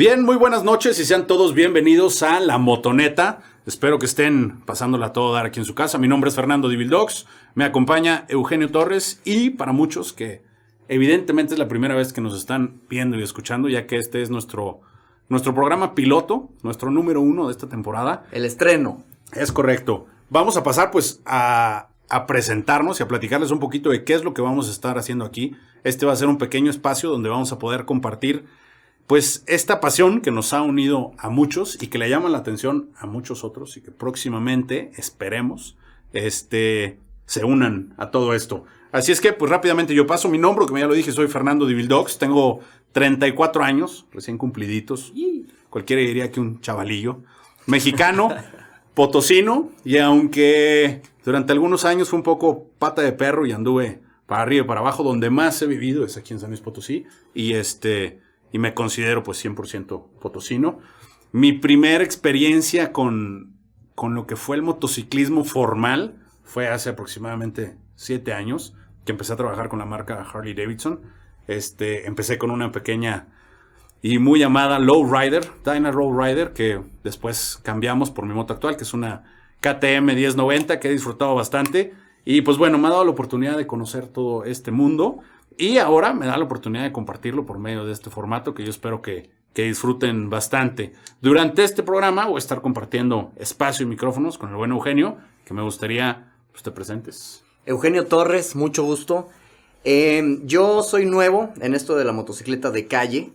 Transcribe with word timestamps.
Bien, 0.00 0.22
muy 0.22 0.36
buenas 0.36 0.64
noches 0.64 0.98
y 0.98 1.04
sean 1.04 1.26
todos 1.26 1.52
bienvenidos 1.52 2.22
a 2.22 2.40
La 2.40 2.56
Motoneta. 2.56 3.42
Espero 3.66 3.98
que 3.98 4.06
estén 4.06 4.62
pasándola 4.62 5.08
a 5.08 5.12
todo 5.12 5.34
dar 5.34 5.44
aquí 5.44 5.60
en 5.60 5.66
su 5.66 5.74
casa. 5.74 5.98
Mi 5.98 6.08
nombre 6.08 6.30
es 6.30 6.36
Fernando 6.36 6.70
Divildox, 6.70 7.26
me 7.54 7.64
acompaña 7.64 8.24
Eugenio 8.28 8.70
Torres 8.70 9.20
y 9.26 9.50
para 9.50 9.72
muchos 9.72 10.14
que 10.14 10.42
evidentemente 10.88 11.52
es 11.52 11.58
la 11.58 11.68
primera 11.68 11.94
vez 11.94 12.14
que 12.14 12.22
nos 12.22 12.34
están 12.34 12.80
viendo 12.88 13.18
y 13.18 13.22
escuchando, 13.22 13.68
ya 13.68 13.86
que 13.86 13.98
este 13.98 14.22
es 14.22 14.30
nuestro, 14.30 14.80
nuestro 15.28 15.54
programa 15.54 15.94
piloto, 15.94 16.48
nuestro 16.62 16.90
número 16.90 17.20
uno 17.20 17.48
de 17.48 17.52
esta 17.52 17.68
temporada. 17.68 18.24
El 18.32 18.46
estreno. 18.46 19.04
Es 19.34 19.52
correcto. 19.52 20.06
Vamos 20.30 20.56
a 20.56 20.62
pasar 20.62 20.90
pues 20.90 21.20
a, 21.26 21.90
a 22.08 22.26
presentarnos 22.26 23.00
y 23.00 23.02
a 23.02 23.08
platicarles 23.08 23.50
un 23.50 23.60
poquito 23.60 23.90
de 23.90 24.02
qué 24.04 24.14
es 24.14 24.24
lo 24.24 24.32
que 24.32 24.40
vamos 24.40 24.66
a 24.68 24.72
estar 24.72 24.96
haciendo 24.96 25.26
aquí. 25.26 25.56
Este 25.84 26.06
va 26.06 26.14
a 26.14 26.16
ser 26.16 26.28
un 26.28 26.38
pequeño 26.38 26.70
espacio 26.70 27.10
donde 27.10 27.28
vamos 27.28 27.52
a 27.52 27.58
poder 27.58 27.84
compartir 27.84 28.46
pues 29.06 29.44
esta 29.46 29.80
pasión 29.80 30.20
que 30.20 30.30
nos 30.30 30.52
ha 30.52 30.62
unido 30.62 31.12
a 31.18 31.30
muchos 31.30 31.82
y 31.82 31.88
que 31.88 31.98
le 31.98 32.08
llama 32.08 32.28
la 32.28 32.38
atención 32.38 32.90
a 32.96 33.06
muchos 33.06 33.44
otros 33.44 33.76
y 33.76 33.80
que 33.80 33.90
próximamente 33.90 34.92
esperemos 34.96 35.76
este 36.12 36.98
se 37.26 37.44
unan 37.44 37.94
a 37.96 38.10
todo 38.10 38.34
esto. 38.34 38.64
Así 38.92 39.12
es 39.12 39.20
que 39.20 39.32
pues 39.32 39.50
rápidamente 39.50 39.94
yo 39.94 40.06
paso 40.06 40.28
mi 40.28 40.38
nombre, 40.38 40.66
que 40.66 40.80
ya 40.80 40.86
lo 40.86 40.94
dije, 40.94 41.12
soy 41.12 41.28
Fernando 41.28 41.64
Divildox, 41.64 42.18
tengo 42.18 42.60
34 42.92 43.62
años, 43.62 44.06
recién 44.12 44.36
cumpliditos. 44.36 45.12
Cualquiera 45.68 46.02
diría 46.02 46.30
que 46.32 46.40
un 46.40 46.60
chavalillo. 46.60 47.20
Mexicano, 47.66 48.30
potosino, 48.94 49.70
y 49.84 49.98
aunque 49.98 51.02
durante 51.24 51.52
algunos 51.52 51.84
años 51.84 52.08
fue 52.08 52.18
un 52.18 52.24
poco 52.24 52.66
pata 52.78 53.02
de 53.02 53.12
perro 53.12 53.46
y 53.46 53.52
anduve 53.52 54.00
para 54.26 54.42
arriba 54.42 54.64
y 54.64 54.66
para 54.66 54.80
abajo, 54.80 55.04
donde 55.04 55.30
más 55.30 55.62
he 55.62 55.66
vivido 55.66 56.04
es 56.04 56.16
aquí 56.16 56.32
en 56.32 56.40
San 56.40 56.50
Luis 56.50 56.60
Potosí. 56.60 57.04
Y 57.32 57.52
este, 57.54 58.20
y 58.52 58.58
me 58.58 58.74
considero 58.74 59.22
pues 59.22 59.44
100% 59.44 60.06
potosino. 60.20 60.78
Mi 61.32 61.52
primera 61.52 62.02
experiencia 62.02 62.92
con, 62.92 63.54
con 63.94 64.14
lo 64.14 64.26
que 64.26 64.36
fue 64.36 64.56
el 64.56 64.62
motociclismo 64.62 65.44
formal 65.44 66.16
fue 66.42 66.68
hace 66.68 66.90
aproximadamente 66.90 67.76
siete 67.94 68.32
años 68.32 68.74
que 69.04 69.12
empecé 69.12 69.32
a 69.32 69.36
trabajar 69.36 69.68
con 69.68 69.78
la 69.78 69.84
marca 69.84 70.26
Harley 70.32 70.54
Davidson. 70.54 71.00
Este, 71.46 72.06
empecé 72.06 72.38
con 72.38 72.50
una 72.50 72.72
pequeña 72.72 73.28
y 74.02 74.18
muy 74.18 74.40
llamada 74.40 74.78
Lowrider, 74.78 75.46
Dyna 75.64 75.90
Rider, 75.90 76.52
que 76.52 76.80
después 77.04 77.60
cambiamos 77.62 78.10
por 78.10 78.24
mi 78.24 78.32
moto 78.32 78.54
actual, 78.54 78.76
que 78.76 78.84
es 78.84 78.94
una 78.94 79.24
KTM 79.60 80.06
1090 80.06 80.80
que 80.80 80.88
he 80.88 80.92
disfrutado 80.92 81.34
bastante. 81.34 81.92
Y 82.24 82.40
pues 82.42 82.56
bueno, 82.56 82.78
me 82.78 82.88
ha 82.88 82.90
dado 82.90 83.04
la 83.04 83.10
oportunidad 83.10 83.56
de 83.56 83.66
conocer 83.66 84.06
todo 84.06 84.44
este 84.44 84.70
mundo. 84.70 85.18
Y 85.56 85.78
ahora 85.78 86.12
me 86.12 86.26
da 86.26 86.36
la 86.36 86.44
oportunidad 86.44 86.84
de 86.84 86.92
compartirlo 86.92 87.46
por 87.46 87.58
medio 87.58 87.84
de 87.84 87.92
este 87.92 88.10
formato 88.10 88.54
que 88.54 88.64
yo 88.64 88.70
espero 88.70 89.02
que, 89.02 89.30
que 89.52 89.64
disfruten 89.64 90.30
bastante. 90.30 90.92
Durante 91.20 91.64
este 91.64 91.82
programa 91.82 92.26
voy 92.26 92.36
a 92.36 92.38
estar 92.38 92.60
compartiendo 92.60 93.32
espacio 93.36 93.84
y 93.84 93.88
micrófonos 93.88 94.38
con 94.38 94.50
el 94.50 94.56
buen 94.56 94.70
Eugenio, 94.70 95.18
que 95.44 95.54
me 95.54 95.62
gustaría 95.62 96.32
que 96.54 96.62
te 96.62 96.70
presentes. 96.70 97.42
Eugenio 97.66 98.06
Torres, 98.06 98.56
mucho 98.56 98.84
gusto. 98.84 99.28
Eh, 99.84 100.40
yo 100.44 100.82
soy 100.82 101.06
nuevo 101.06 101.50
en 101.60 101.74
esto 101.74 101.96
de 101.96 102.04
la 102.04 102.12
motocicleta 102.12 102.70
de 102.70 102.86
calle, 102.86 103.32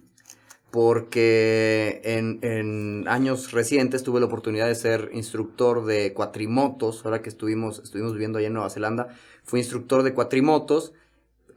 porque 0.71 2.01
en, 2.03 2.39
en, 2.41 3.07
años 3.07 3.51
recientes 3.51 4.03
tuve 4.03 4.19
la 4.19 4.25
oportunidad 4.25 4.67
de 4.67 4.75
ser 4.75 5.09
instructor 5.13 5.85
de 5.85 6.13
cuatrimotos, 6.13 7.05
ahora 7.05 7.21
que 7.21 7.29
estuvimos, 7.29 7.79
estuvimos 7.79 8.13
viviendo 8.13 8.39
allá 8.39 8.47
en 8.47 8.53
Nueva 8.53 8.69
Zelanda, 8.69 9.07
fui 9.43 9.59
instructor 9.59 10.03
de 10.03 10.13
cuatrimotos 10.13 10.93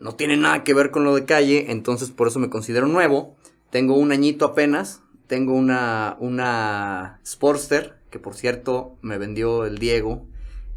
no 0.01 0.15
tiene 0.15 0.37
nada 0.37 0.65
que 0.65 0.75
ver 0.75 0.91
con 0.91 1.05
lo 1.05 1.15
de 1.15 1.25
calle, 1.25 1.71
entonces 1.71 2.11
por 2.11 2.29
eso 2.29 2.39
me 2.39 2.51
considero 2.51 2.87
nuevo. 2.87 3.37
Tengo 3.71 3.97
un 3.97 4.13
añito 4.13 4.45
apenas, 4.45 5.03
tengo 5.27 5.55
una, 5.55 6.17
una 6.21 7.21
Sportster, 7.25 7.99
que 8.11 8.19
por 8.19 8.35
cierto 8.35 8.97
me 9.03 9.19
vendió 9.19 9.65
el 9.65 9.79
Diego. 9.79 10.25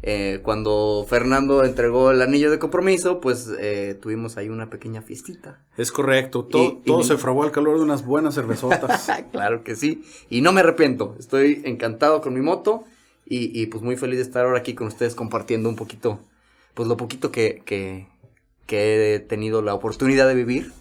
Eh, 0.04 0.40
cuando 0.42 1.06
Fernando 1.08 1.64
entregó 1.64 2.10
el 2.10 2.20
anillo 2.22 2.50
de 2.50 2.58
compromiso, 2.58 3.20
pues 3.20 3.48
eh, 3.60 3.96
tuvimos 4.00 4.36
ahí 4.36 4.48
una 4.48 4.68
pequeña 4.68 5.00
fiestita. 5.00 5.60
Es 5.76 5.92
correcto, 5.92 6.44
todo, 6.44 6.80
todo 6.84 7.04
se 7.04 7.16
fraguó 7.16 7.44
al 7.44 7.52
calor 7.52 7.78
de 7.78 7.84
unas 7.84 8.04
buenas 8.04 8.34
cervezotas. 8.34 9.08
claro 9.30 9.62
que 9.62 9.76
sí, 9.76 10.04
y 10.28 10.40
no 10.40 10.52
me 10.52 10.60
arrepiento, 10.60 11.14
estoy 11.20 11.62
encantado 11.64 12.20
con 12.20 12.34
mi 12.34 12.40
moto 12.40 12.84
y, 13.24 13.58
y, 13.58 13.66
pues 13.66 13.84
muy 13.84 13.96
feliz 13.96 14.16
de 14.16 14.24
estar 14.24 14.44
ahora 14.44 14.58
aquí 14.58 14.74
con 14.74 14.88
ustedes 14.88 15.14
compartiendo 15.14 15.68
un 15.68 15.76
poquito, 15.76 16.18
pues 16.74 16.88
lo 16.88 16.96
poquito 16.96 17.30
que, 17.30 17.62
que, 17.64 18.08
que 18.66 19.14
he 19.14 19.20
tenido 19.20 19.62
la 19.62 19.74
oportunidad 19.74 20.26
de 20.26 20.34
vivir 20.34 20.72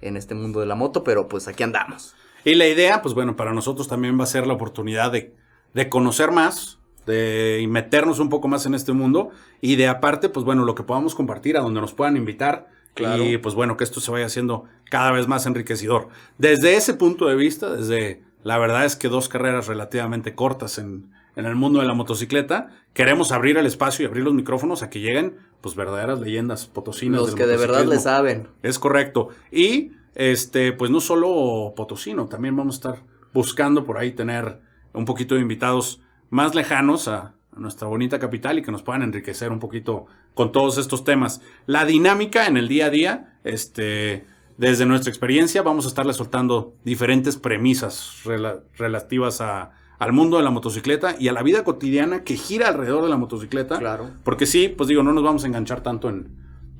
en 0.00 0.16
este 0.16 0.34
mundo 0.34 0.60
de 0.60 0.66
la 0.66 0.74
moto, 0.74 1.04
pero 1.04 1.28
pues 1.28 1.48
aquí 1.48 1.62
andamos. 1.62 2.14
Y 2.44 2.54
la 2.54 2.66
idea, 2.66 3.02
pues 3.02 3.14
bueno, 3.14 3.36
para 3.36 3.52
nosotros 3.52 3.88
también 3.88 4.18
va 4.18 4.24
a 4.24 4.26
ser 4.26 4.46
la 4.46 4.54
oportunidad 4.54 5.12
de, 5.12 5.34
de 5.74 5.88
conocer 5.88 6.32
más, 6.32 6.78
de 7.06 7.64
meternos 7.68 8.18
un 8.18 8.28
poco 8.28 8.48
más 8.48 8.66
en 8.66 8.74
este 8.74 8.92
mundo 8.92 9.30
y 9.60 9.76
de 9.76 9.88
aparte, 9.88 10.28
pues 10.28 10.44
bueno, 10.44 10.64
lo 10.64 10.74
que 10.74 10.82
podamos 10.82 11.14
compartir, 11.14 11.56
a 11.56 11.60
donde 11.60 11.80
nos 11.80 11.94
puedan 11.94 12.16
invitar. 12.16 12.68
Y 12.94 13.38
pues 13.38 13.54
bueno, 13.54 13.78
que 13.78 13.84
esto 13.84 14.00
se 14.00 14.10
vaya 14.10 14.26
haciendo 14.26 14.64
cada 14.90 15.12
vez 15.12 15.26
más 15.26 15.46
enriquecedor. 15.46 16.08
Desde 16.36 16.76
ese 16.76 16.92
punto 16.92 17.26
de 17.26 17.36
vista, 17.36 17.74
desde 17.74 18.22
la 18.44 18.58
verdad 18.58 18.84
es 18.84 18.96
que 18.96 19.08
dos 19.08 19.30
carreras 19.30 19.66
relativamente 19.66 20.34
cortas 20.34 20.76
en, 20.76 21.10
en 21.36 21.46
el 21.46 21.54
mundo 21.54 21.80
de 21.80 21.86
la 21.86 21.94
motocicleta, 21.94 22.70
queremos 22.92 23.32
abrir 23.32 23.56
el 23.56 23.66
espacio 23.66 24.04
y 24.04 24.08
abrir 24.08 24.24
los 24.24 24.34
micrófonos 24.34 24.82
a 24.82 24.90
que 24.90 25.00
lleguen 25.00 25.36
pues 25.60 25.74
verdaderas 25.74 26.20
leyendas 26.20 26.66
potosinas. 26.66 27.20
Los 27.20 27.34
que 27.34 27.46
de 27.46 27.56
verdad 27.56 27.86
le 27.86 27.98
saben. 27.98 28.48
Es 28.62 28.78
correcto. 28.78 29.28
Y 29.50 29.92
este, 30.14 30.72
pues 30.72 30.90
no 30.90 31.00
solo 31.00 31.72
potosino, 31.74 32.26
también 32.26 32.56
vamos 32.56 32.74
a 32.74 32.78
estar 32.78 33.04
buscando 33.32 33.84
por 33.84 33.96
ahí 33.96 34.12
tener 34.12 34.60
un 34.92 35.04
poquito 35.04 35.34
de 35.34 35.40
invitados 35.40 36.00
más 36.30 36.54
lejanos 36.54 37.08
a, 37.08 37.34
nuestra 37.54 37.86
bonita 37.86 38.18
capital 38.18 38.58
y 38.58 38.62
que 38.62 38.72
nos 38.72 38.82
puedan 38.82 39.02
enriquecer 39.02 39.52
un 39.52 39.58
poquito 39.58 40.06
con 40.32 40.52
todos 40.52 40.78
estos 40.78 41.04
temas. 41.04 41.42
La 41.66 41.84
dinámica 41.84 42.46
en 42.46 42.56
el 42.56 42.66
día 42.66 42.86
a 42.86 42.88
día, 42.88 43.38
este, 43.44 44.24
desde 44.56 44.86
nuestra 44.86 45.10
experiencia, 45.10 45.60
vamos 45.60 45.84
a 45.84 45.88
estarle 45.88 46.14
soltando 46.14 46.72
diferentes 46.82 47.36
premisas 47.36 48.22
relativas 48.78 49.42
a, 49.42 49.72
al 50.02 50.12
mundo 50.12 50.36
de 50.36 50.42
la 50.42 50.50
motocicleta 50.50 51.14
y 51.16 51.28
a 51.28 51.32
la 51.32 51.44
vida 51.44 51.62
cotidiana 51.62 52.24
que 52.24 52.34
gira 52.34 52.66
alrededor 52.66 53.04
de 53.04 53.08
la 53.08 53.16
motocicleta. 53.16 53.78
Claro. 53.78 54.10
Porque 54.24 54.46
sí, 54.46 54.66
pues 54.66 54.88
digo, 54.88 55.04
no 55.04 55.12
nos 55.12 55.22
vamos 55.22 55.44
a 55.44 55.46
enganchar 55.46 55.80
tanto 55.80 56.08
en 56.08 56.26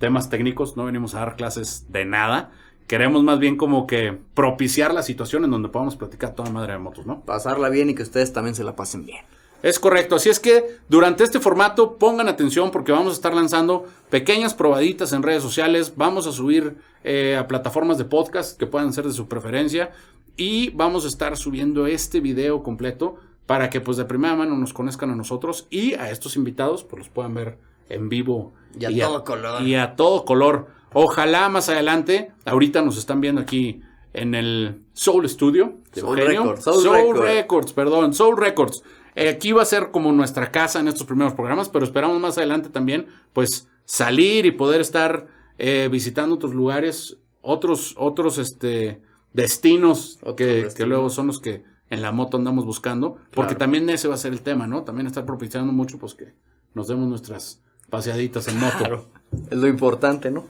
temas 0.01 0.29
técnicos, 0.29 0.77
no 0.77 0.87
venimos 0.87 1.15
a 1.15 1.21
dar 1.21 1.37
clases 1.37 1.87
de 1.93 2.05
nada. 2.05 2.51
Queremos 2.89 3.23
más 3.23 3.39
bien 3.39 3.57
como 3.57 3.87
que 3.87 4.19
propiciar 4.35 4.93
la 4.93 5.05
situación 5.05 5.45
en 5.45 5.53
donde 5.53 5.69
podamos 5.69 5.95
platicar 5.95 6.35
toda 6.35 6.51
madre 6.51 6.73
de 6.73 6.81
motos, 6.81 7.07
¿no? 7.07 7.21
Pasarla 7.21 7.69
bien 7.69 7.91
y 7.91 7.95
que 7.95 8.03
ustedes 8.03 8.33
también 8.33 8.57
se 8.57 8.65
la 8.65 8.75
pasen 8.75 9.07
bien. 9.07 9.25
Es 9.63 9.79
correcto, 9.79 10.17
así 10.17 10.29
es 10.29 10.41
que 10.41 10.79
durante 10.89 11.23
este 11.23 11.39
formato 11.39 11.99
pongan 11.99 12.29
atención 12.29 12.73
porque 12.73 12.91
vamos 12.91 13.13
a 13.13 13.15
estar 13.15 13.33
lanzando 13.33 13.87
pequeñas 14.11 14.55
probaditas 14.55 15.13
en 15.13 15.23
redes 15.23 15.45
sociales, 15.45 15.93
vamos 15.95 16.27
a 16.27 16.33
subir 16.33 16.75
eh, 17.05 17.37
a 17.39 17.47
plataformas 17.47 17.99
de 17.99 18.05
podcast 18.05 18.59
que 18.59 18.67
puedan 18.67 18.93
ser 18.93 19.05
de 19.05 19.13
su 19.13 19.29
preferencia, 19.29 19.93
y 20.37 20.71
vamos 20.71 21.05
a 21.05 21.09
estar 21.09 21.37
subiendo 21.37 21.87
este 21.87 22.21
video 22.21 22.63
completo 22.63 23.17
para 23.47 23.71
que 23.71 23.81
pues 23.81 23.97
de 23.97 24.05
primera 24.05 24.35
mano 24.35 24.57
nos 24.57 24.73
conozcan 24.73 25.11
a 25.11 25.17
nosotros 25.17 25.67
y 25.71 25.95
a 25.95 26.11
estos 26.11 26.37
invitados 26.37 26.85
pues 26.85 27.01
los 27.01 27.09
puedan 27.09 27.35
ver 27.35 27.59
en 27.89 28.09
vivo. 28.09 28.53
Y 28.79 28.85
a 28.85 29.07
todo 29.07 29.25
color. 29.25 29.63
Y 29.63 29.75
a 29.75 29.97
todo 29.97 30.25
color. 30.25 30.69
Ojalá 30.93 31.49
más 31.49 31.69
adelante, 31.69 32.33
ahorita 32.45 32.83
nos 32.83 32.99
están 32.99 33.21
viendo 33.21 33.41
aquí 33.41 33.83
en 34.13 34.35
el 34.35 34.83
Soul 34.93 35.29
Studio. 35.29 35.79
Soul, 35.93 36.17
Records, 36.19 36.65
Soul, 36.65 37.19
Records. 37.19 37.73
perdón, 37.73 38.15
Soul 38.15 38.37
Records. 38.37 38.83
Eh, 39.15 39.29
aquí 39.29 39.53
va 39.53 39.63
a 39.63 39.67
ser 39.67 39.91
como 39.91 40.13
nuestra 40.13 40.51
casa 40.51 40.81
en 40.81 40.89
estos 40.89 41.07
primeros 41.07 41.35
programas, 41.35 41.69
pero 41.69 41.85
esperamos 41.85 42.19
más 42.21 42.39
adelante 42.39 42.71
también 42.71 43.07
pues 43.33 43.69
salir 43.85 44.47
y 44.47 44.53
poder 44.53 44.81
estar 44.81 45.27
eh, 45.59 45.89
visitando 45.91 46.35
otros 46.37 46.55
lugares, 46.55 47.19
otros, 47.43 47.95
otros, 47.99 48.39
este, 48.39 49.03
destinos 49.33 50.19
que, 50.37 50.69
luego 50.87 51.11
son 51.11 51.29
los 51.29 51.41
que 51.41 51.65
en 51.91 52.03
la 52.03 52.13
moto 52.13 52.37
andamos 52.37 52.65
buscando, 52.65 53.19
porque 53.33 53.55
también 53.55 53.89
ese 53.91 54.09
va 54.09 54.15
a 54.15 54.19
ser 54.19 54.33
el 54.33 54.41
tema, 54.41 54.67
¿no? 54.67 54.83
También 54.83 55.07
estar 55.07 55.27
propiciando 55.27 55.73
mucho, 55.73 55.99
pues 55.99 56.15
que 56.15 56.35
nos 56.75 56.89
demos 56.89 57.07
nuestras 57.09 57.61
paseaditas 57.91 58.49
en 58.49 58.59
moto. 58.59 59.09
Es 59.51 59.59
lo 59.59 59.69
importante, 59.69 60.31
¿no? 60.31 60.45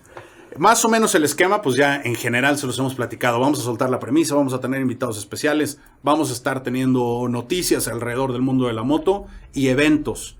Más 0.59 0.85
o 0.85 0.89
menos 0.89 1.15
el 1.15 1.25
esquema, 1.25 1.63
pues 1.63 1.77
ya 1.77 2.01
en 2.03 2.15
general 2.15 2.59
se 2.59 2.67
los 2.67 2.79
hemos 2.79 2.95
platicado. 2.95 3.41
Vamos 3.41 3.61
a 3.61 3.63
soltar 3.63 3.89
la 3.91 3.99
premisa, 3.99 4.35
vamos 4.35 4.53
a 4.53 4.61
tener 4.61 4.81
invitados 4.81 5.19
especiales, 5.19 5.81
vamos 6.03 6.31
a 6.31 6.35
estar 6.35 6.63
teniendo 6.63 7.27
noticias 7.29 7.89
alrededor 7.89 8.33
del 8.33 8.43
mundo 8.43 8.67
de 8.67 8.75
la 8.75 8.83
moto 8.83 9.27
y 9.55 9.69
eventos, 9.69 10.37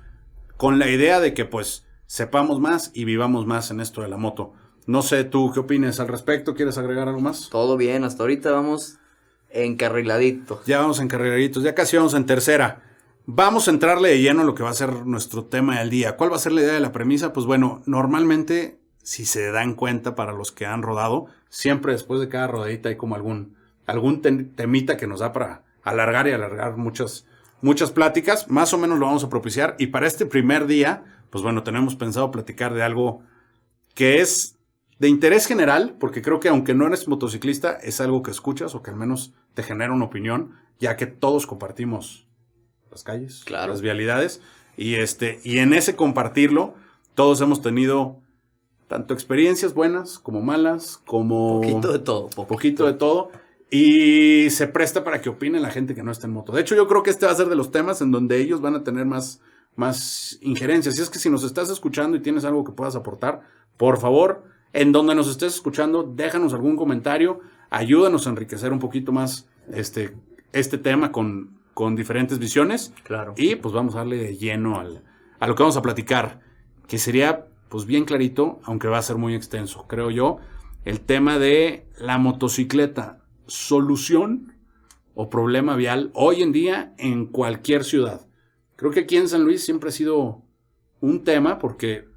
con 0.57 0.79
la 0.79 0.91
idea 0.91 1.19
de 1.19 1.35
que 1.35 1.45
pues 1.45 1.87
sepamos 2.07 2.61
más 2.61 2.91
y 2.95 3.05
vivamos 3.05 3.47
más 3.47 3.71
en 3.71 3.81
esto 3.81 4.03
de 4.03 4.09
la 4.09 4.19
moto. 4.19 4.53
No 4.87 5.03
sé, 5.03 5.25
tú 5.25 5.53
qué 5.53 5.61
opinas 5.61 6.01
al 6.01 6.09
respecto, 6.09 6.55
¿quieres 6.55 6.79
agregar 6.79 7.09
algo 7.09 7.21
más? 7.21 7.49
Todo 7.51 7.77
bien, 7.77 8.05
hasta 8.05 8.23
ahorita 8.23 8.53
vamos 8.53 8.99
encarriladitos. 9.51 10.65
Ya 10.67 10.81
vamos 10.81 11.01
encarriladitos, 11.01 11.63
ya 11.63 11.75
casi 11.75 11.97
vamos 11.97 12.15
en 12.15 12.27
tercera. 12.27 12.83
Vamos 13.27 13.69
a 13.69 13.71
entrarle 13.71 14.09
de 14.09 14.21
lleno 14.21 14.43
a 14.43 14.45
lo 14.45 14.55
que 14.55 14.65
va 14.65 14.71
a 14.71 14.75
ser 14.75 15.07
nuestro 15.07 15.45
tema 15.45 15.79
del 15.79 15.91
día. 15.91 16.17
¿Cuál 16.17 16.33
va 16.33 16.37
a 16.37 16.41
ser 16.41 16.53
la 16.53 16.63
idea 16.63 16.73
de 16.73 16.81
la 16.81 16.91
premisa? 16.91 17.33
Pues 17.33 17.47
bueno, 17.47 17.83
normalmente, 17.87 18.81
si 19.03 19.25
se 19.25 19.53
dan 19.53 19.75
cuenta 19.75 20.17
para 20.17 20.33
los 20.33 20.51
que 20.51 20.67
han 20.67 20.83
rodado, 20.83 21.27
siempre 21.49 21.93
después 21.93 22.21
de 22.21 22.29
cada 22.29 22.49
rodadita 22.49 22.89
hay 22.89 22.97
como 22.97 23.15
algún 23.15 23.55
algún 23.87 24.23
temita 24.23 24.97
que 24.97 25.07
nos 25.07 25.21
da 25.21 25.33
para 25.33 25.63
alargar 25.83 26.29
y 26.29 26.33
alargar 26.33 26.77
muchas, 26.77 27.27
muchas 27.61 27.91
pláticas. 27.91 28.49
Más 28.49 28.73
o 28.73 28.79
menos 28.79 28.99
lo 28.99 29.07
vamos 29.07 29.25
a 29.25 29.29
propiciar. 29.29 29.77
Y 29.79 29.89
para 29.89 30.07
este 30.07 30.27
primer 30.27 30.67
día, 30.67 31.05
pues 31.31 31.43
bueno, 31.43 31.63
tenemos 31.63 31.97
pensado 31.97 32.31
platicar 32.31 32.75
de 32.75 32.83
algo 32.83 33.23
que 33.95 34.21
es 34.21 34.57
de 35.03 35.09
interés 35.09 35.47
general, 35.47 35.97
porque 35.99 36.23
creo 36.23 36.39
que 36.39 36.49
aunque 36.49 36.75
no 36.75 36.87
eres 36.87 37.09
motociclista, 37.09 37.73
es 37.73 38.01
algo 38.01 38.23
que 38.23 38.31
escuchas 38.31 38.77
o 38.77 38.85
que 38.85 38.93
al 38.93 38.97
menos 38.97 39.33
te 39.53 39.65
genera 39.65 39.93
una 39.93 40.05
opinión, 40.05 40.53
ya 40.79 40.97
que 40.97 41.07
todos 41.07 41.49
compartimos 41.49 42.29
las 42.89 43.03
calles, 43.03 43.45
las 43.51 43.81
vialidades, 43.81 44.41
y 44.77 44.95
este, 44.95 45.41
y 45.43 45.59
en 45.59 45.73
ese 45.75 45.97
compartirlo, 45.97 46.75
todos 47.17 47.41
hemos 47.41 47.63
tenido 47.63 48.21
tanto 48.87 49.13
experiencias 49.13 49.75
buenas 49.75 50.21
como 50.21 50.41
malas, 50.41 51.01
como 51.05 51.61
poquito 51.63 51.93
de 51.93 51.99
todo, 51.99 52.29
poquito 52.29 52.87
de 52.87 52.93
todo, 52.93 53.33
y 53.73 54.51
se 54.51 54.69
presta 54.69 55.03
para 55.03 55.21
que 55.21 55.31
opine 55.31 55.59
la 55.59 55.73
gente 55.73 55.97
que 55.97 56.05
no 56.05 56.13
está 56.13 56.29
en 56.29 56.33
moto. 56.33 56.53
De 56.53 56.61
hecho, 56.61 56.77
yo 56.77 56.87
creo 56.87 57.03
que 57.03 57.11
este 57.11 57.27
va 57.27 57.33
a 57.33 57.35
ser 57.35 57.49
de 57.49 57.57
los 57.57 57.73
temas 57.73 58.03
en 58.03 58.13
donde 58.13 58.41
ellos 58.41 58.61
van 58.61 58.77
a 58.77 58.85
tener 58.85 59.05
más, 59.05 59.41
más 59.75 60.39
injerencias. 60.43 60.97
Y 60.97 61.03
es 61.03 61.11
que 61.11 61.19
si 61.19 61.29
nos 61.29 61.43
estás 61.43 61.71
escuchando 61.71 62.17
y 62.17 62.21
tienes 62.21 62.45
algo 62.45 62.63
que 62.63 62.71
puedas 62.71 62.95
aportar, 62.95 63.41
por 63.77 63.99
favor, 63.99 64.53
en 64.73 64.93
donde 64.93 65.15
nos 65.15 65.29
estés 65.29 65.55
escuchando, 65.55 66.03
déjanos 66.03 66.55
algún 66.55 66.77
comentario, 66.77 67.41
ayúdanos 67.71 68.27
a 68.27 68.31
enriquecer 68.31 68.73
un 68.73 68.79
poquito 68.79 69.13
más 69.13 69.49
este, 69.73 70.17
este 70.53 70.79
tema 70.79 71.13
con, 71.13 71.59
con 71.75 71.97
diferentes 71.97 72.39
visiones. 72.39 72.93
Claro. 73.03 73.35
Y 73.37 73.57
pues 73.57 73.75
vamos 73.75 73.95
a 73.95 73.99
darle 73.99 74.37
lleno 74.37 74.79
al, 74.79 75.03
a 75.41 75.47
lo 75.47 75.55
que 75.55 75.63
vamos 75.63 75.77
a 75.77 75.83
platicar, 75.83 76.41
que 76.87 76.99
sería 76.99 77.47
pues 77.69 77.87
bien 77.87 78.05
clarito, 78.05 78.61
aunque 78.65 78.89
va 78.89 78.99
a 78.99 79.03
ser 79.03 79.17
muy 79.17 79.35
extenso, 79.35 79.87
creo 79.89 80.11
yo, 80.11 80.39
el 80.85 81.01
tema 81.01 81.39
de 81.39 81.87
la 81.99 82.19
motocicleta, 82.19 83.23
solución 83.47 84.55
o 85.15 85.31
problema 85.31 85.77
vial 85.77 86.11
hoy 86.15 86.43
en 86.43 86.53
día 86.53 86.95
en 86.99 87.27
cualquier 87.27 87.85
ciudad. 87.85 88.27
Creo 88.77 88.91
que 88.91 89.01
aquí 89.01 89.17
en 89.17 89.29
San 89.29 89.45
Luis 89.45 89.65
siempre 89.65 89.91
ha 89.91 89.93
sido 89.93 90.43
un 91.01 91.25
tema 91.25 91.59
porque 91.59 92.12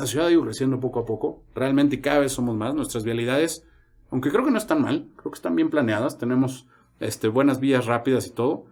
la 0.00 0.06
ciudad 0.06 0.28
ha 0.28 0.32
ido 0.32 0.42
creciendo 0.42 0.80
poco 0.80 1.00
a 1.00 1.06
poco. 1.06 1.42
Realmente 1.54 2.00
cada 2.00 2.20
vez 2.20 2.32
somos 2.32 2.56
más. 2.56 2.74
Nuestras 2.74 3.04
vialidades, 3.04 3.66
aunque 4.10 4.30
creo 4.30 4.44
que 4.44 4.50
no 4.50 4.58
están 4.58 4.82
mal, 4.82 5.08
creo 5.16 5.30
que 5.30 5.36
están 5.36 5.54
bien 5.56 5.70
planeadas. 5.70 6.18
Tenemos 6.18 6.66
este, 6.98 7.28
buenas 7.28 7.60
vías 7.60 7.86
rápidas 7.86 8.26
y 8.26 8.30
todo. 8.30 8.66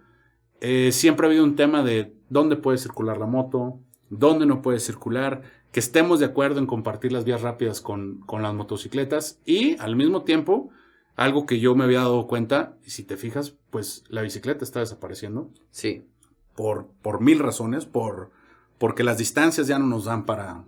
Eh, 0.61 0.91
siempre 0.93 1.27
ha 1.27 1.31
habido 1.31 1.45
un 1.45 1.57
tema 1.57 1.83
de 1.83 2.15
dónde 2.29 2.57
puede 2.57 2.79
circular 2.79 3.19
la 3.19 3.27
moto, 3.27 3.79
dónde 4.11 4.47
no 4.47 4.63
puede 4.63 4.81
circular, 4.81 5.43
que 5.71 5.81
estemos 5.81 6.19
de 6.19 6.27
acuerdo 6.27 6.59
en 6.59 6.67
compartir 6.67 7.13
las 7.13 7.25
vías 7.25 7.43
rápidas 7.43 7.81
con, 7.81 8.21
con 8.21 8.43
las 8.43 8.55
motocicletas 8.55 9.41
y 9.45 9.79
al 9.79 9.97
mismo 9.97 10.23
tiempo, 10.25 10.71
algo 11.15 11.47
que 11.47 11.61
yo 11.61 11.75
me 11.75 11.85
había 11.85 12.01
dado 12.01 12.27
cuenta, 12.27 12.77
y 12.85 12.91
si 12.91 13.05
te 13.05 13.17
fijas, 13.17 13.55
pues 13.71 14.05
la 14.09 14.23
bicicleta 14.23 14.65
está 14.65 14.81
desapareciendo. 14.81 15.51
Sí. 15.71 16.07
Por, 16.55 16.89
por 17.03 17.21
mil 17.21 17.39
razones, 17.39 17.87
por, 17.87 18.31
porque 18.79 19.05
las 19.05 19.19
distancias 19.19 19.67
ya 19.67 19.79
no 19.79 19.87
nos 19.87 20.07
dan 20.07 20.25
para, 20.27 20.65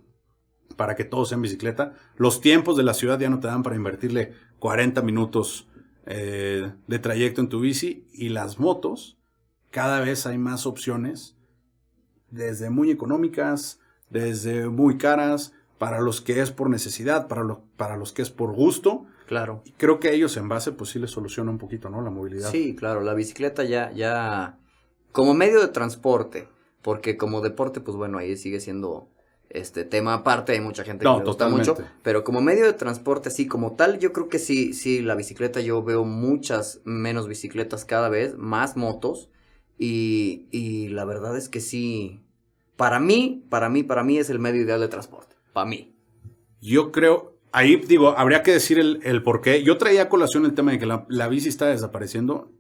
para 0.81 0.97
que 0.97 1.05
todo 1.05 1.27
sea 1.27 1.37
en 1.37 1.43
bicicleta. 1.43 1.93
Los 2.17 2.41
tiempos 2.41 2.75
de 2.75 2.83
la 2.85 2.95
ciudad 2.95 3.21
ya 3.21 3.29
no 3.29 3.39
te 3.39 3.49
dan 3.49 3.63
para 3.63 3.77
invertirle 3.77 4.33
40 4.61 5.03
minutos 5.03 5.69
eh, 6.07 6.73
de 6.87 6.99
trayecto 6.99 7.43
en 7.43 7.51
tu 7.51 7.61
bici 7.61 8.09
y 8.15 8.31
las 8.31 8.59
motos, 8.59 9.19
cada 9.71 10.01
vez 10.01 10.25
hay 10.25 10.39
más 10.39 10.65
opciones, 10.65 11.37
desde 12.31 12.71
muy 12.71 12.91
económicas, 12.91 13.79
desde 14.09 14.71
muy 14.71 14.97
caras, 14.97 15.53
para 15.77 16.01
los 16.01 16.23
que 16.23 16.41
es 16.41 16.51
por 16.51 16.71
necesidad, 16.71 17.29
para, 17.29 17.45
lo, 17.45 17.63
para 17.77 17.99
los 17.99 18.15
que 18.15 18.23
es 18.23 18.31
por 18.31 18.55
gusto. 18.55 19.05
Claro. 19.27 19.61
Y 19.67 19.73
creo 19.73 20.01
que 20.01 20.09
a 20.09 20.13
ellos 20.13 20.35
en 20.39 20.49
base 20.49 20.73
pues 20.73 20.89
sí 20.89 20.99
les 20.99 21.11
soluciona 21.11 21.51
un 21.51 21.59
poquito, 21.59 21.91
¿no? 21.91 22.01
La 22.01 22.09
movilidad. 22.09 22.51
Sí, 22.51 22.75
claro, 22.75 23.03
la 23.03 23.13
bicicleta 23.13 23.65
ya, 23.65 23.93
ya, 23.93 24.59
como 25.13 25.35
medio 25.35 25.61
de 25.61 25.69
transporte, 25.69 26.49
porque 26.81 27.19
como 27.19 27.43
deporte, 27.43 27.83
pues 27.83 27.99
bueno, 27.99 28.17
ahí 28.17 28.35
sigue 28.39 28.61
siendo 28.61 29.11
este 29.51 29.85
tema 29.85 30.15
aparte, 30.15 30.53
hay 30.53 30.61
mucha 30.61 30.85
gente 30.85 31.05
que 31.05 31.11
le 31.11 31.25
gusta 31.25 31.49
mucho, 31.49 31.77
pero 32.03 32.23
como 32.23 32.41
medio 32.41 32.65
de 32.65 32.73
transporte, 32.73 33.31
sí, 33.31 33.47
como 33.47 33.75
tal, 33.75 33.99
yo 33.99 34.13
creo 34.13 34.29
que 34.29 34.39
sí, 34.39 34.73
sí, 34.73 35.03
la 35.03 35.17
bicicleta, 35.17 35.61
yo 35.61 35.83
veo 35.83 36.05
muchas 36.05 36.81
menos 36.85 37.27
bicicletas 37.27 37.85
cada 37.85 38.09
vez, 38.09 38.37
más 38.39 38.77
motos, 38.77 39.29
y, 39.77 40.47
y 40.53 40.89
la 40.89 41.05
verdad 41.05 41.37
es 41.37 41.49
que 41.49 41.61
sí, 41.61 42.23
para 42.77 43.01
mí, 43.01 43.45
para 43.51 43.69
mí, 43.69 43.83
para 43.83 44.05
mí 44.05 44.19
es 44.19 44.31
el 44.31 44.39
medio 44.39 44.63
ideal 44.63 44.81
de 44.81 44.89
transporte, 44.89 45.35
para 45.53 45.67
mí. 45.67 45.97
Yo 46.61 46.93
creo, 46.93 47.37
ahí 47.51 47.77
digo, 47.77 48.17
habría 48.17 48.43
que 48.43 48.53
decir 48.53 48.79
el, 48.79 49.01
el 49.03 49.23
por 49.23 49.41
qué. 49.41 49.65
Yo 49.65 49.79
traía 49.79 50.03
a 50.03 50.09
colación 50.09 50.45
el 50.45 50.55
tema 50.55 50.71
de 50.71 50.79
que 50.79 50.87
la, 50.87 51.07
la 51.09 51.27
bici 51.29 51.49
está 51.49 51.67
desapareciendo. 51.67 52.53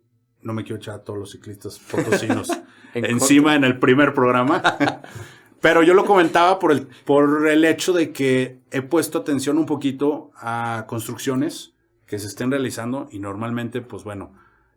No 0.42 0.54
me 0.54 0.64
quiero 0.64 0.76
echar 0.76 0.94
a 0.94 1.04
todos 1.04 1.18
los 1.18 1.30
ciclistas 1.30 1.78
potosinos 1.90 2.50
encima 2.94 3.54
en 3.54 3.64
el 3.64 3.78
primer 3.78 4.12
programa. 4.14 4.62
Pero 5.60 5.82
yo 5.82 5.94
lo 5.94 6.04
comentaba 6.04 6.58
por 6.58 6.72
el, 6.72 6.86
por 7.04 7.48
el 7.48 7.64
hecho 7.64 7.92
de 7.92 8.12
que 8.12 8.60
he 8.70 8.82
puesto 8.82 9.18
atención 9.18 9.58
un 9.58 9.66
poquito 9.66 10.30
a 10.36 10.84
construcciones 10.88 11.74
que 12.06 12.18
se 12.18 12.26
estén 12.26 12.50
realizando 12.50 13.08
y 13.10 13.18
normalmente, 13.18 13.82
pues 13.82 14.02
bueno, 14.02 14.32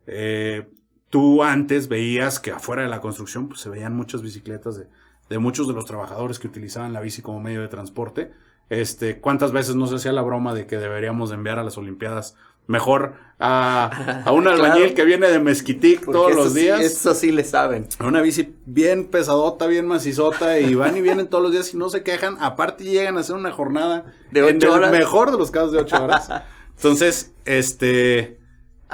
eh, 0.06 0.68
tú 1.08 1.42
antes 1.42 1.88
veías 1.88 2.38
que 2.38 2.50
afuera 2.50 2.82
de 2.82 2.88
la 2.88 3.00
construcción 3.00 3.48
pues, 3.48 3.60
se 3.60 3.70
veían 3.70 3.96
muchas 3.96 4.22
bicicletas 4.22 4.76
de, 4.76 4.88
de, 5.28 5.38
muchos 5.38 5.66
de 5.66 5.74
los 5.74 5.86
trabajadores 5.86 6.38
que 6.38 6.48
utilizaban 6.48 6.92
la 6.92 7.00
bici 7.00 7.22
como 7.22 7.40
medio 7.40 7.62
de 7.62 7.68
transporte. 7.68 8.32
Este, 8.68 9.20
¿Cuántas 9.20 9.52
veces 9.52 9.76
no 9.76 9.86
se 9.86 9.96
hacía 9.96 10.12
la 10.12 10.22
broma 10.22 10.54
de 10.54 10.66
que 10.66 10.76
deberíamos 10.76 11.32
enviar 11.32 11.58
a 11.58 11.64
las 11.64 11.78
Olimpiadas 11.78 12.36
mejor 12.66 13.14
a, 13.38 14.22
a 14.24 14.32
un 14.32 14.46
albañil 14.48 14.94
que 14.94 15.04
viene 15.04 15.28
de 15.28 15.38
Mezquitic 15.38 16.04
todos 16.04 16.34
los 16.34 16.54
días. 16.54 16.80
eso 16.80 17.14
sí 17.14 17.32
le 17.32 17.44
saben. 17.44 17.88
Una 18.00 18.20
bici 18.20 18.54
bien 18.66 19.06
pesadota, 19.06 19.66
bien 19.66 19.86
macizota, 19.86 20.58
y 20.58 20.74
van 20.74 20.96
y 20.96 21.02
vienen 21.02 21.28
todos 21.28 21.42
los 21.42 21.52
días 21.52 21.72
y 21.74 21.76
no 21.76 21.88
se 21.88 22.02
quejan. 22.02 22.36
Aparte 22.40 22.84
llegan 22.84 23.16
a 23.16 23.20
hacer 23.20 23.36
una 23.36 23.52
jornada 23.52 24.12
de 24.30 24.42
ocho 24.42 24.72
horas. 24.72 24.90
mejor 24.92 25.30
de 25.30 25.38
los 25.38 25.50
casos 25.50 25.72
de 25.72 25.78
ocho 25.78 26.02
horas. 26.02 26.28
Entonces, 26.76 27.32
este... 27.44 28.40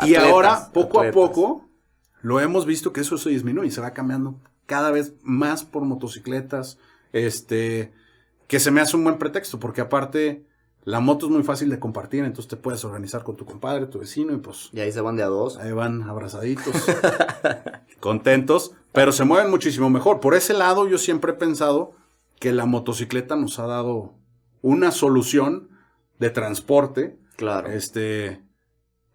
y 0.03 0.15
ahora, 0.15 0.71
poco 0.73 1.01
a 1.01 1.11
poco, 1.11 1.69
lo 2.23 2.41
hemos 2.41 2.67
visto 2.67 2.93
que 2.93 3.01
eso 3.01 3.17
se 3.19 3.31
disminuye 3.31 3.69
y 3.69 3.71
se 3.71 3.81
va 3.81 3.93
cambiando 3.93 4.41
cada 4.67 4.91
vez 4.91 5.15
más 5.23 5.65
por 5.65 5.83
motocicletas, 5.85 6.79
este, 7.13 7.93
que 8.47 8.61
se 8.61 8.71
me 8.71 8.81
hace 8.81 8.97
un 8.97 9.05
buen 9.05 9.19
pretexto, 9.19 9.59
porque 9.59 9.81
aparte 9.81 10.47
la 10.85 11.01
moto 11.01 11.27
es 11.27 11.33
muy 11.33 11.43
fácil 11.43 11.69
de 11.69 11.79
compartir, 11.79 12.25
entonces 12.25 12.49
te 12.49 12.57
puedes 12.57 12.85
organizar 12.85 13.23
con 13.23 13.37
tu 13.37 13.45
compadre, 13.45 13.87
tu 13.87 13.99
vecino 13.99 14.33
y 14.33 14.39
pues... 14.39 14.71
Y 14.73 14.81
ahí 14.81 14.91
se 14.91 15.03
van 15.03 15.17
de 15.17 15.23
a 15.23 15.27
dos. 15.27 15.59
Ahí 15.59 15.73
van 15.73 16.03
abrazaditos, 16.03 16.75
contentos, 18.01 18.73
pero 18.93 19.13
se 19.13 19.25
mueven 19.25 19.51
muchísimo 19.51 19.91
mejor. 19.91 20.21
Por 20.21 20.35
ese 20.35 20.55
lado 20.55 20.89
yo 20.89 20.97
siempre 20.97 21.33
he 21.33 21.35
pensado 21.35 21.93
que 22.39 22.53
la 22.53 22.65
motocicleta 22.65 23.37
nos 23.37 23.59
ha 23.59 23.67
dado 23.67 24.15
una 24.63 24.91
solución 24.91 25.69
de 26.19 26.31
transporte. 26.31 27.19
Claro. 27.37 27.69
Este, 27.69 28.43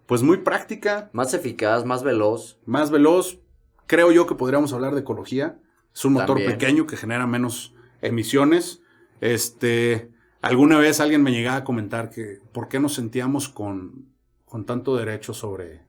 pues 0.05 0.22
muy 0.22 0.38
práctica. 0.38 1.10
Más 1.13 1.34
eficaz, 1.34 1.84
más 1.84 2.03
veloz. 2.03 2.60
Más 2.65 2.91
veloz. 2.91 3.39
Creo 3.88 4.12
yo 4.12 4.27
que 4.27 4.36
podríamos 4.36 4.72
hablar 4.74 4.93
de 4.93 5.01
ecología. 5.01 5.60
Es 5.93 6.05
un 6.05 6.13
motor 6.13 6.38
pequeño 6.38 6.86
que 6.86 6.98
genera 6.98 7.25
menos 7.25 7.74
emisiones. 8.01 8.84
Este, 9.19 10.12
Alguna 10.46 10.78
vez 10.78 11.00
alguien 11.00 11.24
me 11.24 11.32
llegaba 11.32 11.58
a 11.58 11.64
comentar 11.64 12.12
que 12.12 12.40
por 12.52 12.68
qué 12.68 12.80
nos 12.80 12.94
sentíamos 12.94 13.50
con, 13.50 14.06
con 14.46 14.64
tanto 14.64 14.96
derecho 14.96 15.34
sobre, 15.34 15.82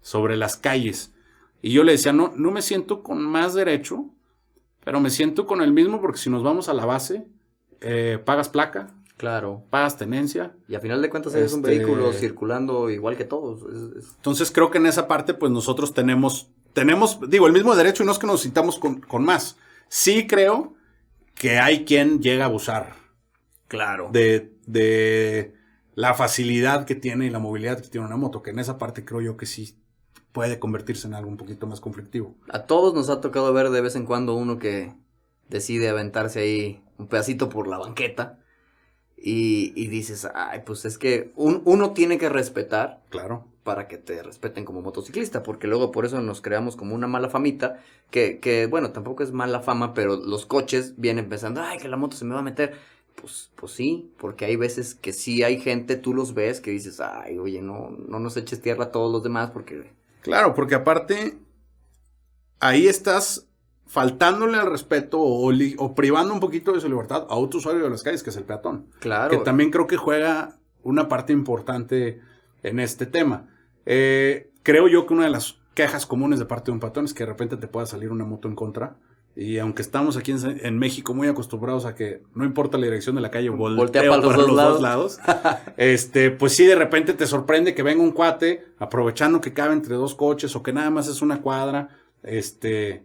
sobre 0.00 0.36
las 0.36 0.56
calles. 0.56 1.12
Y 1.62 1.70
yo 1.70 1.84
le 1.84 1.92
decía, 1.92 2.12
no, 2.12 2.32
no 2.34 2.50
me 2.50 2.60
siento 2.60 3.04
con 3.04 3.22
más 3.22 3.54
derecho, 3.54 4.06
pero 4.82 4.98
me 4.98 5.10
siento 5.10 5.46
con 5.46 5.62
el 5.62 5.72
mismo 5.72 6.00
porque 6.00 6.18
si 6.18 6.28
nos 6.28 6.42
vamos 6.42 6.68
a 6.68 6.74
la 6.74 6.86
base, 6.86 7.28
eh, 7.82 8.18
pagas 8.24 8.48
placa. 8.48 8.90
Claro. 9.16 9.62
Pagas 9.70 9.96
tenencia. 9.96 10.56
Y 10.66 10.74
a 10.74 10.80
final 10.80 11.00
de 11.02 11.08
cuentas 11.08 11.32
eres 11.36 11.52
un 11.52 11.60
este 11.60 11.78
vehículo 11.78 12.12
circulando 12.12 12.90
igual 12.90 13.16
que 13.16 13.24
todos. 13.24 13.60
Entonces 14.16 14.50
creo 14.50 14.72
que 14.72 14.78
en 14.78 14.86
esa 14.86 15.06
parte 15.06 15.34
pues 15.34 15.52
nosotros 15.52 15.94
tenemos, 15.94 16.48
tenemos, 16.72 17.20
digo, 17.30 17.46
el 17.46 17.52
mismo 17.52 17.76
derecho 17.76 18.02
y 18.02 18.06
no 18.06 18.12
es 18.12 18.18
que 18.18 18.26
nos 18.26 18.40
sintamos 18.40 18.76
con, 18.80 19.02
con 19.02 19.24
más. 19.24 19.56
Sí 19.86 20.26
creo 20.26 20.74
que 21.36 21.60
hay 21.60 21.84
quien 21.84 22.20
llega 22.20 22.42
a 22.42 22.48
abusar 22.48 22.98
Claro. 23.70 24.10
De, 24.12 24.52
de 24.66 25.54
la 25.94 26.14
facilidad 26.14 26.86
que 26.86 26.96
tiene 26.96 27.26
y 27.26 27.30
la 27.30 27.38
movilidad 27.38 27.80
que 27.80 27.88
tiene 27.88 28.04
una 28.04 28.16
moto, 28.16 28.42
que 28.42 28.50
en 28.50 28.58
esa 28.58 28.78
parte 28.78 29.04
creo 29.04 29.20
yo 29.20 29.36
que 29.36 29.46
sí 29.46 29.76
puede 30.32 30.58
convertirse 30.58 31.06
en 31.06 31.14
algo 31.14 31.30
un 31.30 31.36
poquito 31.36 31.68
más 31.68 31.80
conflictivo. 31.80 32.34
A 32.48 32.64
todos 32.64 32.94
nos 32.94 33.10
ha 33.10 33.20
tocado 33.20 33.52
ver 33.52 33.70
de 33.70 33.80
vez 33.80 33.94
en 33.94 34.06
cuando 34.06 34.34
uno 34.34 34.58
que 34.58 34.92
decide 35.48 35.88
aventarse 35.88 36.40
ahí 36.40 36.82
un 36.98 37.06
pedacito 37.06 37.48
por 37.48 37.68
la 37.68 37.78
banqueta 37.78 38.40
y, 39.16 39.72
y 39.80 39.86
dices, 39.86 40.26
ay, 40.34 40.62
pues 40.66 40.84
es 40.84 40.98
que 40.98 41.30
uno 41.36 41.92
tiene 41.92 42.18
que 42.18 42.28
respetar. 42.28 43.02
Claro. 43.08 43.46
Para 43.62 43.86
que 43.86 43.98
te 43.98 44.20
respeten 44.22 44.64
como 44.64 44.82
motociclista, 44.82 45.44
porque 45.44 45.68
luego 45.68 45.92
por 45.92 46.06
eso 46.06 46.20
nos 46.20 46.40
creamos 46.40 46.74
como 46.74 46.94
una 46.94 47.06
mala 47.06 47.28
famita, 47.28 47.78
que, 48.10 48.40
que 48.40 48.66
bueno, 48.66 48.90
tampoco 48.90 49.22
es 49.22 49.30
mala 49.30 49.60
fama, 49.60 49.94
pero 49.94 50.16
los 50.16 50.44
coches 50.46 50.94
vienen 50.96 51.28
pensando, 51.28 51.60
ay, 51.60 51.78
que 51.78 51.86
la 51.86 51.98
moto 51.98 52.16
se 52.16 52.24
me 52.24 52.34
va 52.34 52.40
a 52.40 52.42
meter 52.42 52.74
Pues, 53.20 53.50
pues 53.56 53.72
sí, 53.72 54.12
porque 54.18 54.46
hay 54.46 54.56
veces 54.56 54.94
que 54.94 55.12
sí 55.12 55.42
hay 55.42 55.60
gente, 55.60 55.96
tú 55.96 56.14
los 56.14 56.32
ves, 56.34 56.60
que 56.60 56.70
dices, 56.70 57.00
ay, 57.00 57.38
oye, 57.38 57.60
no, 57.60 57.90
no 57.90 58.18
nos 58.18 58.36
eches 58.36 58.62
tierra 58.62 58.84
a 58.84 58.90
todos 58.90 59.12
los 59.12 59.22
demás 59.22 59.50
porque... 59.50 59.92
Claro, 60.22 60.54
porque 60.54 60.74
aparte, 60.74 61.38
ahí 62.60 62.86
estás 62.86 63.48
faltándole 63.86 64.56
al 64.56 64.70
respeto 64.70 65.18
o, 65.18 65.50
o, 65.50 65.94
privando 65.94 66.32
un 66.32 66.40
poquito 66.40 66.72
de 66.72 66.80
su 66.80 66.88
libertad 66.88 67.26
a 67.28 67.34
otro 67.34 67.58
usuario 67.58 67.82
de 67.82 67.90
las 67.90 68.02
calles, 68.02 68.22
que 68.22 68.30
es 68.30 68.36
el 68.36 68.44
peatón. 68.44 68.86
Claro. 69.00 69.30
Que 69.30 69.44
también 69.44 69.70
creo 69.70 69.86
que 69.86 69.96
juega 69.96 70.58
una 70.82 71.08
parte 71.08 71.32
importante 71.32 72.20
en 72.62 72.78
este 72.78 73.06
tema. 73.06 73.48
Eh, 73.86 74.52
creo 74.62 74.88
yo 74.88 75.06
que 75.06 75.14
una 75.14 75.24
de 75.24 75.30
las 75.30 75.58
quejas 75.74 76.06
comunes 76.06 76.38
de 76.38 76.44
parte 76.44 76.66
de 76.66 76.72
un 76.72 76.80
peatón 76.80 77.04
es 77.04 77.14
que 77.14 77.24
de 77.24 77.30
repente 77.30 77.56
te 77.56 77.66
pueda 77.66 77.86
salir 77.86 78.12
una 78.12 78.24
moto 78.24 78.48
en 78.48 78.54
contra. 78.54 78.96
Y 79.36 79.58
aunque 79.58 79.80
estamos 79.80 80.16
aquí 80.16 80.32
en, 80.32 80.78
México 80.78 81.14
muy 81.14 81.28
acostumbrados 81.28 81.86
a 81.86 81.94
que 81.94 82.22
no 82.34 82.44
importa 82.44 82.78
la 82.78 82.84
dirección 82.84 83.14
de 83.14 83.22
la 83.22 83.30
calle, 83.30 83.48
voltea, 83.48 84.02
para, 84.02 84.16
los, 84.16 84.36
dos, 84.36 84.80
lados, 84.82 85.18
este, 85.76 86.30
pues 86.30 86.54
sí, 86.56 86.66
de 86.66 86.74
repente 86.74 87.14
te 87.14 87.26
sorprende 87.26 87.74
que 87.74 87.82
venga 87.82 88.02
un 88.02 88.10
cuate 88.10 88.64
aprovechando 88.78 89.40
que 89.40 89.52
cabe 89.52 89.72
entre 89.72 89.94
dos 89.94 90.14
coches 90.14 90.54
o 90.56 90.62
que 90.62 90.72
nada 90.72 90.90
más 90.90 91.06
es 91.06 91.22
una 91.22 91.40
cuadra, 91.40 91.88
este, 92.22 93.04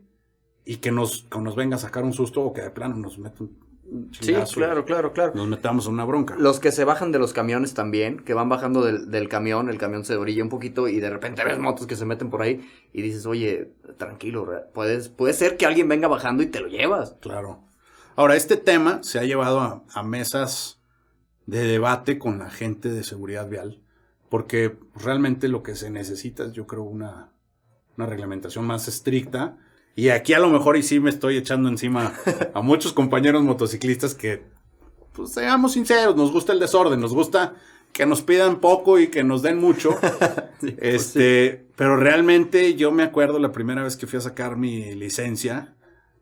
y 0.66 0.78
que 0.78 0.92
nos, 0.92 1.28
que 1.30 1.40
nos 1.40 1.56
venga 1.56 1.76
a 1.76 1.80
sacar 1.80 2.04
un 2.04 2.14
susto 2.14 2.42
o 2.42 2.54
que 2.54 2.62
de 2.62 2.72
plano 2.72 2.96
nos 2.96 3.20
meta 3.20 3.44
un, 3.44 3.65
Sí, 4.20 4.34
claro, 4.54 4.84
claro, 4.84 5.14
claro. 5.14 5.34
Nos 5.36 5.48
metamos 5.48 5.86
en 5.86 5.94
una 5.94 6.06
bronca. 6.06 6.36
Los 6.38 6.60
que 6.60 6.72
se 6.72 6.84
bajan 6.84 7.12
de 7.12 7.20
los 7.20 7.34
camiones 7.34 7.76
también, 7.76 8.20
que 8.20 8.34
van 8.34 8.50
bajando 8.50 8.84
del, 8.84 9.30
camión, 9.30 9.70
el 9.70 9.78
camión 9.78 10.04
se 10.04 10.16
orilla 10.16 10.44
un 10.44 10.50
poquito 10.50 10.88
y 10.88 11.00
de 11.00 11.10
repente 11.10 11.44
ves 11.44 11.60
motos 11.60 11.86
que 11.86 11.96
se 11.96 12.06
meten 12.06 12.30
por 12.32 12.42
ahí 12.42 12.68
y 12.94 13.02
dices, 13.04 13.26
oye, 13.28 13.74
tranquilo, 13.98 14.48
puedes, 14.74 15.10
puede 15.10 15.34
ser 15.34 15.56
que 15.56 15.68
alguien 15.68 15.88
venga 15.88 16.08
bajando 16.08 16.42
y 16.42 16.48
te 16.48 16.62
lo 16.62 16.68
llevas. 16.68 17.16
Claro. 17.22 17.64
Ahora, 18.16 18.36
este 18.36 18.58
tema 18.58 19.04
se 19.04 19.20
ha 19.20 19.24
llevado 19.24 19.86
a, 19.88 20.04
mesas 20.04 20.82
de 21.46 21.64
debate 21.64 22.18
con 22.18 22.40
la 22.40 22.50
gente 22.50 22.90
de 22.90 23.04
seguridad 23.04 23.48
vial, 23.48 23.82
porque 24.30 24.78
realmente 24.96 25.48
lo 25.48 25.62
que 25.62 25.76
se 25.76 25.92
necesita 25.92 26.46
es, 26.46 26.54
yo 26.54 26.66
creo, 26.66 26.84
una, 26.84 27.34
una 27.98 28.08
reglamentación 28.08 28.66
más 28.66 28.88
estricta 28.88 29.58
y 29.96 30.10
aquí 30.10 30.34
a 30.34 30.40
lo 30.40 30.50
mejor 30.50 30.78
y 30.78 30.84
sí 30.84 31.00
me 31.00 31.10
estoy 31.10 31.38
echando 31.38 31.70
encima 31.70 32.14
a 32.54 32.62
muchos 32.62 32.94
compañeros 32.94 33.44
motociclistas 33.44 34.14
que, 34.14 34.44
pues 35.14 35.32
seamos 35.32 35.74
sinceros, 35.74 36.16
nos 36.16 36.32
gusta 36.32 36.52
el 36.52 36.60
desorden, 36.60 37.00
nos 37.00 37.14
gusta 37.14 37.56
que 37.94 38.06
nos 38.06 38.22
pidan 38.22 38.60
poco 38.60 39.00
y 39.00 39.08
que 39.08 39.24
nos 39.24 39.42
den 39.42 39.60
mucho. 39.60 39.92
Pues 40.58 40.74
este, 40.80 41.68
pero 41.76 41.96
realmente 41.96 42.76
yo 42.76 42.92
me 42.92 43.04
acuerdo 43.04 43.38
la 43.38 43.52
primera 43.52 43.84
vez 43.84 43.98
que 43.98 44.08
fui 44.08 44.18
a 44.18 44.22
sacar 44.22 44.58
mi 44.58 44.96
licencia 44.96 45.76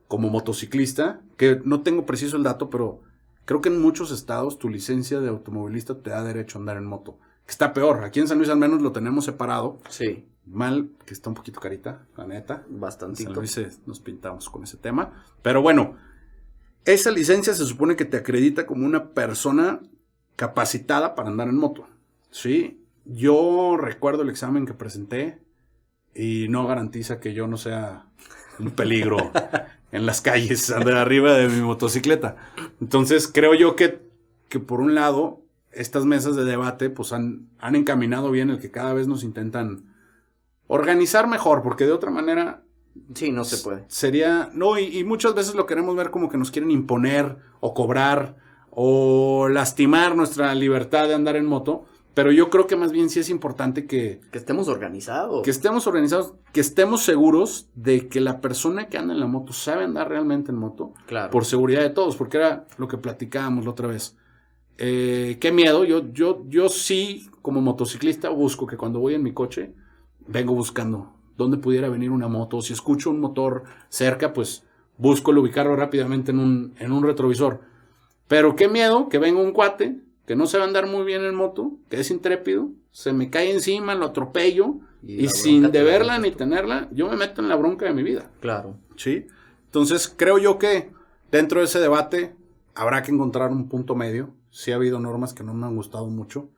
como 0.08 0.30
motociclista, 0.30 1.22
que 1.38 1.62
no 1.64 1.82
tengo 1.82 2.06
preciso 2.06 2.36
el 2.36 2.44
dato, 2.44 2.70
pero 2.70 3.02
creo 3.46 3.62
que 3.62 3.70
en 3.70 3.80
muchos 3.80 4.12
estados 4.12 4.60
tu 4.60 4.70
licencia 4.70 5.22
de 5.22 5.30
automovilista 5.30 6.02
te 6.02 6.10
da 6.10 6.24
derecho 6.24 6.58
a 6.58 6.62
andar 6.62 6.78
en 6.78 6.86
moto. 6.86 7.20
Que 7.46 7.52
está 7.52 7.74
peor, 7.74 8.04
aquí 8.04 8.20
en 8.20 8.28
San 8.28 8.38
Luis 8.38 8.50
al 8.50 8.58
menos 8.58 8.82
lo 8.82 8.92
tenemos 8.92 9.24
separado. 9.24 9.80
Sí. 9.88 10.28
Mal, 10.46 10.90
que 11.06 11.14
está 11.14 11.30
un 11.30 11.36
poquito 11.36 11.60
carita, 11.60 12.06
la 12.18 12.28
neta. 12.28 12.64
Bastante. 12.68 13.24
San 13.24 13.34
Luis 13.34 13.80
nos 13.86 14.00
pintamos 14.00 14.50
con 14.50 14.64
ese 14.64 14.78
tema. 14.78 15.26
Pero 15.42 15.62
bueno, 15.62 15.96
esa 16.86 17.12
licencia 17.12 17.54
se 17.54 17.66
supone 17.66 17.96
que 17.96 18.06
te 18.06 18.18
acredita 18.18 18.66
como 18.66 18.86
una 18.86 19.10
persona 19.12 19.80
capacitada 20.36 21.16
para 21.16 21.30
andar 21.30 21.48
en 21.48 21.56
moto. 21.56 21.88
Sí, 22.30 22.84
yo 23.06 23.78
recuerdo 23.78 24.24
el 24.24 24.30
examen 24.30 24.66
que 24.66 24.74
presenté 24.74 25.40
y 26.14 26.48
no 26.50 26.68
garantiza 26.68 27.20
que 27.20 27.34
yo 27.34 27.48
no 27.48 27.58
sea 27.58 28.08
un 28.60 28.72
peligro 28.72 29.18
en 29.92 30.06
las 30.06 30.22
calles, 30.22 30.72
andar 30.72 30.98
arriba 30.98 31.34
de 31.34 31.48
mi 31.48 31.62
motocicleta. 31.62 32.36
Entonces 32.82 33.30
creo 33.32 33.54
yo 33.54 33.76
que, 33.76 34.02
que 34.50 34.60
por 34.60 34.82
un 34.82 34.96
lado, 34.96 35.42
estas 35.72 36.06
mesas 36.06 36.36
de 36.36 36.44
debate 36.44 36.90
pues 36.90 37.14
han, 37.14 37.50
han 37.60 37.76
encaminado 37.76 38.30
bien 38.30 38.50
el 38.50 38.60
que 38.60 38.72
cada 38.72 38.94
vez 38.94 39.08
nos 39.08 39.24
intentan 39.24 39.93
organizar 40.74 41.28
mejor, 41.28 41.62
porque 41.62 41.86
de 41.86 41.92
otra 41.92 42.10
manera... 42.10 42.64
Sí, 43.14 43.32
no 43.32 43.44
se 43.44 43.58
puede. 43.58 43.86
Sería, 43.90 44.50
no, 44.54 44.80
y, 44.80 45.04
muchas 45.04 45.36
veces 45.36 45.54
lo 45.56 45.68
queremos 45.68 45.96
ver 45.96 46.10
como 46.10 46.30
que 46.30 46.38
nos 46.38 46.50
quieren 46.50 46.72
imponer 46.72 47.38
o 47.60 47.74
cobrar 47.74 48.38
o 48.72 49.50
lastimar 49.50 50.16
nuestra 50.16 50.54
libertad 50.56 51.08
de 51.08 51.14
andar 51.14 51.36
en 51.36 51.46
moto, 51.46 51.86
pero 52.16 52.32
yo 52.32 52.50
creo 52.50 52.66
que 52.66 52.76
más 52.76 52.92
bien 52.92 53.12
sí 53.12 53.20
es 53.20 53.30
importante 53.30 53.86
que... 53.86 54.20
Que 54.32 54.40
estemos 54.40 54.68
organizados. 54.68 55.44
Que 55.44 55.52
estemos 55.52 55.86
organizados, 55.86 56.34
que 56.52 56.62
estemos 56.62 57.04
seguros 57.04 57.70
de 57.76 58.08
que 58.08 58.20
la 58.20 58.42
persona 58.42 58.88
que 58.88 58.98
anda 58.98 59.14
en 59.14 59.20
la 59.20 59.28
moto 59.28 59.54
sabe 59.54 59.84
andar 59.84 60.10
realmente 60.10 60.52
en 60.52 60.58
moto. 60.58 60.94
Claro. 61.06 61.30
Por 61.30 61.46
seguridad 61.46 61.82
de 61.82 61.92
todos, 61.92 62.16
porque 62.16 62.38
era 62.38 62.66
lo 62.78 62.88
que 62.88 62.98
platicábamos 62.98 63.66
la 63.66 63.72
otra 63.72 63.88
vez. 63.88 64.18
Eh, 64.80 65.38
qué 65.40 65.52
miedo, 65.52 65.84
yo, 65.84 66.12
yo, 66.12 66.44
yo 66.48 66.68
sí, 66.68 67.30
como 67.44 67.62
motociclista, 67.62 68.30
busco 68.30 68.66
que 68.66 68.78
cuando 68.78 69.00
voy 69.00 69.14
en 69.14 69.22
mi 69.22 69.34
coche 69.34 69.76
vengo 70.28 70.54
buscando 70.54 71.14
dónde 71.38 71.58
pudiera 71.58 71.90
venir 71.90 72.12
una 72.12 72.28
moto. 72.28 72.62
Si 72.62 72.74
escucho 72.74 73.10
un 73.10 73.20
motor 73.20 73.64
cerca, 73.90 74.34
pues 74.34 74.64
busco 74.98 75.32
el 75.32 75.40
ubicarlo 75.40 75.76
rápidamente 75.76 76.32
en 76.32 76.40
un, 76.40 76.74
en 76.80 76.92
un 76.92 77.04
retrovisor. 77.04 77.62
Pero 78.28 78.56
qué 78.56 78.68
miedo 78.68 79.10
que 79.10 79.18
venga 79.18 79.42
un 79.42 79.52
cuate 79.52 80.00
que 80.26 80.36
no 80.36 80.48
sabe 80.48 80.64
andar 80.64 80.88
muy 80.88 81.04
bien 81.04 81.24
en 81.24 81.36
moto, 81.36 81.74
que 81.90 82.00
es 82.00 82.10
intrépido, 82.10 82.70
se 82.92 83.12
me 83.12 83.30
cae 83.30 83.52
encima, 83.52 83.96
lo 83.96 84.06
atropello 84.06 84.76
y, 85.02 85.28
sin 85.28 85.72
deberla 85.72 86.18
ni 86.18 86.32
tenerla, 86.32 86.88
yo 86.92 87.10
me 87.10 87.18
meto 87.18 87.42
en 87.42 87.50
la 87.50 87.56
bronca 87.56 87.86
de 87.86 87.94
mi 87.94 88.04
vida. 88.04 88.32
Claro. 88.40 88.78
Sí. 88.96 89.28
Entonces 89.66 90.14
creo 90.16 90.38
yo 90.38 90.58
que 90.60 90.92
dentro 91.32 91.60
de 91.60 91.66
ese 91.66 91.80
debate 91.80 92.36
habrá 92.74 93.02
que 93.02 93.12
encontrar 93.12 93.52
un 93.52 93.68
punto 93.68 93.96
medio. 93.96 94.34
Sí 94.50 94.72
ha 94.72 94.76
habido 94.76 95.00
normas 95.00 95.34
que 95.34 95.44
no 95.44 95.54
me 95.54 95.66
han 95.66 95.76
gustado 95.76 96.08
mucho. 96.08 96.50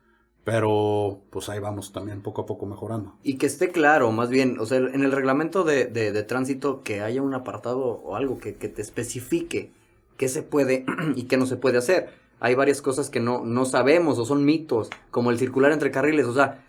Pero 0.46 1.24
pues 1.30 1.48
ahí 1.48 1.58
vamos 1.58 1.90
también 1.90 2.22
poco 2.22 2.42
a 2.42 2.46
poco 2.46 2.66
mejorando. 2.66 3.16
Y 3.24 3.36
que 3.36 3.46
esté 3.46 3.72
claro, 3.72 4.12
más 4.12 4.30
bien, 4.30 4.60
o 4.60 4.66
sea, 4.66 4.78
en 4.78 5.02
el 5.02 5.10
reglamento 5.10 5.64
de, 5.64 5.86
de, 5.86 6.22
tránsito 6.22 6.84
que 6.84 7.00
haya 7.00 7.20
un 7.20 7.34
apartado 7.34 7.80
o 7.80 8.14
algo 8.14 8.38
que, 8.38 8.54
que, 8.54 8.68
te 8.68 8.80
especifique 8.80 9.72
qué 10.16 10.28
se 10.28 10.44
puede 10.44 10.86
y 11.16 11.24
qué 11.24 11.36
no 11.36 11.46
se 11.46 11.56
puede 11.56 11.78
hacer. 11.78 12.10
Hay 12.38 12.54
varias 12.54 12.80
cosas 12.80 13.10
que 13.10 13.18
no, 13.18 13.44
no 13.44 13.64
sabemos 13.64 14.20
o 14.20 14.24
son 14.24 14.44
mitos, 14.44 14.88
como 15.10 15.32
el 15.32 15.38
circular 15.40 15.72
entre 15.72 15.90
carriles, 15.90 16.26
o 16.26 16.34
sea, 16.34 16.64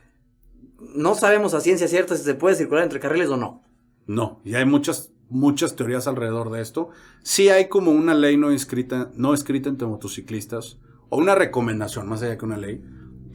no 0.96 1.13
sabemos 1.13 1.53
a 1.53 1.62
ciencia 1.62 1.88
cierta 1.88 2.15
si 2.15 2.24
se 2.24 2.34
puede 2.34 2.55
circular 2.55 2.84
entre 2.84 3.00
carriles 3.00 3.29
o 3.29 3.38
no. 3.38 3.62
No, 4.07 4.41
y 4.43 4.55
hay 4.55 4.65
muchas, 4.65 5.12
muchas 5.29 5.75
teorías 5.75 6.07
alrededor 6.07 6.50
de 6.50 6.62
esto. 6.62 6.89
Sí 7.22 7.50
hay 7.50 7.67
como 7.67 7.91
una 7.91 8.15
ley 8.15 8.38
no 8.38 8.50
escrita, 8.50 9.12
no 9.13 9.36
escrita 9.36 9.69
entre 9.69 9.88
motociclistas, 9.88 10.79
o 11.10 11.17
una 11.17 11.36
recomendación, 11.36 12.10
más 12.10 12.24
allá 12.24 12.39
que 12.39 12.46
una 12.46 12.57
ley, 12.57 12.84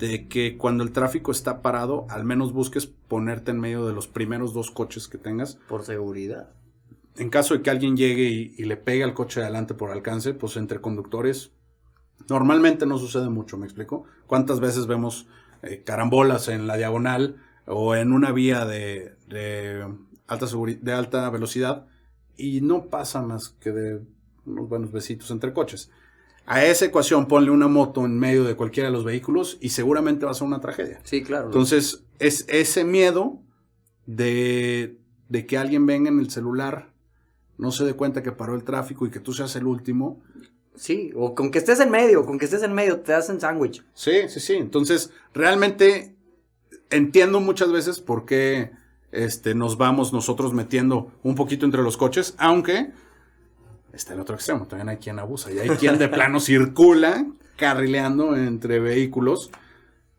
de 0.08 0.26
que 0.26 0.58
cuando 0.58 0.82
el 0.82 0.90
tráfico 0.90 1.30
está 1.30 1.62
parado, 1.62 2.06
al 2.10 2.24
menos 2.24 2.52
busques 2.52 2.86
ponerte 2.86 3.52
en 3.52 3.60
medio 3.60 3.86
de 3.86 3.92
los 3.92 4.08
primeros 4.08 4.52
dos 4.52 4.72
coches 4.72 5.06
que 5.06 5.16
tengas. 5.16 5.60
Por 5.68 5.84
seguridad. 5.84 6.50
En 7.14 7.30
caso 7.30 7.54
de 7.54 7.62
que 7.62 7.70
alguien 7.70 7.96
llegue 7.96 8.24
y, 8.24 8.64
le 8.64 8.76
pegue 8.76 9.04
al 9.04 9.14
coche 9.14 9.42
adelante 9.42 9.74
por 9.74 9.92
alcance, 9.92 10.34
pues 10.34 10.56
entre 10.56 10.80
conductores, 10.80 11.52
normalmente 12.28 12.84
no 12.84 12.98
sucede 12.98 13.28
mucho, 13.28 13.56
¿me 13.58 13.64
explico? 13.64 14.04
¿Cuántas 14.26 14.58
veces 14.58 14.88
vemos 14.88 15.28
eh, 15.62 15.84
carambolas 15.84 16.48
en 16.48 16.66
la 16.66 16.76
diagonal 16.76 17.36
o 17.66 17.94
en 17.94 18.12
una 18.12 18.32
vía 18.32 18.64
de, 18.64 19.14
de 19.28 19.86
alta, 20.26 20.46
de 20.80 20.92
alta 20.92 21.30
velocidad 21.30 21.86
y 22.36 22.60
no 22.60 22.86
pasa 22.86 23.22
más 23.22 23.50
que 23.60 23.70
de 23.70 24.00
unos 24.46 24.68
buenos 24.68 24.90
besitos 24.90 25.30
entre 25.30 25.52
coches? 25.52 25.92
A 26.46 26.64
esa 26.64 26.84
ecuación 26.84 27.28
ponle 27.28 27.50
una 27.50 27.68
moto 27.68 28.04
en 28.04 28.18
medio 28.18 28.44
de 28.44 28.56
cualquiera 28.56 28.88
de 28.88 28.92
los 28.92 29.04
vehículos 29.04 29.58
y 29.60 29.70
seguramente 29.70 30.24
va 30.24 30.32
a 30.32 30.34
ser 30.34 30.46
una 30.46 30.60
tragedia. 30.60 31.00
Sí, 31.04 31.22
claro. 31.22 31.46
Entonces, 31.46 32.04
es 32.18 32.44
ese 32.48 32.84
miedo 32.84 33.40
de, 34.06 34.98
de 35.28 35.46
que 35.46 35.56
alguien 35.56 35.86
venga 35.86 36.10
en 36.10 36.18
el 36.18 36.30
celular, 36.30 36.92
no 37.58 37.70
se 37.70 37.84
dé 37.84 37.94
cuenta 37.94 38.22
que 38.22 38.32
paró 38.32 38.54
el 38.54 38.64
tráfico 38.64 39.06
y 39.06 39.10
que 39.10 39.20
tú 39.20 39.32
seas 39.32 39.54
el 39.56 39.66
último. 39.66 40.20
Sí, 40.74 41.12
o 41.14 41.34
con 41.34 41.50
que 41.50 41.58
estés 41.58 41.80
en 41.80 41.90
medio, 41.90 42.24
con 42.24 42.38
que 42.38 42.46
estés 42.46 42.62
en 42.62 42.72
medio, 42.72 43.00
te 43.00 43.12
hacen 43.14 43.40
sándwich. 43.40 43.84
Sí, 43.94 44.28
sí, 44.28 44.40
sí. 44.40 44.54
Entonces, 44.54 45.12
realmente 45.32 46.16
entiendo 46.90 47.40
muchas 47.40 47.70
veces 47.70 48.00
por 48.00 48.24
qué 48.24 48.72
este, 49.12 49.54
nos 49.54 49.76
vamos 49.76 50.12
nosotros 50.12 50.52
metiendo 50.52 51.12
un 51.22 51.34
poquito 51.34 51.66
entre 51.66 51.82
los 51.82 51.96
coches, 51.96 52.34
aunque 52.38 52.92
está 53.92 54.14
el 54.14 54.20
otro 54.20 54.34
extremo. 54.34 54.66
También 54.66 54.88
hay 54.88 54.96
quien 54.96 55.18
abusa 55.18 55.52
y 55.52 55.58
hay 55.58 55.70
quien 55.70 55.98
de 55.98 56.08
plano 56.08 56.40
circula 56.40 57.26
carrileando 57.56 58.36
entre 58.36 58.80
vehículos. 58.80 59.50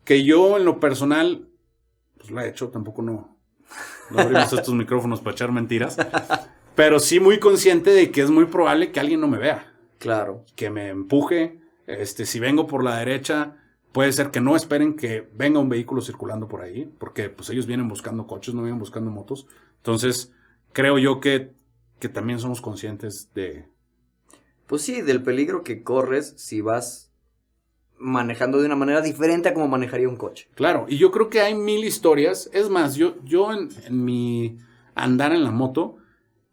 Que 0.04 0.24
yo, 0.24 0.56
en 0.58 0.64
lo 0.64 0.80
personal, 0.80 1.48
pues 2.18 2.30
lo 2.30 2.40
he 2.40 2.48
hecho, 2.48 2.68
tampoco 2.68 3.02
no, 3.02 3.38
no 4.10 4.18
abrimos 4.18 4.52
estos 4.52 4.74
micrófonos 4.74 5.20
para 5.20 5.32
echar 5.32 5.52
mentiras. 5.52 5.96
Pero 6.74 6.98
sí 6.98 7.20
muy 7.20 7.38
consciente 7.38 7.90
de 7.90 8.10
que 8.10 8.20
es 8.20 8.30
muy 8.30 8.46
probable 8.46 8.92
que 8.92 9.00
alguien 9.00 9.20
no 9.20 9.28
me 9.28 9.38
vea. 9.38 9.72
Claro. 9.98 10.44
Que 10.56 10.70
me 10.70 10.88
empuje. 10.88 11.60
Este, 11.86 12.26
si 12.26 12.40
vengo 12.40 12.66
por 12.66 12.82
la 12.82 12.98
derecha, 12.98 13.56
puede 13.92 14.12
ser 14.12 14.30
que 14.30 14.40
no 14.40 14.56
esperen 14.56 14.94
que 14.96 15.30
venga 15.34 15.60
un 15.60 15.68
vehículo 15.68 16.02
circulando 16.02 16.48
por 16.48 16.62
ahí, 16.62 16.92
porque 16.98 17.30
pues 17.30 17.48
ellos 17.50 17.66
vienen 17.66 17.88
buscando 17.88 18.26
coches, 18.26 18.54
no 18.54 18.62
vienen 18.62 18.80
buscando 18.80 19.10
motos. 19.10 19.46
Entonces, 19.76 20.32
creo 20.72 20.98
yo 20.98 21.20
que 21.20 21.54
que 21.98 22.08
también 22.08 22.38
somos 22.38 22.60
conscientes 22.60 23.30
de, 23.34 23.68
Pues 24.66 24.82
sí, 24.82 25.02
del 25.02 25.22
peligro 25.22 25.62
que 25.62 25.82
corres 25.82 26.34
si 26.36 26.60
vas 26.60 27.12
manejando 27.98 28.60
de 28.60 28.66
una 28.66 28.76
manera 28.76 29.00
diferente 29.00 29.48
a 29.48 29.54
como 29.54 29.68
manejaría 29.68 30.08
un 30.08 30.16
coche. 30.16 30.48
Claro, 30.54 30.86
y 30.88 30.98
yo 30.98 31.10
creo 31.10 31.30
que 31.30 31.40
hay 31.40 31.54
mil 31.54 31.84
historias. 31.84 32.50
Es 32.52 32.68
más, 32.68 32.96
yo, 32.96 33.16
yo 33.24 33.52
en, 33.52 33.68
en 33.86 34.04
mi 34.04 34.58
andar 34.94 35.32
en 35.32 35.44
la 35.44 35.50
moto 35.50 35.96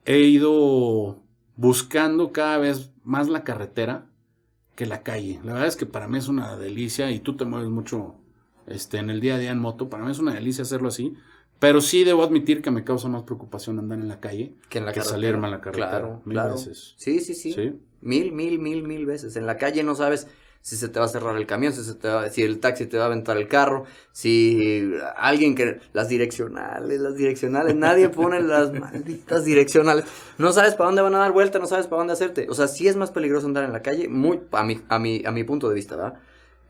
he 0.06 0.20
ido 0.20 1.22
buscando 1.56 2.32
cada 2.32 2.58
vez 2.58 2.92
más 3.04 3.28
la 3.28 3.44
carretera 3.44 4.08
que 4.76 4.86
la 4.86 5.04
calle. 5.04 5.40
La 5.44 5.54
verdad 5.54 5.68
es 5.68 5.76
que 5.76 5.86
para 5.86 6.08
mí 6.08 6.18
es 6.18 6.28
una 6.28 6.56
delicia 6.58 7.12
y 7.12 7.20
tú 7.20 7.36
te 7.36 7.46
mueves 7.46 7.70
mucho 7.70 8.16
este, 8.68 8.98
en 8.98 9.10
el 9.10 9.20
día 9.20 9.36
a 9.36 9.38
día 9.38 9.52
en 9.52 9.60
moto. 9.60 9.90
Para 9.90 10.04
mí 10.04 10.12
es 10.12 10.20
una 10.20 10.34
delicia 10.34 10.64
hacerlo 10.64 10.88
así. 10.88 11.14
Pero 11.62 11.80
sí 11.80 12.04
debo 12.04 12.24
admitir 12.24 12.64
que 12.64 12.72
me 12.72 12.84
causa 12.84 13.08
más 13.08 13.22
preocupación 13.22 13.78
andar 13.78 14.00
en 14.00 14.08
la 14.08 14.20
calle 14.20 14.56
Que 14.68 14.80
en 14.80 14.86
la 14.86 14.94
que 14.94 15.02
salirme 15.02 15.46
a 15.46 15.52
la 15.52 15.62
carretera. 15.62 15.90
Claro, 15.92 16.22
mil 16.26 16.34
claro. 16.36 16.56
veces. 16.56 16.96
Sí, 16.98 17.20
sí, 17.20 17.36
sí, 17.36 17.54
Sí. 17.54 17.74
Mil, 18.02 18.32
mil, 18.32 18.58
mil, 18.58 18.82
mil 18.82 19.06
veces. 19.06 19.36
En 19.36 19.46
la 19.46 19.58
calle 19.58 19.84
no 19.84 19.94
sabes 19.94 20.26
si 20.64 20.76
se 20.76 20.90
te 20.90 21.00
va 21.00 21.06
a 21.06 21.08
cerrar 21.08 21.38
el 21.38 21.46
camión, 21.46 21.72
si, 21.72 21.84
se 21.84 21.94
te 21.94 22.08
va- 22.08 22.30
si 22.30 22.42
el 22.42 22.60
taxi 22.60 22.88
te 22.88 22.98
va 22.98 23.04
a 23.04 23.06
aventar 23.08 23.38
el 23.38 23.48
carro, 23.48 23.84
si 24.12 24.92
alguien 25.18 25.54
que... 25.54 25.80
Las 25.94 26.10
direccionales, 26.10 27.00
las 27.00 27.16
direccionales, 27.16 27.76
nadie 27.76 28.10
pone 28.10 28.42
las 28.42 28.74
malditas 28.74 29.46
direccionales. 29.46 30.06
No 30.40 30.52
sabes 30.54 30.74
para 30.74 30.88
dónde 30.88 31.04
van 31.04 31.14
a 31.16 31.20
dar 31.20 31.32
vuelta, 31.32 31.60
no 31.60 31.68
sabes 31.68 31.86
para 31.86 32.00
dónde 32.00 32.14
hacerte. 32.14 32.48
O 32.50 32.56
sea, 32.56 32.68
sí 32.68 32.88
es 32.88 32.96
más 32.96 33.12
peligroso 33.12 33.46
andar 33.46 33.64
en 33.66 33.72
la 33.74 33.84
calle, 33.84 34.08
muy, 34.10 34.40
a 34.52 34.64
mi, 34.64 34.82
a 34.90 34.98
mi, 34.98 35.24
a 35.26 35.32
mi 35.32 35.44
punto 35.44 35.70
de 35.70 35.76
vista, 35.76 35.96
¿verdad? 35.96 36.20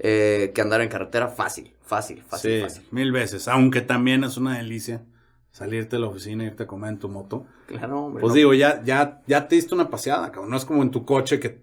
Eh, 0.03 0.51
que 0.55 0.62
andar 0.62 0.81
en 0.81 0.89
carretera 0.89 1.27
fácil, 1.27 1.75
fácil, 1.84 2.24
fácil, 2.24 2.51
Sí, 2.51 2.62
fácil. 2.63 2.84
mil 2.89 3.12
veces. 3.12 3.48
Aunque 3.48 3.81
también 3.81 4.24
es 4.24 4.36
una 4.36 4.58
delicia 4.58 5.03
salirte 5.51 5.98
de 5.98 6.01
la 6.01 6.08
oficina 6.08 6.43
e 6.43 6.48
irte 6.48 6.63
a 6.63 6.67
comer 6.67 6.93
en 6.93 6.98
tu 7.00 7.08
moto. 7.08 7.46
Claro, 7.67 8.05
hombre. 8.05 8.22
Pues 8.22 8.31
no. 8.31 8.36
digo, 8.36 8.53
ya, 8.55 8.81
ya, 8.84 9.22
ya 9.27 9.48
te 9.48 9.55
diste 9.55 9.75
una 9.75 9.89
paseada, 9.91 10.31
cabrón. 10.31 10.50
No 10.50 10.58
es 10.58 10.65
como 10.65 10.81
en 10.81 10.89
tu 10.89 11.05
coche 11.05 11.39
que 11.39 11.62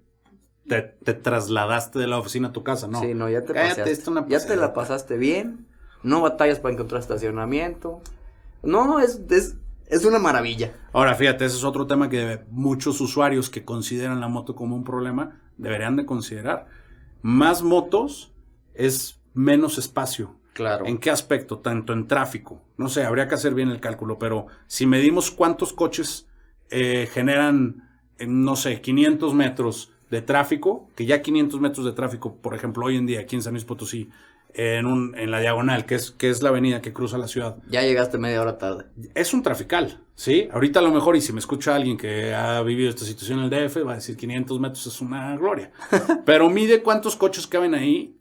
te, 0.68 0.83
te 0.83 1.14
trasladaste 1.14 1.99
de 1.99 2.07
la 2.07 2.18
oficina 2.18 2.49
a 2.49 2.52
tu 2.52 2.62
casa, 2.62 2.87
no. 2.87 3.00
Sí, 3.00 3.12
no, 3.12 3.28
ya 3.28 3.40
te 3.40 3.49
Ya 3.49 3.54
te 3.54 3.61
pasaste. 3.71 3.90
diste 3.90 4.11
una 4.11 4.25
ya 4.28 4.47
te 4.47 4.54
la 4.54 4.73
pasaste 4.73 5.16
bien. 5.16 5.66
No 6.04 6.21
batallas 6.21 6.61
para 6.61 6.75
encontrar 6.75 7.00
estacionamiento. 7.00 8.02
No, 8.62 9.00
es, 9.00 9.21
es, 9.30 9.57
es 9.88 10.04
una 10.04 10.21
maravilla. 10.21 10.75
Ahora, 10.92 11.16
fíjate, 11.16 11.45
ese 11.45 11.57
es 11.57 11.64
otro 11.64 11.88
tema 11.88 12.09
que 12.09 12.40
muchos 12.50 13.00
usuarios 13.00 13.50
que 13.50 13.64
consideran 13.64 14.21
la 14.21 14.28
moto 14.28 14.54
como 14.54 14.76
un 14.76 14.85
problema 14.85 15.40
deberían 15.57 15.97
de 15.97 16.07
considerar. 16.07 16.66
Más 17.23 17.63
motos 17.63 18.33
es 18.75 19.21
menos 19.35 19.79
espacio. 19.79 20.35
Claro. 20.53 20.87
¿En 20.87 20.99
qué 20.99 21.11
aspecto? 21.11 21.59
Tanto 21.59 21.93
en 21.93 22.09
tráfico. 22.09 22.63
No 22.77 22.89
sé, 22.89 23.05
habría 23.05 23.29
que 23.29 23.35
hacer 23.35 23.55
bien 23.55 23.71
el 23.71 23.81
cálculo, 23.81 24.19
pero 24.19 24.47
si 24.67 24.87
medimos 24.87 25.31
cuántos 25.31 25.73
coches 25.73 26.29
eh, 26.71 27.09
generan, 27.13 27.89
eh, 28.19 28.27
no 28.27 28.57
sé, 28.57 28.81
500 28.81 29.35
metros 29.35 29.93
de 30.11 30.23
tráfico, 30.23 30.89
que 30.97 31.07
ya 31.07 31.23
500 31.23 31.61
metros 31.61 31.87
de 31.87 31.93
tráfico, 31.93 32.37
por 32.37 32.55
ejemplo, 32.55 32.87
hoy 32.87 32.97
en 32.97 33.07
día 33.07 33.21
aquí 33.21 33.37
en 33.37 33.43
San 33.43 33.53
Luis 33.53 33.65
Potosí, 33.65 34.11
en, 34.55 34.87
un, 34.87 35.17
en 35.17 35.31
la 35.31 35.41
diagonal, 35.41 35.85
que 35.87 35.95
es, 35.97 36.11
que 36.11 36.31
es 36.31 36.43
la 36.43 36.49
avenida 36.49 36.81
que 36.81 36.93
cruza 36.93 37.19
la 37.19 37.29
ciudad, 37.29 37.57
Ya 37.69 37.83
llegaste 37.83 38.19
media 38.19 38.41
hora 38.41 38.59
tarde. 38.59 38.87
es 39.15 39.35
un 39.35 39.43
trafical, 39.43 40.03
¿sí? 40.19 40.49
Ahorita 40.51 40.81
a 40.81 40.83
lo 40.83 40.91
mejor, 40.91 41.15
y 41.15 41.21
si 41.21 41.33
me 41.33 41.39
escucha 41.39 41.77
alguien 41.77 41.97
que 41.97 42.35
ha 42.35 42.61
vivido 42.63 42.91
esta 42.91 43.05
situación 43.05 43.39
en 43.39 43.45
el 43.45 43.51
DF, 43.51 43.87
va 43.87 43.93
a 43.93 43.95
decir 43.95 44.17
500 44.17 44.59
metros 44.59 44.85
es 44.89 45.01
una 45.01 45.37
gloria. 45.37 45.71
Pero 46.27 46.51
mide 46.51 46.83
cuántos 46.83 47.15
coches 47.15 47.47
caben 47.47 47.73
ahí 47.73 48.17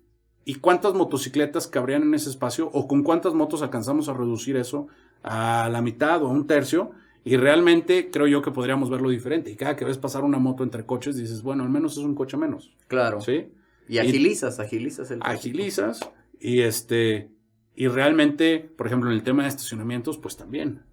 y 0.45 0.55
cuántas 0.55 0.93
motocicletas 0.93 1.65
cabrían 1.67 2.03
en 2.03 2.13
ese 2.13 2.29
espacio 2.29 2.69
o 2.71 2.87
con 2.87 3.01
cuántas 3.01 3.33
motos 3.33 3.63
alcanzamos 3.63 4.09
a 4.09 4.13
reducir 4.13 4.57
eso 4.57 4.87
a 5.23 5.69
la 5.71 5.81
mitad 5.81 6.21
o 6.23 6.27
a 6.27 6.29
un 6.29 6.45
tercio. 6.45 6.91
Y 7.25 7.35
realmente 7.35 8.11
creo 8.11 8.27
yo 8.27 8.43
que 8.43 8.51
podríamos 8.51 8.91
verlo 8.91 9.09
diferente. 9.09 9.49
Y 9.49 9.55
cada 9.55 9.75
que 9.75 9.83
ves 9.83 9.97
pasar 9.97 10.23
una 10.23 10.37
moto 10.37 10.63
entre 10.63 10.85
coches, 10.85 11.17
dices, 11.17 11.41
bueno, 11.41 11.63
al 11.63 11.69
menos 11.69 11.93
es 11.93 12.03
un 12.03 12.13
coche 12.13 12.37
menos, 12.37 12.75
Claro. 12.87 13.21
¿sí? 13.21 13.51
Y 13.89 13.97
agilizas, 13.97 14.59
agilizas 14.59 15.09
el 15.11 15.19
agilizas 15.23 15.99
y 16.39 16.59
este 16.59 17.31
y 17.75 17.87
realmente, 17.87 18.59
por 18.59 18.87
ejemplo, 18.87 19.09
en 19.09 19.15
el 19.15 19.23
tema 19.23 19.43
de 19.43 19.49
estacionamientos, 19.49 20.17
pues 20.17 20.37
también. 20.37 20.83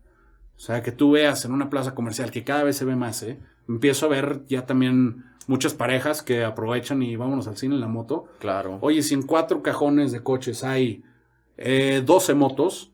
O 0.57 0.61
sea, 0.61 0.83
que 0.83 0.93
tú 0.93 1.13
veas 1.13 1.45
en 1.45 1.53
una 1.53 1.69
plaza 1.71 1.95
comercial 1.95 2.31
que 2.31 2.45
cada 2.45 2.63
vez 2.65 2.77
se 2.77 2.85
ve 2.85 2.97
más, 2.97 3.23
¿eh? 3.23 3.39
Empiezo 3.69 4.07
a 4.07 4.09
ver 4.09 4.43
ya 4.49 4.67
también 4.67 5.25
muchas 5.47 5.75
parejas 5.75 6.23
que 6.23 6.45
aprovechan 6.45 7.03
y 7.03 7.17
vámonos 7.17 7.49
al 7.49 7.57
cine 7.57 7.75
en 7.75 7.81
la 7.81 7.89
moto. 7.89 8.27
Claro. 8.39 8.79
Oye, 8.81 9.03
si 9.03 9.15
en 9.15 9.23
cuatro 9.23 9.63
cajones 9.63 10.13
de 10.13 10.23
coches 10.23 10.65
hay 10.65 11.03
eh, 11.57 12.03
12 12.05 12.35
motos, 12.35 12.93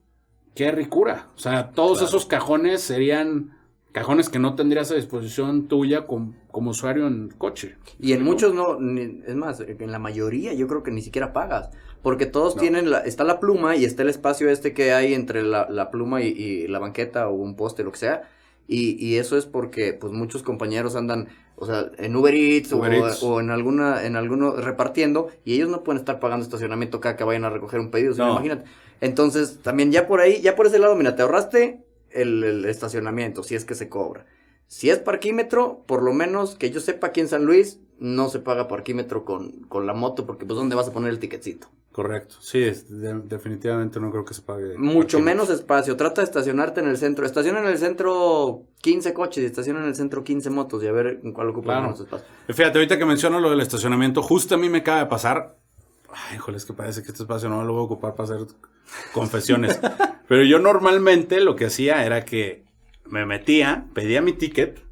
qué 0.55 0.70
ricura. 0.73 1.29
O 1.37 1.38
sea, 1.38 1.70
todos 1.70 1.99
Claro. 1.99 2.09
esos 2.09 2.27
cajones 2.27 2.81
serían 2.83 3.57
cajones 3.92 4.29
que 4.29 4.38
no 4.38 4.55
tendrías 4.55 4.90
a 4.90 4.94
disposición 4.94 5.66
tuya 5.68 6.07
com- 6.07 6.35
como 6.51 6.70
usuario 6.70 7.07
en 7.07 7.29
coche. 7.31 7.77
Y 7.99 8.12
en 8.12 8.23
muchos 8.25 8.55
no, 8.55 8.79
ni- 8.81 9.23
es 9.27 9.35
más, 9.37 9.61
en 9.61 9.90
la 9.92 9.99
mayoría 9.99 10.53
yo 10.55 10.66
creo 10.68 10.83
que 10.83 10.90
ni 10.92 11.03
siquiera 11.03 11.33
pagas. 11.33 11.70
Porque 12.02 12.26
todos 12.26 12.56
No. 12.56 12.62
tienen, 12.62 12.90
la, 12.90 13.00
está 13.00 13.24
la 13.24 13.40
pluma 13.40 13.76
y 13.76 13.84
está 13.84 14.02
el 14.02 14.08
espacio 14.08 14.48
este 14.50 14.72
que 14.72 14.92
hay 14.92 15.12
entre 15.14 15.42
la, 15.42 15.68
la 15.68 15.90
pluma 15.90 16.22
y, 16.22 16.28
y 16.28 16.66
la 16.68 16.78
banqueta 16.78 17.28
o 17.28 17.34
un 17.34 17.56
poste, 17.56 17.84
lo 17.84 17.92
que 17.92 17.98
sea. 17.98 18.22
Y, 18.66 18.96
y 19.04 19.16
eso 19.18 19.36
es 19.36 19.46
porque 19.46 19.92
pues 19.94 20.12
muchos 20.12 20.42
compañeros 20.42 20.94
andan, 20.96 21.28
o 21.56 21.66
sea, 21.66 21.90
en 21.98 22.14
Uber 22.16 22.34
Eats, 22.34 22.72
Uber 22.72 22.92
o, 22.92 23.06
Eats. 23.08 23.22
o 23.22 23.40
en 23.40 23.50
alguna, 23.50 24.04
en 24.06 24.16
alguno 24.16 24.52
repartiendo, 24.52 25.28
y 25.44 25.54
ellos 25.54 25.68
no 25.68 25.82
pueden 25.82 25.98
estar 25.98 26.20
pagando 26.20 26.44
estacionamiento 26.44 27.00
cada 27.00 27.16
que 27.16 27.24
vayan 27.24 27.44
a 27.44 27.50
recoger 27.50 27.80
un 27.80 27.90
pedido, 27.90 28.14
¿sí? 28.14 28.20
No. 28.20 28.30
imagínate. 28.30 28.64
Entonces, 29.00 29.58
también 29.62 29.90
ya 29.92 30.06
por 30.06 30.20
ahí, 30.20 30.40
ya 30.40 30.54
por 30.56 30.66
ese 30.66 30.78
lado, 30.78 30.94
mira, 30.94 31.16
te 31.16 31.22
ahorraste 31.22 31.80
el, 32.10 32.44
el 32.44 32.64
estacionamiento, 32.66 33.42
si 33.42 33.56
es 33.56 33.64
que 33.64 33.74
se 33.74 33.88
cobra. 33.88 34.24
Si 34.70 34.88
es 34.88 34.98
parquímetro, 34.98 35.83
por 35.87 36.00
lo 36.04 36.12
menos 36.12 36.54
que 36.54 36.70
yo 36.70 36.78
sepa 36.78 37.09
aquí 37.09 37.18
en 37.20 37.26
San 37.26 37.44
Luis, 37.44 37.80
no 37.98 38.28
se 38.28 38.38
paga 38.38 38.68
parquímetro 38.68 39.24
con, 39.24 39.50
con 39.64 39.85
la 39.85 39.94
moto, 39.94 40.26
porque 40.26 40.46
pues 40.46 40.56
¿dónde 40.56 40.76
vas 40.76 40.87
a 40.87 40.92
poner 40.92 41.11
el 41.11 41.18
ticketcito? 41.18 41.66
Correcto. 41.90 42.37
Sí, 42.40 42.62
es- 42.62 42.88
de- 42.88 43.18
definitivamente 43.24 43.98
no 43.98 44.12
creo 44.12 44.24
que 44.24 44.33
se 44.33 44.42
pague. 44.42 44.78
Mucho 44.78 45.18
menos 45.18 45.50
espacio. 45.50 45.96
Trata 45.96 46.20
de 46.20 46.26
estacionarte 46.26 46.78
en 46.80 46.87
el 46.87 46.96
centro. 46.98 47.26
Estaciona 47.26 47.59
en 47.59 47.66
el 47.66 47.78
centro 47.78 48.62
15 48.80 49.12
coches 49.12 49.42
y 49.42 49.46
estaciona 49.46 49.80
en 49.80 49.87
el 49.87 49.96
centro 49.96 50.22
15 50.22 50.50
motos 50.50 50.85
y 50.85 50.87
a 50.87 50.92
ver 50.92 51.18
en 51.24 51.33
cuál 51.33 51.48
ocupa 51.48 51.72
Claro. 51.72 51.83
menos 51.83 51.98
espacio. 51.98 52.28
Fíjate, 52.46 52.78
ahorita 52.78 52.96
que 52.96 53.04
menciono 53.06 53.40
lo 53.40 53.50
del 53.50 53.61
estacionamiento, 53.61 54.22
justo 54.22 54.54
a 54.54 54.59
mí 54.59 54.68
me 54.68 54.78
acaba 54.78 55.00
de 55.00 55.06
pasar. 55.06 55.56
Ay, 56.12 56.37
híjole, 56.37 56.59
es 56.59 56.64
que 56.64 56.74
parece 56.74 57.02
que 57.02 57.09
este 57.09 57.24
espacio 57.24 57.48
no 57.48 57.64
lo 57.64 57.72
voy 57.72 57.83
a 57.83 57.87
ocupar 57.87 58.14
para 58.14 58.33
hacer 58.37 58.46
confesiones. 59.12 59.80
Pero 60.28 60.44
yo 60.44 60.61
normalmente 60.61 61.40
lo 61.40 61.56
que 61.56 61.66
hacía 61.66 62.04
era 62.06 62.24
que 62.24 62.64
me 63.11 63.27
metía, 63.27 63.87
pedía 63.92 64.23
mi 64.23 64.33
ticket 64.33 64.83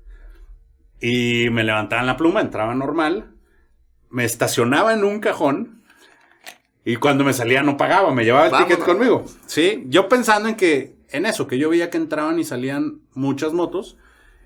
y 1.01 1.49
me 1.51 1.65
levantaban 1.65 2.07
la 2.07 2.17
pluma, 2.17 2.41
entraba 2.41 2.75
normal, 2.75 3.35
me 4.11 4.25
estacionaba 4.25 4.93
en 4.93 5.05
un 5.05 5.21
cajón 5.21 5.83
y 6.85 6.97
cuando 6.97 7.25
me 7.25 7.33
salía 7.33 7.63
no 7.63 7.77
pagaba, 7.77 8.13
me 8.13 8.25
llevaba 8.25 8.47
el 8.47 8.53
Vámonos. 8.53 8.77
ticket 8.77 8.85
conmigo. 8.87 9.25
Sí, 9.47 9.85
yo 9.89 10.09
pensando 10.09 10.49
en 10.49 10.57
que, 10.57 10.97
en 11.11 11.27
eso, 11.27 11.47
que 11.47 11.59
yo 11.59 11.71
veía 11.71 11.91
que 11.91 11.99
entraban 11.99 12.39
y 12.39 12.45
salían 12.45 13.01
muchas 13.15 13.53
motos. 13.53 13.97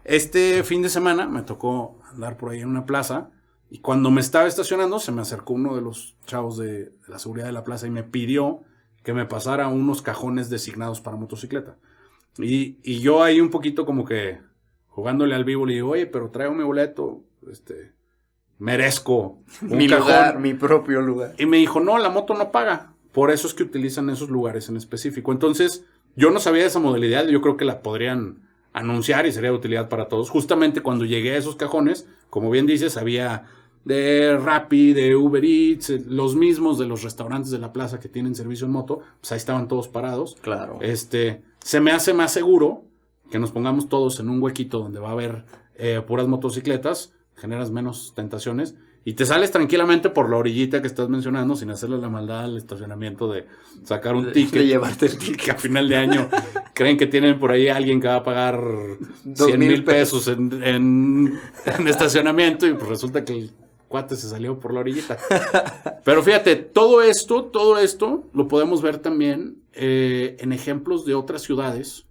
Este 0.04 0.62
fin 0.64 0.82
de 0.82 0.88
semana 0.88 1.26
me 1.28 1.42
tocó 1.42 2.00
andar 2.10 2.36
por 2.36 2.50
ahí 2.50 2.60
en 2.60 2.68
una 2.68 2.84
plaza 2.84 3.30
y 3.70 3.78
cuando 3.78 4.10
me 4.10 4.20
estaba 4.20 4.48
estacionando 4.48 4.98
se 4.98 5.12
me 5.12 5.22
acercó 5.22 5.54
uno 5.54 5.74
de 5.76 5.82
los 5.82 6.16
chavos 6.26 6.58
de, 6.58 6.72
de 6.86 6.92
la 7.08 7.18
seguridad 7.18 7.46
de 7.46 7.52
la 7.52 7.64
plaza 7.64 7.86
y 7.86 7.90
me 7.90 8.02
pidió 8.02 8.62
que 9.04 9.14
me 9.14 9.24
pasara 9.24 9.68
unos 9.68 10.02
cajones 10.02 10.50
designados 10.50 11.00
para 11.00 11.16
motocicleta. 11.16 11.76
Y, 12.38 12.78
y 12.82 13.00
yo 13.00 13.22
ahí 13.22 13.40
un 13.40 13.50
poquito 13.50 13.84
como 13.84 14.04
que 14.04 14.40
jugándole 14.88 15.34
al 15.34 15.44
vivo 15.44 15.66
le 15.66 15.74
digo, 15.74 15.90
oye, 15.90 16.06
pero 16.06 16.30
traigo 16.30 16.54
mi 16.54 16.64
boleto, 16.64 17.24
este, 17.50 17.92
merezco 18.58 19.42
un 19.62 19.76
mi 19.76 19.88
cajón. 19.88 20.06
lugar, 20.06 20.38
mi 20.38 20.54
propio 20.54 21.00
lugar. 21.00 21.34
Y 21.38 21.46
me 21.46 21.56
dijo, 21.56 21.80
no, 21.80 21.98
la 21.98 22.10
moto 22.10 22.34
no 22.34 22.52
paga. 22.52 22.94
Por 23.12 23.30
eso 23.30 23.46
es 23.46 23.54
que 23.54 23.62
utilizan 23.62 24.08
esos 24.08 24.30
lugares 24.30 24.68
en 24.68 24.76
específico. 24.76 25.32
Entonces, 25.32 25.84
yo 26.16 26.30
no 26.30 26.40
sabía 26.40 26.62
de 26.62 26.68
esa 26.68 26.78
modalidad. 26.78 27.26
Yo 27.26 27.40
creo 27.42 27.56
que 27.56 27.64
la 27.64 27.82
podrían 27.82 28.48
anunciar 28.72 29.26
y 29.26 29.32
sería 29.32 29.50
de 29.50 29.56
utilidad 29.56 29.88
para 29.88 30.08
todos. 30.08 30.30
Justamente 30.30 30.80
cuando 30.80 31.04
llegué 31.04 31.32
a 31.32 31.38
esos 31.38 31.56
cajones, 31.56 32.08
como 32.30 32.50
bien 32.50 32.66
dices, 32.66 32.96
había 32.96 33.46
de 33.84 34.38
Rappi, 34.38 34.92
de 34.92 35.16
Uber 35.16 35.44
Eats, 35.44 35.90
eh, 35.90 36.02
los 36.06 36.36
mismos 36.36 36.78
de 36.78 36.86
los 36.86 37.02
restaurantes 37.02 37.50
de 37.50 37.58
la 37.58 37.72
plaza 37.72 37.98
que 37.98 38.08
tienen 38.08 38.34
servicio 38.34 38.66
en 38.66 38.72
moto, 38.72 39.00
pues 39.20 39.32
ahí 39.32 39.38
estaban 39.38 39.68
todos 39.68 39.88
parados. 39.88 40.36
Claro. 40.40 40.78
Este, 40.80 41.42
se 41.62 41.80
me 41.80 41.92
hace 41.92 42.12
más 42.14 42.32
seguro 42.32 42.84
que 43.30 43.38
nos 43.38 43.50
pongamos 43.50 43.88
todos 43.88 44.20
en 44.20 44.28
un 44.28 44.42
huequito 44.42 44.78
donde 44.78 45.00
va 45.00 45.08
a 45.08 45.12
haber 45.12 45.44
eh, 45.76 46.02
puras 46.06 46.28
motocicletas, 46.28 47.12
generas 47.36 47.70
menos 47.70 48.12
tentaciones 48.14 48.74
y 49.04 49.14
te 49.14 49.26
sales 49.26 49.50
tranquilamente 49.50 50.10
por 50.10 50.30
la 50.30 50.36
orillita 50.36 50.80
que 50.80 50.86
estás 50.86 51.08
mencionando 51.08 51.56
sin 51.56 51.70
hacerle 51.70 51.98
la 51.98 52.08
maldad 52.08 52.44
al 52.44 52.56
estacionamiento 52.56 53.32
de 53.32 53.46
sacar 53.84 54.14
un 54.14 54.26
De- 54.26 54.32
ticket. 54.32 54.60
de 54.60 54.66
llevarte 54.68 55.06
el 55.06 55.18
que 55.18 55.50
a 55.50 55.54
final 55.56 55.88
de 55.88 55.96
año 55.96 56.28
creen 56.74 56.96
que 56.98 57.06
tienen 57.06 57.38
por 57.40 57.50
ahí 57.50 57.68
alguien 57.68 58.00
que 58.00 58.06
va 58.08 58.16
a 58.16 58.22
pagar 58.22 58.60
Dos 59.24 59.46
100 59.48 59.58
mil 59.58 59.68
mil 59.70 59.84
pesos 59.84 60.28
en, 60.28 60.62
en- 60.62 61.40
en 61.66 61.88
estacionamiento 61.88 62.66
y 62.66 62.74
pues 62.74 62.88
resulta 62.88 63.24
que 63.24 63.32
el 63.32 63.50
cuate 63.92 64.16
se 64.16 64.28
salió 64.28 64.58
por 64.58 64.72
la 64.72 64.80
orillita. 64.80 65.18
Pero 66.04 66.22
fíjate, 66.22 66.56
todo 66.56 67.02
esto, 67.02 67.44
todo 67.44 67.78
esto 67.78 68.24
lo 68.32 68.48
podemos 68.48 68.80
ver 68.80 68.98
también 68.98 69.62
eh, 69.74 70.36
en 70.40 70.52
ejemplos 70.52 71.04
de 71.04 71.14
otras 71.14 71.42
ciudades 71.42 72.06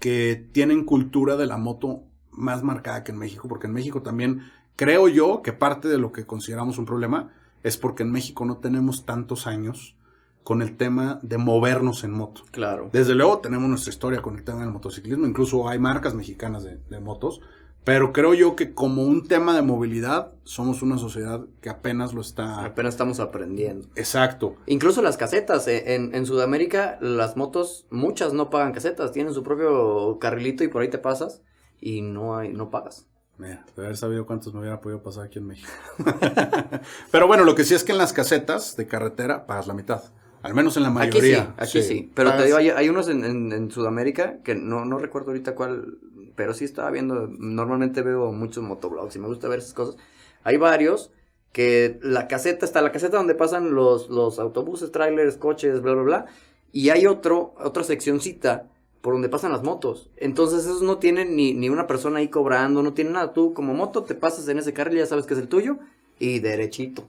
que 0.00 0.48
tienen 0.52 0.84
cultura 0.84 1.36
de 1.36 1.46
la 1.46 1.58
moto 1.58 2.04
más 2.30 2.62
marcada 2.62 3.04
que 3.04 3.12
en 3.12 3.18
México, 3.18 3.48
porque 3.48 3.66
en 3.66 3.74
México 3.74 4.02
también 4.02 4.50
creo 4.76 5.08
yo 5.08 5.42
que 5.42 5.52
parte 5.52 5.88
de 5.88 5.98
lo 5.98 6.10
que 6.10 6.26
consideramos 6.26 6.78
un 6.78 6.86
problema 6.86 7.32
es 7.62 7.76
porque 7.76 8.02
en 8.02 8.10
México 8.10 8.46
no 8.46 8.56
tenemos 8.56 9.04
tantos 9.04 9.46
años 9.46 9.96
con 10.42 10.62
el 10.62 10.76
tema 10.76 11.20
de 11.22 11.36
movernos 11.36 12.02
en 12.02 12.12
moto. 12.12 12.42
Claro. 12.50 12.88
Desde 12.92 13.14
luego 13.14 13.40
tenemos 13.40 13.68
nuestra 13.68 13.90
historia 13.90 14.22
con 14.22 14.36
el 14.36 14.44
tema 14.44 14.60
del 14.60 14.70
motociclismo, 14.70 15.26
incluso 15.26 15.68
hay 15.68 15.78
marcas 15.78 16.14
mexicanas 16.14 16.64
de, 16.64 16.78
de 16.88 17.00
motos, 17.00 17.40
pero 17.84 18.12
creo 18.12 18.34
yo 18.34 18.56
que 18.56 18.72
como 18.74 19.02
un 19.04 19.28
tema 19.28 19.54
de 19.54 19.62
movilidad 19.62 20.32
somos 20.44 20.82
una 20.82 20.98
sociedad 20.98 21.42
que 21.60 21.68
apenas 21.70 22.14
lo 22.14 22.20
está... 22.22 22.64
Apenas 22.64 22.94
estamos 22.94 23.20
aprendiendo. 23.20 23.86
Exacto. 23.94 24.56
Incluso 24.66 25.02
las 25.02 25.16
casetas, 25.16 25.68
eh, 25.68 25.94
en, 25.94 26.14
en 26.14 26.26
Sudamérica 26.26 26.98
las 27.00 27.36
motos, 27.36 27.86
muchas 27.90 28.32
no 28.32 28.50
pagan 28.50 28.72
casetas, 28.72 29.12
tienen 29.12 29.34
su 29.34 29.42
propio 29.42 30.18
carrilito 30.18 30.64
y 30.64 30.68
por 30.68 30.82
ahí 30.82 30.88
te 30.88 30.98
pasas 30.98 31.42
y 31.80 32.00
no 32.02 32.36
hay, 32.36 32.52
no 32.52 32.70
pagas. 32.70 33.06
Mira, 33.36 33.64
de 33.76 33.82
haber 33.84 33.96
sabido 33.96 34.26
cuántos 34.26 34.54
me 34.54 34.60
hubiera 34.60 34.80
podido 34.80 35.02
pasar 35.02 35.24
aquí 35.24 35.38
en 35.40 35.46
México. 35.48 35.68
Pero 37.10 37.26
bueno, 37.26 37.44
lo 37.44 37.54
que 37.54 37.64
sí 37.64 37.74
es 37.74 37.84
que 37.84 37.92
en 37.92 37.98
las 37.98 38.12
casetas 38.12 38.76
de 38.76 38.86
carretera 38.86 39.46
pagas 39.46 39.66
la 39.66 39.74
mitad. 39.74 40.02
Al 40.42 40.54
menos 40.54 40.76
en 40.76 40.82
la 40.82 40.90
mayoría. 40.90 41.54
Aquí 41.56 41.70
sí, 41.70 41.78
aquí 41.78 41.88
sí. 41.88 42.12
Pero 42.14 42.34
te 42.36 42.44
digo, 42.44 42.58
hay, 42.58 42.68
hay 42.68 42.88
unos 42.88 43.08
en, 43.08 43.24
en- 43.24 43.50
en 43.52 43.70
Sudamérica 43.70 44.40
que 44.44 44.54
no, 44.54 44.84
no 44.84 44.98
recuerdo 44.98 45.28
ahorita 45.30 45.54
cuál, 45.54 45.98
pero 46.36 46.54
sí 46.54 46.64
estaba 46.64 46.90
viendo, 46.90 47.26
normalmente 47.28 48.02
veo 48.02 48.32
muchos 48.32 48.62
motoblogs 48.62 49.16
y 49.16 49.18
me 49.18 49.28
gusta 49.28 49.48
ver 49.48 49.58
esas 49.60 49.74
cosas. 49.74 49.96
Hay 50.42 50.56
varios 50.56 51.10
que 51.52 51.98
la 52.02 52.26
caseta, 52.28 52.66
está 52.66 52.82
la 52.82 52.92
caseta 52.92 53.16
donde 53.16 53.34
pasan 53.34 53.74
los, 53.74 54.10
los 54.10 54.38
autobuses, 54.38 54.90
trailers, 54.92 55.36
coches, 55.36 55.80
bla, 55.82 55.92
bla, 55.94 56.02
bla. 56.02 56.26
Y 56.72 56.90
hay 56.90 57.06
otro, 57.06 57.54
otra 57.58 57.84
seccioncita 57.84 58.68
por 59.00 59.12
donde 59.14 59.28
pasan 59.28 59.52
las 59.52 59.62
motos. 59.62 60.10
Entonces 60.16 60.64
esos 60.64 60.82
no 60.82 60.98
tienen 60.98 61.36
ni, 61.36 61.54
ni 61.54 61.68
una 61.68 61.86
persona 61.86 62.18
ahí 62.18 62.28
cobrando, 62.28 62.82
no 62.82 62.94
tienen 62.94 63.12
nada. 63.12 63.32
Tú 63.32 63.54
como 63.54 63.74
moto 63.74 64.02
te 64.02 64.14
pasas 64.14 64.48
en 64.48 64.58
ese 64.58 64.72
carril, 64.72 64.98
ya 64.98 65.06
sabes 65.06 65.26
que 65.26 65.34
es 65.34 65.40
el 65.40 65.48
tuyo 65.48 65.78
y 66.18 66.40
derechito. 66.40 67.06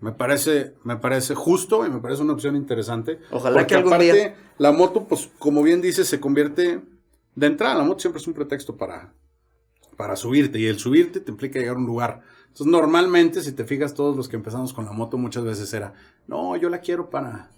Me 0.00 0.12
parece, 0.12 0.74
me 0.84 0.96
parece 0.96 1.34
justo 1.34 1.84
y 1.84 1.90
me 1.90 1.98
parece 1.98 2.22
una 2.22 2.34
opción 2.34 2.54
interesante. 2.54 3.18
Ojalá 3.32 3.54
Porque 3.54 3.68
que 3.70 3.74
algún 3.74 3.92
aparte, 3.94 4.12
día- 4.12 4.36
la 4.58 4.70
moto, 4.70 5.08
pues, 5.08 5.28
como 5.40 5.62
bien 5.64 5.80
dices, 5.80 6.06
se 6.06 6.20
convierte. 6.20 6.80
De 7.38 7.46
entrada, 7.46 7.76
la 7.76 7.84
moto 7.84 8.00
siempre 8.00 8.20
es 8.20 8.26
un 8.26 8.34
pretexto 8.34 8.76
para, 8.76 9.14
para 9.96 10.16
subirte. 10.16 10.58
Y 10.58 10.66
el 10.66 10.80
subirte 10.80 11.20
te 11.20 11.30
implica 11.30 11.60
llegar 11.60 11.76
a 11.76 11.78
un 11.78 11.86
lugar. 11.86 12.22
Entonces, 12.48 12.66
normalmente, 12.66 13.42
si 13.42 13.52
te 13.52 13.64
fijas, 13.64 13.94
todos 13.94 14.16
los 14.16 14.28
que 14.28 14.34
empezamos 14.34 14.72
con 14.72 14.86
la 14.86 14.90
moto 14.90 15.18
muchas 15.18 15.44
veces 15.44 15.72
era, 15.72 15.94
no, 16.26 16.56
yo 16.56 16.68
la 16.68 16.80
quiero 16.80 17.10
para, 17.10 17.52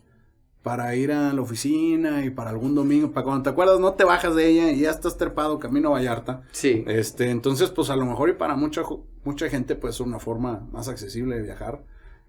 para 0.63 0.95
ir 0.97 1.13
a 1.13 1.33
la 1.33 1.41
oficina 1.41 2.23
y 2.27 2.29
para 2.29 2.51
algún 2.51 2.75
domingo, 2.75 3.11
para 3.11 3.25
cuando 3.25 3.43
te 3.43 3.49
acuerdas, 3.49 3.81
no 3.81 3.95
te 3.95 4.05
bajas 4.05 4.35
de 4.35 4.49
ella 4.49 4.71
y 4.71 4.81
ya 4.81 4.91
estás 4.91 5.17
trepado 5.17 5.59
camino 5.59 5.89
a 5.89 5.93
Vallarta. 5.93 6.43
Sí. 6.53 6.85
Este, 6.87 7.31
entonces, 7.31 7.71
pues 7.71 7.89
a 7.89 7.97
lo 7.97 8.05
mejor 8.05 8.29
y 8.29 8.35
para 8.35 8.57
mucha, 8.57 8.83
mucha 9.25 9.49
gente, 9.49 9.77
pues 9.77 9.95
es 9.95 10.01
una 10.01 10.19
forma 10.19 10.69
más 10.73 10.89
accesible 10.89 11.37
de 11.37 11.43
viajar. 11.43 11.83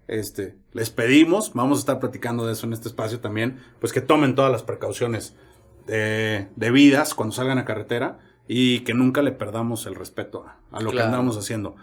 Este, 0.08 0.56
les 0.72 0.88
pedimos, 0.88 1.52
vamos 1.52 1.76
a 1.76 1.80
estar 1.80 2.00
platicando 2.00 2.46
de 2.46 2.54
eso 2.54 2.66
en 2.66 2.72
este 2.72 2.88
espacio 2.88 3.20
también, 3.20 3.58
pues 3.78 3.92
que 3.92 4.00
tomen 4.00 4.34
todas 4.34 4.50
las 4.50 4.62
precauciones 4.62 5.34
de, 5.86 6.48
debidas 6.56 7.14
cuando 7.14 7.34
salgan 7.34 7.58
a 7.58 7.64
carretera 7.64 8.18
y 8.48 8.80
que 8.80 8.94
nunca 8.94 9.22
le 9.22 9.32
perdamos 9.32 9.86
el 9.86 9.94
respeto 9.94 10.46
a, 10.46 10.58
a 10.76 10.80
lo 10.80 10.90
que 10.90 11.00
andamos 11.00 11.36
haciendo. 11.36 11.76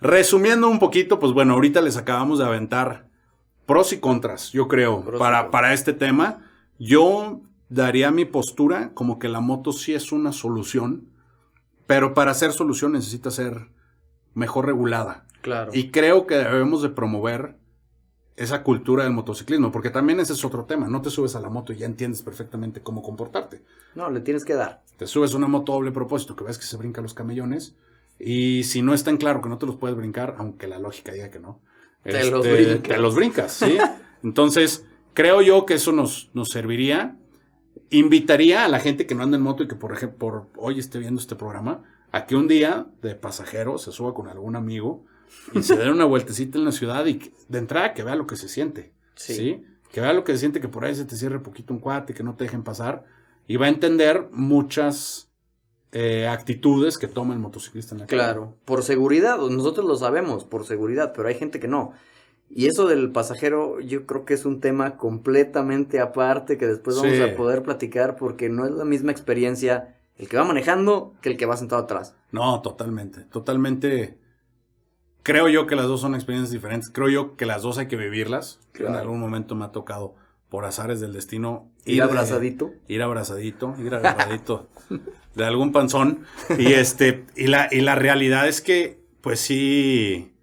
Resumiendo 0.00 0.68
un 0.68 0.78
poquito, 0.78 1.18
pues 1.18 1.32
bueno, 1.32 1.54
ahorita 1.54 1.80
les 1.80 1.96
acabamos 1.96 2.38
de 2.38 2.44
aventar 2.44 3.08
pros 3.66 3.92
y 3.92 4.00
contras, 4.00 4.52
yo 4.52 4.68
creo, 4.68 5.02
Pros 5.02 5.18
para, 5.18 5.50
para 5.50 5.72
este 5.72 5.92
tema. 5.92 6.42
Yo 6.78 7.40
daría 7.68 8.10
mi 8.10 8.24
postura 8.24 8.92
como 8.94 9.18
que 9.18 9.28
la 9.28 9.40
moto 9.40 9.72
sí 9.72 9.94
es 9.94 10.12
una 10.12 10.32
solución, 10.32 11.08
pero 11.86 12.14
para 12.14 12.34
ser 12.34 12.52
solución 12.52 12.92
necesita 12.92 13.30
ser 13.30 13.68
mejor 14.34 14.66
regulada. 14.66 15.26
Claro. 15.40 15.70
Y 15.74 15.90
creo 15.90 16.26
que 16.26 16.36
debemos 16.36 16.82
de 16.82 16.88
promover 16.88 17.56
esa 18.36 18.62
cultura 18.62 19.04
del 19.04 19.12
motociclismo, 19.12 19.70
porque 19.70 19.90
también 19.90 20.18
ese 20.20 20.32
es 20.32 20.44
otro 20.44 20.64
tema. 20.64 20.88
No 20.88 21.02
te 21.02 21.10
subes 21.10 21.36
a 21.36 21.40
la 21.40 21.50
moto 21.50 21.72
y 21.72 21.76
ya 21.76 21.86
entiendes 21.86 22.22
perfectamente 22.22 22.80
cómo 22.80 23.02
comportarte. 23.02 23.62
No, 23.94 24.10
le 24.10 24.20
tienes 24.20 24.44
que 24.44 24.54
dar. 24.54 24.82
Te 24.96 25.06
subes 25.06 25.34
a 25.34 25.36
una 25.36 25.46
moto 25.46 25.72
doble 25.72 25.92
propósito 25.92 26.34
que 26.34 26.44
ves 26.44 26.58
que 26.58 26.64
se 26.64 26.76
brinca 26.76 27.00
los 27.00 27.14
camellones 27.14 27.76
y 28.18 28.64
si 28.64 28.82
no 28.82 28.94
es 28.94 29.04
tan 29.04 29.16
claro 29.16 29.40
que 29.40 29.48
no 29.48 29.58
te 29.58 29.66
los 29.66 29.76
puedes 29.76 29.96
brincar, 29.96 30.36
aunque 30.38 30.66
la 30.66 30.78
lógica 30.78 31.12
diga 31.12 31.30
que 31.30 31.38
no, 31.40 31.60
Te 32.02 32.30
los 32.30 32.44
este, 32.46 32.64
brincas. 32.64 32.82
te 32.82 32.98
los 32.98 33.14
brincas, 33.14 33.52
¿sí? 33.52 33.78
Entonces, 34.22 34.86
creo 35.12 35.42
yo 35.42 35.66
que 35.66 35.74
eso 35.74 35.92
nos, 35.92 36.30
nos 36.34 36.48
serviría. 36.50 37.16
Invitaría 37.90 38.64
a 38.64 38.68
la 38.68 38.80
gente 38.80 39.06
que 39.06 39.14
no 39.14 39.22
anda 39.22 39.36
en 39.36 39.42
moto 39.42 39.62
y 39.62 39.68
que, 39.68 39.74
por 39.76 39.92
ejemplo, 39.92 40.18
por 40.18 40.46
hoy 40.56 40.78
esté 40.78 40.98
viendo 40.98 41.20
este 41.20 41.36
programa, 41.36 41.82
a 42.10 42.26
que 42.26 42.34
un 42.36 42.48
día 42.48 42.86
de 43.02 43.14
pasajero 43.14 43.78
se 43.78 43.92
suba 43.92 44.14
con 44.14 44.28
algún 44.28 44.56
amigo 44.56 45.04
y 45.54 45.62
se 45.62 45.76
dé 45.76 45.90
una 45.90 46.04
vueltecita 46.04 46.58
en 46.58 46.64
la 46.64 46.72
ciudad 46.72 47.04
y 47.06 47.18
que- 47.18 47.32
de 47.48 47.58
entrada 47.58 47.94
que 47.94 48.02
vea 48.02 48.16
lo 48.16 48.26
que 48.26 48.36
se 48.36 48.48
siente. 48.48 48.92
Sí. 49.16 49.34
Sí. 49.34 49.64
Que 49.92 50.00
vea 50.00 50.12
lo 50.12 50.24
que 50.24 50.32
se 50.32 50.38
siente, 50.38 50.60
que 50.60 50.68
por 50.68 50.84
ahí 50.84 50.94
se 50.94 51.04
te 51.04 51.16
cierre 51.16 51.38
poquito 51.40 51.72
un 51.72 51.80
cuate, 51.80 52.14
que 52.14 52.22
no 52.24 52.34
te 52.34 52.44
dejen 52.44 52.64
pasar. 52.64 53.04
Y 53.46 53.56
va 53.56 53.66
a 53.66 53.68
entender 53.68 54.28
muchas 54.32 55.30
eh, 55.96 56.26
actitudes 56.26 56.98
que 56.98 57.06
toma 57.06 57.34
el 57.34 57.38
motociclista 57.40 57.94
en 57.94 58.00
la 58.00 58.06
calle. 58.06 58.20
Claro, 58.20 58.56
por 58.64 58.82
seguridad, 58.82 59.38
nosotros 59.38 59.86
lo 59.86 59.94
sabemos, 59.94 60.44
por 60.44 60.66
seguridad, 60.66 61.12
pero 61.14 61.28
hay 61.28 61.36
gente 61.36 61.60
que 61.60 61.68
no. 61.68 61.92
Y 62.50 62.66
eso 62.66 62.88
del 62.88 63.12
pasajero, 63.12 63.78
yo 63.78 64.04
creo 64.04 64.24
que 64.24 64.34
es 64.34 64.44
un 64.44 64.60
tema 64.60 64.96
completamente 64.96 66.00
aparte 66.00 66.58
que 66.58 66.66
después 66.66 66.96
vamos 66.96 67.12
Sí. 67.12 67.22
a 67.22 67.36
poder 67.36 67.62
platicar 67.62 68.16
porque 68.16 68.48
no 68.48 68.64
es 68.64 68.72
la 68.72 68.84
misma 68.84 69.12
experiencia 69.12 69.94
el 70.16 70.28
que 70.28 70.36
va 70.36 70.42
manejando 70.44 71.14
que 71.20 71.28
el 71.30 71.36
que 71.36 71.46
va 71.46 71.56
sentado 71.56 71.82
atrás. 71.82 72.16
No, 72.32 72.60
totalmente. 72.60 73.20
Totalmente. 73.30 74.18
Creo 75.24 75.48
yo 75.48 75.66
que 75.66 75.74
las 75.74 75.86
dos 75.86 76.00
son 76.00 76.14
experiencias 76.14 76.52
diferentes. 76.52 76.90
Creo 76.90 77.08
yo 77.08 77.36
que 77.36 77.46
las 77.46 77.62
dos 77.62 77.78
hay 77.78 77.88
que 77.88 77.96
vivirlas. 77.96 78.60
Claro. 78.72 78.94
En 78.94 79.00
algún 79.00 79.18
momento 79.20 79.54
me 79.56 79.64
ha 79.64 79.72
tocado, 79.72 80.14
por 80.48 80.64
azares 80.66 81.00
del 81.00 81.12
destino, 81.12 81.68
Ir 81.84 81.96
de- 81.96 82.02
abrazadito. 82.02 82.72
ir 82.86 83.02
abrazadito, 83.02 83.74
ir 83.84 83.92
agarradito 83.94 84.68
de 85.34 85.44
algún 85.44 85.72
panzón. 85.72 86.20
Y 86.58 86.74
este, 86.74 87.24
y 87.34 87.48
la, 87.48 87.68
y 87.72 87.80
la 87.80 87.96
realidad 87.96 88.46
es 88.46 88.60
que, 88.60 89.00
pues 89.20 89.40
sí, 89.40 90.33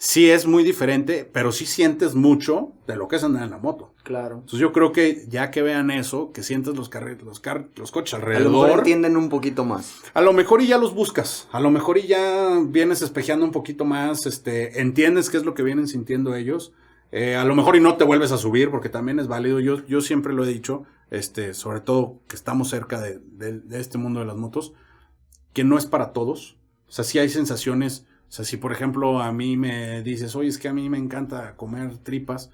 sí 0.00 0.30
es 0.30 0.46
muy 0.46 0.62
diferente, 0.62 1.28
pero 1.30 1.50
sí 1.52 1.66
sientes 1.66 2.14
mucho 2.14 2.72
de 2.86 2.94
lo 2.96 3.08
que 3.08 3.16
es 3.16 3.24
andar 3.24 3.42
en 3.42 3.50
la 3.50 3.58
moto. 3.58 3.92
Claro. 4.04 4.36
Entonces 4.36 4.60
yo 4.60 4.72
creo 4.72 4.92
que 4.92 5.26
ya 5.28 5.50
que 5.50 5.60
vean 5.60 5.90
eso, 5.90 6.32
que 6.32 6.42
sientes 6.42 6.76
los 6.76 6.90
carri- 6.90 7.20
los, 7.20 7.40
car- 7.40 7.68
los 7.76 7.90
coches 7.90 8.14
A 8.14 8.18
lo 8.18 8.26
mejor 8.26 8.36
alrededor. 8.46 8.78
entienden 8.78 9.16
un 9.16 9.28
poquito 9.28 9.64
más. 9.64 9.96
A 10.14 10.20
lo 10.22 10.32
mejor 10.32 10.62
y 10.62 10.68
ya 10.68 10.78
los 10.78 10.94
buscas, 10.94 11.48
a 11.52 11.60
lo 11.60 11.70
mejor 11.70 11.98
y 11.98 12.06
ya 12.06 12.58
vienes 12.64 13.02
espejeando 13.02 13.44
un 13.44 13.52
poquito 13.52 13.84
más, 13.84 14.24
este, 14.26 14.80
entiendes 14.80 15.28
qué 15.30 15.36
es 15.36 15.44
lo 15.44 15.54
que 15.54 15.62
vienen 15.64 15.88
sintiendo 15.88 16.34
ellos. 16.36 16.72
Eh, 17.10 17.36
a 17.36 17.44
lo 17.44 17.54
mejor 17.54 17.74
y 17.74 17.80
no 17.80 17.96
te 17.96 18.04
vuelves 18.04 18.32
a 18.32 18.38
subir 18.38 18.70
porque 18.70 18.88
también 18.90 19.18
es 19.18 19.26
válido. 19.28 19.60
Yo, 19.60 19.84
yo 19.86 20.00
siempre 20.00 20.32
lo 20.32 20.44
he 20.44 20.48
dicho, 20.48 20.84
este, 21.10 21.54
sobre 21.54 21.80
todo 21.80 22.20
que 22.28 22.36
estamos 22.36 22.68
cerca 22.68 23.00
de, 23.00 23.18
de- 23.32 23.60
de 23.60 23.80
este 23.80 23.98
mundo 23.98 24.20
de 24.20 24.26
las 24.26 24.36
motos, 24.36 24.74
que 25.54 25.64
no 25.64 25.76
es 25.76 25.86
para 25.86 26.12
todos. 26.12 26.56
O 26.88 26.92
sea, 26.92 27.04
sí 27.04 27.18
hay 27.18 27.28
sensaciones. 27.30 28.06
O 28.28 28.32
sea, 28.32 28.44
si 28.44 28.56
por 28.58 28.72
ejemplo 28.72 29.20
a 29.20 29.32
mí 29.32 29.56
me 29.56 30.02
dices, 30.02 30.36
oye, 30.36 30.48
es 30.48 30.58
que 30.58 30.68
a 30.68 30.72
mí 30.72 30.88
me 30.90 30.98
encanta 30.98 31.54
comer 31.56 31.96
tripas, 31.98 32.50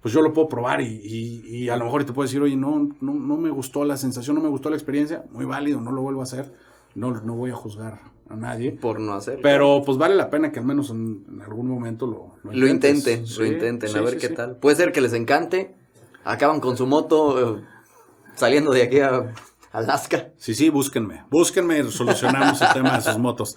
pues 0.00 0.12
yo 0.12 0.20
lo 0.20 0.32
puedo 0.32 0.48
probar 0.48 0.82
y, 0.82 1.00
y- 1.02 1.42
y 1.64 1.68
a 1.70 1.76
lo 1.76 1.84
mejor 1.86 2.04
te 2.04 2.12
puedo 2.12 2.26
decir, 2.26 2.40
oye, 2.42 2.54
no, 2.56 2.90
no, 3.00 3.14
no 3.14 3.36
me 3.36 3.50
gustó 3.50 3.84
la 3.84 3.96
sensación, 3.96 4.36
no 4.36 4.42
me 4.42 4.48
gustó 4.48 4.68
la 4.70 4.76
experiencia, 4.76 5.24
muy 5.32 5.44
válido, 5.46 5.80
no 5.80 5.90
lo 5.90 6.02
vuelvo 6.02 6.20
a 6.20 6.24
hacer, 6.24 6.52
no, 6.94 7.10
no 7.12 7.34
voy 7.34 7.50
a 7.50 7.54
juzgar 7.54 8.00
a 8.28 8.36
nadie, 8.36 8.72
Por 8.72 9.00
no 9.00 9.14
hacerlo. 9.14 9.40
pero 9.42 9.82
pues 9.86 9.96
vale 9.98 10.14
la 10.16 10.28
pena 10.30 10.52
que 10.52 10.58
al 10.60 10.66
menos 10.66 10.90
en, 10.90 11.24
en 11.32 11.40
algún 11.40 11.66
momento 11.68 12.06
lo, 12.06 12.34
Lo 12.52 12.66
intentes. 12.66 13.06
intenten, 13.06 13.26
Sí, 13.26 13.38
lo 13.40 13.46
intenten, 13.46 13.88
sí, 13.88 13.96
a 13.98 14.02
ver 14.02 14.14
sí, 14.14 14.18
qué 14.18 14.28
sí. 14.28 14.34
tal. 14.34 14.56
Puede 14.56 14.76
ser 14.76 14.92
que 14.92 15.00
les 15.00 15.12
encante, 15.14 15.74
acaban 16.24 16.60
con 16.60 16.76
su 16.76 16.86
moto 16.86 17.56
eh, 17.58 17.60
saliendo 18.34 18.72
de 18.72 18.82
aquí 18.82 19.00
a 19.00 19.32
Alaska. 19.76 20.30
Sí, 20.36 20.54
sí, 20.54 20.68
búsquenme. 20.70 21.24
Búsquenme 21.30 21.78
y 21.80 21.90
solucionamos 21.90 22.60
el 22.62 22.68
tema 22.72 22.96
de 22.96 23.02
sus 23.02 23.18
motos. 23.18 23.56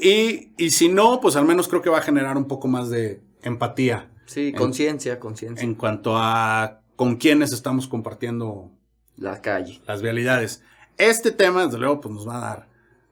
Y, 0.00 0.52
y 0.56 0.70
si 0.70 0.88
no, 0.88 1.20
pues 1.20 1.36
al 1.36 1.44
menos 1.44 1.68
creo 1.68 1.82
que 1.82 1.90
va 1.90 1.98
a 1.98 2.02
generar 2.02 2.36
un 2.36 2.46
poco 2.46 2.68
más 2.68 2.90
de 2.90 3.20
empatía 3.42 4.10
Sí, 4.26 4.48
En- 4.48 4.54
conciencia, 4.56 5.18
conciencia. 5.20 5.64
en 5.64 5.74
cuanto 5.74 6.16
a 6.16 6.80
con 6.96 7.16
quiénes 7.16 7.52
estamos 7.52 7.86
compartiendo 7.88 8.70
La 9.16 9.40
calle. 9.40 9.80
las 9.86 10.02
vialidades. 10.02 10.62
Este 10.96 11.30
tema, 11.30 11.64
desde 11.66 11.78
luego, 11.78 12.00
pues 12.00 12.14
nos 12.14 12.26
va 12.28 12.36
a 12.38 12.40
dar 12.40 12.68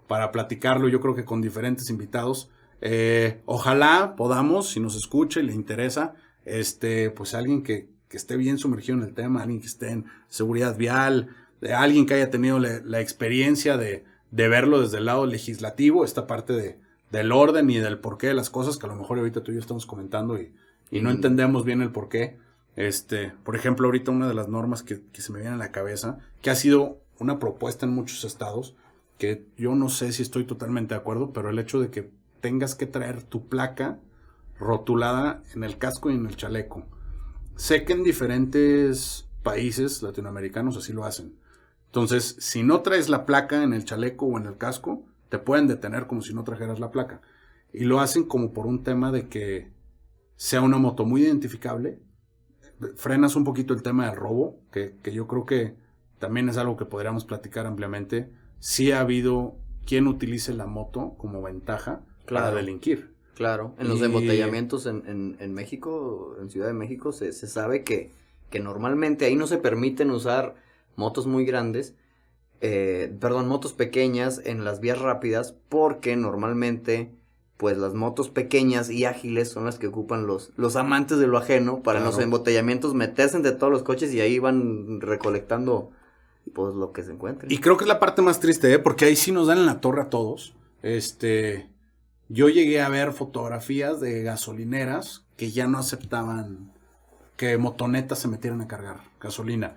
para 0.09 0.33
platicarlo, 0.33 0.88
yo 0.88 1.01
creo 1.01 1.14
que 1.14 1.25
con 1.25 1.40
diferentes 1.40 1.88
invitados. 1.90 2.51
Eh, 2.81 3.40
ojalá 3.47 4.14
podamos, 4.16 4.69
si 4.71 4.81
nos 4.81 4.97
escucha 4.97 5.40
y 5.40 5.45
le 5.45 5.55
interesa, 5.55 6.14
este, 6.45 7.11
pues 7.11 7.35
alguien 7.35 7.62
que, 7.62 7.88
que 8.09 8.16
esté 8.16 8.37
bien 8.37 8.59
sumergido 8.59 8.99
en 8.99 9.05
el 9.05 9.14
tema, 9.14 9.42
alguien 9.42 9.61
que 9.61 9.66
esté 9.66 9.90
en 9.90 10.05
seguridad 10.29 10.77
vial, 10.77 11.29
de 11.61 11.75
alguien 11.75 12.07
que 12.07 12.14
haya 12.14 12.31
tenido 12.31 12.59
la, 12.59 12.81
la 12.85 13.01
experiencia 13.01 13.77
de, 13.77 14.05
de 14.31 14.49
verlo 14.49 14.81
desde 14.81 14.99
el 14.99 15.07
lado 15.07 15.27
legislativo, 15.27 16.05
esta 16.05 16.27
parte 16.27 16.53
de, 16.53 16.79
del 17.11 17.33
orden 17.33 17.71
y 17.71 17.79
del 17.79 17.99
porqué 17.99 18.29
de 18.29 18.35
las 18.35 18.51
cosas, 18.51 18.77
que 18.77 18.87
a 18.87 18.88
lo 18.88 18.97
mejor 18.97 19.19
ahorita 19.19 19.42
tú 19.42 19.53
y 19.53 19.55
yo 19.55 19.61
estamos 19.61 19.87
comentando 19.87 20.38
y, 20.38 20.53
y 20.90 21.01
no 21.01 21.11
entendemos 21.11 21.64
bien 21.64 21.83
el 21.83 21.92
porqué. 21.92 22.38
Este, 22.77 23.33
por 23.42 23.57
ejemplo, 23.57 23.87
ahorita 23.87 24.11
una 24.11 24.29
de 24.29 24.35
las 24.35 24.49
normas 24.49 24.83
que, 24.83 25.01
que 25.12 25.23
se 25.23 25.33
me 25.33 25.40
viene 25.40 25.55
a 25.55 25.59
la 25.59 25.73
cabeza, 25.73 26.19
que 26.42 26.51
ha 26.51 26.55
sido 26.55 27.01
una 27.19 27.38
propuesta 27.38 27.87
en 27.87 27.92
muchos 27.92 28.25
estados, 28.25 28.77
que 29.19 29.47
yo 29.57 29.75
no 29.75 29.88
sé 29.88 30.12
si 30.12 30.23
estoy 30.23 30.45
totalmente 30.45 30.95
de 30.95 31.01
acuerdo, 31.01 31.33
pero 31.33 31.49
el 31.49 31.59
hecho 31.59 31.81
de 31.81 31.90
que 31.90 32.11
tengas 32.42 32.75
que 32.75 32.87
traer 32.87 33.23
tu 33.23 33.49
placa 33.49 33.99
rotulada 34.59 35.42
en 35.55 35.64
el 35.64 35.79
casco 35.79 36.11
y 36.11 36.14
en 36.14 36.27
el 36.27 36.37
chaleco. 36.37 36.87
Sé 37.57 37.85
que 37.85 37.95
en 37.95 38.03
diferentes 38.03 39.27
países 39.42 40.03
latinoamericanos 40.03 40.77
así 40.77 40.92
lo 40.92 41.05
hacen. 41.05 41.35
Entonces, 41.97 42.37
si 42.41 42.63
no 42.63 42.83
traes 42.83 43.09
la 43.09 43.25
placa 43.25 43.63
en 43.63 43.73
el 43.73 43.87
chaleco 43.87 44.27
o 44.27 44.37
en 44.37 44.45
el 44.45 44.59
casco, 44.59 45.07
te 45.31 45.39
pueden 45.39 45.67
detener 45.67 46.07
como 46.07 46.21
si 46.21 46.35
no 46.35 46.45
trajeras 46.45 46.79
la 46.79 46.91
placa. 46.91 47.23
Y 47.73 47.85
lo 47.85 48.01
hacen 48.01 48.25
como 48.25 48.53
por 48.53 48.67
un 48.67 48.83
tema 48.83 49.11
de 49.11 49.31
que 49.31 49.73
sea 50.35 50.61
una 50.61 50.77
moto 50.77 51.07
muy 51.07 51.23
identificable. 51.23 51.99
Frenas 52.97 53.35
un 53.35 53.45
poquito 53.45 53.73
el 53.73 53.83
tema 53.83 54.11
del 54.11 54.17
robo, 54.17 54.61
que, 54.71 54.99
que 55.03 55.11
yo 55.11 55.27
creo 55.27 55.47
que 55.47 55.75
también 56.19 56.51
es 56.51 56.59
algo 56.59 56.77
que 56.77 56.85
podríamos 56.85 57.25
platicar 57.25 57.65
ampliamente. 57.65 58.31
Sí 58.59 58.93
ha 58.93 59.01
habido 59.01 59.57
quien 59.87 60.07
utilice 60.07 60.53
la 60.53 60.67
moto 60.67 61.15
como 61.17 61.41
ventaja 61.41 62.05
para 62.29 62.51
delinquir. 62.51 63.15
Claro, 63.35 63.75
en 63.79 63.89
los 63.89 64.03
embotellamientos 64.03 64.85
en, 64.85 65.37
en, 65.41 65.55
México, 65.55 66.37
en 66.43 66.51
Ciudad 66.51 66.67
de 66.67 66.75
México, 66.75 67.13
se, 67.13 67.33
se 67.33 67.47
sabe 67.47 67.85
que, 67.85 68.13
que, 68.51 68.61
normalmente 68.61 69.25
ahí 69.25 69.35
no 69.35 69.47
se 69.47 69.57
permiten 69.57 70.11
usar 70.11 70.65
motos 70.97 71.27
muy 71.27 71.45
grandes, 71.45 71.95
eh, 72.61 73.15
perdón, 73.21 73.49
motos 73.49 73.73
pequeñas 73.73 74.41
en 74.45 74.65
las 74.65 74.81
vías 74.81 74.99
rápidas, 74.99 75.55
porque 75.69 76.17
normalmente, 76.17 77.13
pues 77.57 77.77
las 77.79 77.95
motos 77.95 78.31
pequeñas 78.31 78.91
y 78.91 79.05
ágiles 79.05 79.51
son 79.51 79.65
las 79.65 79.79
que 79.79 79.87
ocupan 79.87 80.27
los, 80.27 80.53
los 80.57 80.77
amantes 80.77 81.19
de 81.19 81.27
lo 81.27 81.39
ajeno 81.39 81.83
para 81.83 81.99
en 81.99 82.05
los 82.05 82.19
embotellamientos 82.19 82.95
meterse 82.95 83.37
entre 83.37 83.53
todos 83.53 83.73
los 83.73 83.83
coches 83.83 84.13
y 84.13 84.21
ahí 84.21 84.39
van 84.39 85.01
recolectando 85.01 85.91
pues 86.53 86.75
lo 86.75 86.93
que 86.93 87.03
se 87.03 87.13
encuentre. 87.13 87.49
Y 87.53 87.59
creo 87.59 87.77
que 87.77 87.85
es 87.85 87.89
la 87.89 88.01
parte 88.01 88.23
más 88.23 88.41
triste, 88.41 88.73
¿eh? 88.73 88.79
porque 88.79 89.05
ahí 89.05 89.17
sí 89.17 89.33
nos 89.33 89.47
dan 89.47 89.59
en 89.59 89.67
la 89.67 89.81
torre 89.81 90.03
a 90.03 90.11
todos. 90.11 90.55
Este, 90.83 91.69
yo 92.29 92.49
llegué 92.49 92.81
a 92.81 92.89
ver 92.89 93.13
fotografías 93.13 94.01
de 94.01 94.23
gasolineras 94.23 95.25
que 95.37 95.51
ya 95.51 95.67
no 95.67 95.79
aceptaban 95.79 96.73
que 97.37 97.59
motonetas 97.59 98.19
se 98.19 98.29
metieran 98.29 98.61
a 98.61 98.69
cargar 98.69 99.01
gasolina. 99.21 99.77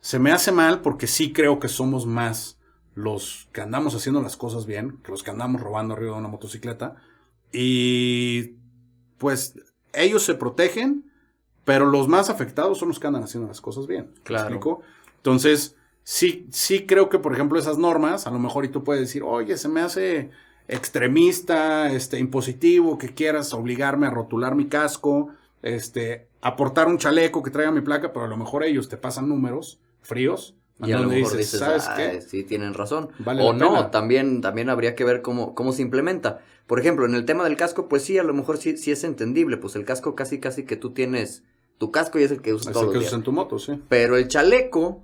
Se 0.00 0.18
me 0.18 0.32
hace 0.32 0.52
mal 0.52 0.80
porque 0.80 1.06
sí 1.06 1.32
creo 1.32 1.58
que 1.58 1.68
somos 1.68 2.06
más 2.06 2.58
los 2.94 3.48
que 3.52 3.60
andamos 3.60 3.94
haciendo 3.94 4.20
las 4.20 4.36
cosas 4.36 4.66
bien 4.66 4.98
que 5.04 5.12
los 5.12 5.22
que 5.22 5.30
andamos 5.30 5.60
robando 5.60 5.94
arriba 5.94 6.12
de 6.12 6.18
una 6.18 6.28
motocicleta. 6.28 6.96
Y 7.52 8.56
pues 9.18 9.54
ellos 9.92 10.24
se 10.24 10.34
protegen, 10.34 11.10
pero 11.64 11.86
los 11.86 12.08
más 12.08 12.28
afectados 12.28 12.78
son 12.78 12.88
los 12.88 12.98
que 12.98 13.06
andan 13.06 13.22
haciendo 13.22 13.48
las 13.48 13.60
cosas 13.60 13.86
bien. 13.86 14.12
Claro. 14.24 14.82
Entonces, 15.16 15.76
sí, 16.02 16.48
sí 16.50 16.86
creo 16.86 17.08
que, 17.08 17.18
por 17.18 17.32
ejemplo, 17.32 17.58
esas 17.58 17.78
normas, 17.78 18.26
a 18.26 18.30
lo 18.30 18.38
mejor 18.38 18.64
y 18.64 18.68
tú 18.68 18.84
puedes 18.84 19.02
decir, 19.02 19.22
oye, 19.22 19.56
se 19.56 19.68
me 19.68 19.80
hace 19.80 20.30
extremista, 20.66 21.90
este, 21.92 22.18
impositivo, 22.18 22.98
que 22.98 23.14
quieras 23.14 23.54
obligarme 23.54 24.06
a 24.06 24.10
rotular 24.10 24.54
mi 24.54 24.66
casco, 24.66 25.28
este, 25.62 26.28
aportar 26.40 26.88
un 26.88 26.98
chaleco 26.98 27.42
que 27.42 27.50
traiga 27.50 27.70
mi 27.70 27.80
placa, 27.80 28.12
pero 28.12 28.26
a 28.26 28.28
lo 28.28 28.36
mejor 28.36 28.64
ellos 28.64 28.88
te 28.88 28.96
pasan 28.96 29.28
números 29.28 29.80
fríos. 30.02 30.54
Y 30.80 30.92
a 30.92 31.00
lo 31.00 31.08
mejor 31.08 31.36
dices, 31.36 31.58
¿sabes 31.58 31.88
qué? 31.96 32.20
Sí, 32.20 32.44
tienen 32.44 32.74
razón. 32.74 33.08
o 33.26 33.52
no, 33.52 33.90
también, 33.90 34.40
también 34.40 34.70
habría 34.70 34.94
que 34.94 35.04
ver 35.04 35.22
cómo, 35.22 35.54
cómo 35.54 35.72
se 35.72 35.82
implementa. 35.82 36.40
Por 36.66 36.78
ejemplo, 36.78 37.06
en 37.06 37.14
el 37.14 37.24
tema 37.24 37.44
del 37.44 37.56
casco, 37.56 37.88
pues 37.88 38.04
sí, 38.04 38.18
a 38.18 38.22
lo 38.22 38.34
mejor 38.34 38.58
sí, 38.58 38.76
sí 38.76 38.92
es 38.92 39.02
entendible. 39.02 39.56
Pues 39.56 39.74
el 39.74 39.84
casco 39.84 40.14
casi, 40.14 40.38
casi 40.38 40.64
que 40.64 40.76
tú 40.76 40.92
tienes, 40.92 41.42
tu 41.78 41.90
casco 41.90 42.18
y 42.18 42.22
es 42.22 42.30
el 42.30 42.42
que 42.42 42.52
usas 42.52 42.76
es 42.76 42.82
el 42.82 42.90
que 42.90 42.98
usas 42.98 43.14
en 43.14 43.22
tu 43.22 43.32
moto, 43.32 43.58
sí. 43.58 43.80
Pero 43.88 44.16
el 44.16 44.28
chaleco, 44.28 45.02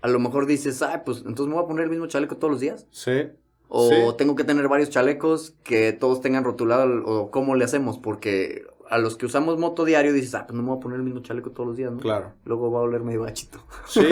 a 0.00 0.08
lo 0.08 0.18
mejor 0.18 0.46
dices, 0.46 0.82
ay, 0.82 1.02
pues 1.04 1.18
entonces 1.18 1.46
me 1.46 1.54
voy 1.54 1.64
a 1.64 1.68
poner 1.68 1.84
el 1.84 1.90
mismo 1.90 2.06
chaleco 2.06 2.36
todos 2.36 2.50
los 2.50 2.60
días. 2.60 2.86
Sí. 2.90 3.28
O 3.74 4.14
tengo 4.16 4.34
que 4.36 4.44
tener 4.44 4.68
varios 4.68 4.90
chalecos 4.90 5.54
que 5.62 5.92
todos 5.92 6.20
tengan 6.20 6.44
rotulado, 6.44 7.06
o 7.06 7.30
cómo 7.30 7.54
le 7.54 7.64
hacemos, 7.64 7.96
porque 7.96 8.66
a 8.92 8.98
los 8.98 9.16
que 9.16 9.24
usamos 9.24 9.58
moto 9.58 9.86
diario 9.86 10.12
dices, 10.12 10.34
ah, 10.34 10.44
pues 10.46 10.54
no 10.54 10.62
me 10.62 10.68
voy 10.68 10.76
a 10.76 10.80
poner 10.80 10.98
el 10.98 11.02
mismo 11.02 11.20
chaleco 11.20 11.50
todos 11.50 11.66
los 11.66 11.76
días, 11.78 11.90
¿no? 11.90 11.98
Claro. 11.98 12.34
Luego 12.44 12.70
va 12.70 12.80
a 12.80 12.82
oler 12.82 13.00
medio 13.00 13.22
gachito. 13.22 13.64
Sí, 13.86 14.06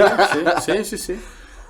sí, 0.64 0.84
sí, 0.84 0.96
sí, 0.96 1.20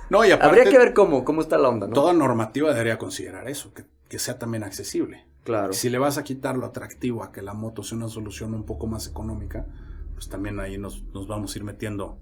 No, 0.09 0.23
y 0.23 0.31
Habría 0.31 0.63
que 0.63 0.77
ver 0.77 0.93
cómo, 0.93 1.25
cómo 1.25 1.41
está 1.41 1.57
la 1.57 1.67
onda, 1.67 1.87
¿no? 1.87 1.93
Toda 1.93 2.13
normativa 2.13 2.71
debería 2.71 2.97
considerar 2.97 3.49
eso, 3.49 3.73
que, 3.73 3.83
que 4.07 4.17
sea 4.17 4.39
también 4.39 4.63
accesible. 4.63 5.25
Claro. 5.43 5.73
Si 5.73 5.89
le 5.89 5.97
vas 5.97 6.17
a 6.17 6.23
quitar 6.23 6.55
lo 6.55 6.65
atractivo 6.65 7.21
a 7.21 7.33
que 7.33 7.41
la 7.41 7.53
moto 7.53 7.83
sea 7.83 7.97
una 7.97 8.07
solución 8.07 8.53
un 8.53 8.63
poco 8.65 8.87
más 8.87 9.07
económica, 9.07 9.65
pues 10.13 10.29
también 10.29 10.61
ahí 10.61 10.77
nos, 10.77 11.03
nos 11.13 11.27
vamos 11.27 11.53
a 11.53 11.57
ir 11.57 11.65
metiendo 11.65 12.17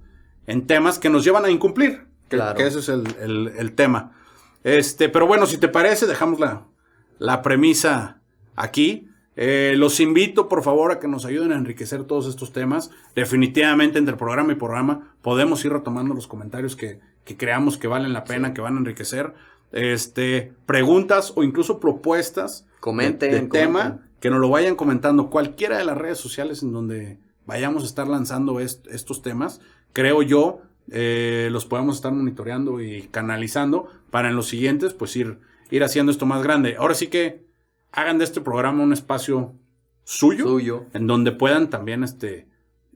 en 0.47 0.65
temas 0.65 0.97
que 0.97 1.11
nos 1.11 1.23
llevan 1.23 1.45
a 1.45 1.51
incumplir. 1.51 2.07
Que, 2.29 2.37
claro. 2.37 2.57
que 2.57 2.65
ese 2.65 2.79
es 2.79 2.89
el, 2.89 3.03
el, 3.19 3.53
el 3.59 3.75
tema. 3.75 4.17
Este, 4.63 5.07
pero 5.07 5.27
bueno, 5.27 5.45
si 5.45 5.59
te 5.59 5.67
parece, 5.67 6.07
dejamos 6.07 6.39
la, 6.39 6.65
la 7.19 7.43
premisa 7.43 8.21
aquí. 8.55 9.08
Eh, 9.41 9.75
los 9.77 10.01
invito, 10.01 10.49
por 10.49 10.63
favor, 10.63 10.91
a 10.91 10.99
que 10.99 11.07
nos 11.07 11.23
ayuden 11.23 11.53
a 11.53 11.55
enriquecer 11.55 12.03
todos 12.03 12.27
estos 12.27 12.51
temas. 12.51 12.91
Definitivamente, 13.15 13.97
entre 13.97 14.17
programa 14.17 14.51
y 14.51 14.55
programa, 14.55 15.13
podemos 15.21 15.63
ir 15.63 15.71
retomando 15.71 16.13
los 16.13 16.27
comentarios 16.27 16.75
que, 16.75 16.99
que 17.23 17.37
creamos 17.37 17.77
que 17.77 17.87
valen 17.87 18.11
la 18.11 18.25
pena, 18.25 18.53
que 18.53 18.59
van 18.59 18.75
a 18.75 18.79
enriquecer. 18.79 19.33
Este, 19.71 20.51
preguntas 20.65 21.31
o 21.37 21.43
incluso 21.43 21.79
propuestas 21.79 22.67
comenten, 22.81 23.31
de, 23.31 23.41
tema, 23.43 24.01
que 24.19 24.29
nos 24.29 24.41
lo 24.41 24.49
vayan 24.49 24.75
comentando. 24.75 25.29
Cualquiera 25.29 25.77
de 25.77 25.85
las 25.85 25.97
redes 25.97 26.17
sociales 26.17 26.61
en 26.61 26.73
donde 26.73 27.17
vayamos 27.45 27.83
a 27.83 27.85
estar 27.85 28.09
lanzando 28.09 28.59
estos 28.59 29.21
temas, 29.21 29.61
creo 29.93 30.21
yo, 30.21 30.63
eh, 30.91 31.47
los 31.49 31.65
podemos 31.65 31.95
estar 31.95 32.11
monitoreando 32.11 32.81
y 32.81 33.03
canalizando 33.03 33.87
para 34.11 34.31
en 34.31 34.35
los 34.35 34.49
siguientes, 34.49 34.93
pues 34.93 35.15
ir, 35.15 35.39
ir 35.71 35.85
haciendo 35.85 36.11
esto 36.11 36.25
más 36.25 36.43
grande. 36.43 36.75
Ahora 36.77 36.93
sí 36.93 37.07
que 37.07 37.47
hagan 37.91 38.17
de 38.17 38.23
este 38.23 38.41
programa 38.41 38.83
un 38.83 38.93
espacio 38.93 39.53
suyo, 40.03 40.45
suyo. 40.45 40.85
en 40.93 41.07
donde 41.07 41.31
puedan 41.31 41.69
también 41.69 42.03
este, 42.03 42.47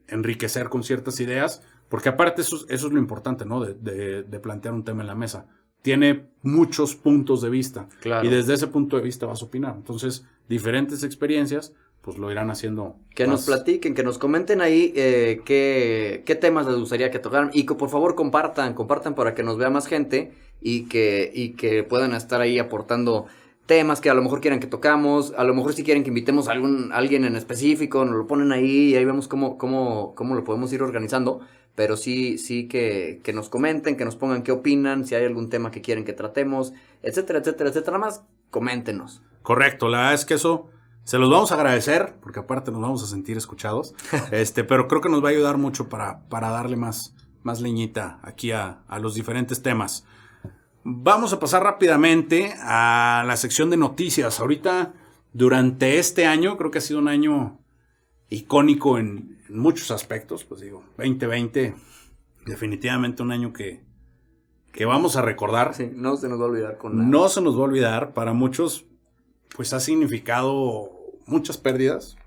enriquecer 0.08 0.68
con 0.68 0.82
ciertas 0.82 1.20
ideas, 1.20 1.62
porque 1.88 2.08
aparte 2.08 2.42
eso, 2.42 2.64
eso 2.68 2.86
es 2.86 2.92
lo 2.92 2.98
importante, 2.98 3.44
¿no? 3.44 3.60
De, 3.60 4.22
de, 4.22 4.40
plantear 4.40 4.74
un 4.74 4.84
tema 4.84 5.02
en 5.02 5.06
la 5.06 5.14
mesa. 5.14 5.46
Tiene 5.82 6.30
muchos 6.42 6.96
puntos 6.96 7.42
de 7.42 7.50
vista. 7.50 7.88
Claro. 8.00 8.26
Y 8.26 8.30
desde 8.30 8.54
ese 8.54 8.66
punto 8.66 8.96
de 8.96 9.02
vista 9.02 9.26
vas 9.26 9.42
a 9.42 9.44
opinar. 9.44 9.74
Entonces, 9.76 10.26
diferentes 10.48 11.04
experiencias 11.04 11.74
pues 12.04 12.18
lo 12.18 12.30
irán 12.30 12.50
haciendo. 12.50 12.96
Que 13.14 13.26
nos 13.26 13.46
platiquen, 13.46 13.94
que 13.94 14.02
nos 14.02 14.18
comenten 14.18 14.60
ahí 14.60 14.92
eh, 14.94 15.40
qué, 15.46 16.22
qué, 16.26 16.34
temas 16.34 16.66
les 16.66 16.76
gustaría 16.76 17.10
que 17.10 17.18
tocaran 17.18 17.50
y 17.54 17.64
que 17.64 17.74
por 17.74 17.88
favor 17.88 18.14
compartan, 18.14 18.74
compartan 18.74 19.14
para 19.14 19.34
que 19.34 19.42
nos 19.42 19.56
vea 19.56 19.70
más 19.70 19.86
gente 19.86 20.32
y 20.60 20.84
que, 20.84 21.30
y 21.34 21.52
que 21.52 21.82
puedan 21.82 22.12
estar 22.12 22.42
ahí 22.42 22.58
aportando 22.58 23.26
temas 23.66 24.00
que 24.00 24.10
a 24.10 24.14
lo 24.14 24.22
mejor 24.22 24.40
quieran 24.40 24.60
que 24.60 24.66
tocamos, 24.66 25.32
a 25.36 25.44
lo 25.44 25.54
mejor 25.54 25.72
si 25.72 25.84
quieren 25.84 26.02
que 26.02 26.08
invitemos 26.08 26.48
a 26.48 26.52
algún, 26.52 26.92
alguien 26.92 27.24
en 27.24 27.36
específico, 27.36 28.04
nos 28.04 28.16
lo 28.16 28.26
ponen 28.26 28.52
ahí 28.52 28.90
y 28.90 28.96
ahí 28.96 29.04
vemos 29.04 29.28
cómo, 29.28 29.56
cómo, 29.56 30.14
cómo 30.14 30.34
lo 30.34 30.44
podemos 30.44 30.72
ir 30.72 30.82
organizando, 30.82 31.40
pero 31.74 31.96
sí, 31.96 32.38
sí 32.38 32.68
que, 32.68 33.20
que 33.22 33.32
nos 33.32 33.48
comenten, 33.48 33.96
que 33.96 34.04
nos 34.04 34.16
pongan 34.16 34.42
qué 34.42 34.52
opinan, 34.52 35.06
si 35.06 35.14
hay 35.14 35.24
algún 35.24 35.48
tema 35.48 35.70
que 35.70 35.80
quieren 35.80 36.04
que 36.04 36.12
tratemos, 36.12 36.72
etcétera, 37.02 37.38
etcétera, 37.38 37.70
etcétera, 37.70 37.98
más, 37.98 38.22
coméntenos. 38.50 39.22
Correcto, 39.42 39.88
la 39.88 39.98
verdad 39.98 40.14
es 40.14 40.24
que 40.24 40.34
eso 40.34 40.68
se 41.04 41.18
los 41.18 41.30
vamos 41.30 41.52
a 41.52 41.56
agradecer, 41.56 42.14
porque 42.22 42.40
aparte 42.40 42.70
nos 42.70 42.80
vamos 42.80 43.02
a 43.02 43.06
sentir 43.06 43.36
escuchados. 43.36 43.94
este, 44.30 44.64
pero 44.64 44.88
creo 44.88 45.00
que 45.00 45.10
nos 45.10 45.22
va 45.22 45.28
a 45.28 45.32
ayudar 45.32 45.58
mucho 45.58 45.88
para, 45.88 46.20
para 46.28 46.50
darle 46.50 46.76
más, 46.76 47.14
más 47.42 47.60
leñita 47.60 48.18
aquí 48.22 48.52
a, 48.52 48.82
a 48.88 48.98
los 48.98 49.14
diferentes 49.14 49.62
temas. 49.62 50.06
Vamos 50.86 51.32
a 51.32 51.40
pasar 51.40 51.62
rápidamente 51.62 52.54
a 52.60 53.24
la 53.26 53.38
sección 53.38 53.70
de 53.70 53.78
noticias. 53.78 54.38
Ahorita, 54.38 54.92
durante 55.32 55.98
este 55.98 56.26
año, 56.26 56.58
creo 56.58 56.70
que 56.70 56.76
ha 56.76 56.82
sido 56.82 56.98
un 56.98 57.08
año 57.08 57.58
icónico 58.28 58.98
en, 58.98 59.42
en 59.48 59.58
muchos 59.58 59.90
aspectos. 59.90 60.44
Pues 60.44 60.60
digo, 60.60 60.84
2020, 60.98 61.74
definitivamente 62.44 63.22
un 63.22 63.32
año 63.32 63.54
que, 63.54 63.82
que 64.74 64.84
vamos 64.84 65.16
a 65.16 65.22
recordar. 65.22 65.74
Sí, 65.74 65.90
no 65.90 66.18
se 66.18 66.28
nos 66.28 66.38
va 66.38 66.44
a 66.44 66.48
olvidar 66.48 66.76
con 66.76 66.98
nada. 66.98 67.08
No 67.08 67.28
se 67.30 67.40
nos 67.40 67.56
va 67.56 67.60
a 67.60 67.64
olvidar. 67.64 68.12
Para 68.12 68.34
muchos, 68.34 68.84
pues 69.56 69.72
ha 69.72 69.80
significado 69.80 70.90
muchas 71.24 71.56
pérdidas. 71.56 72.18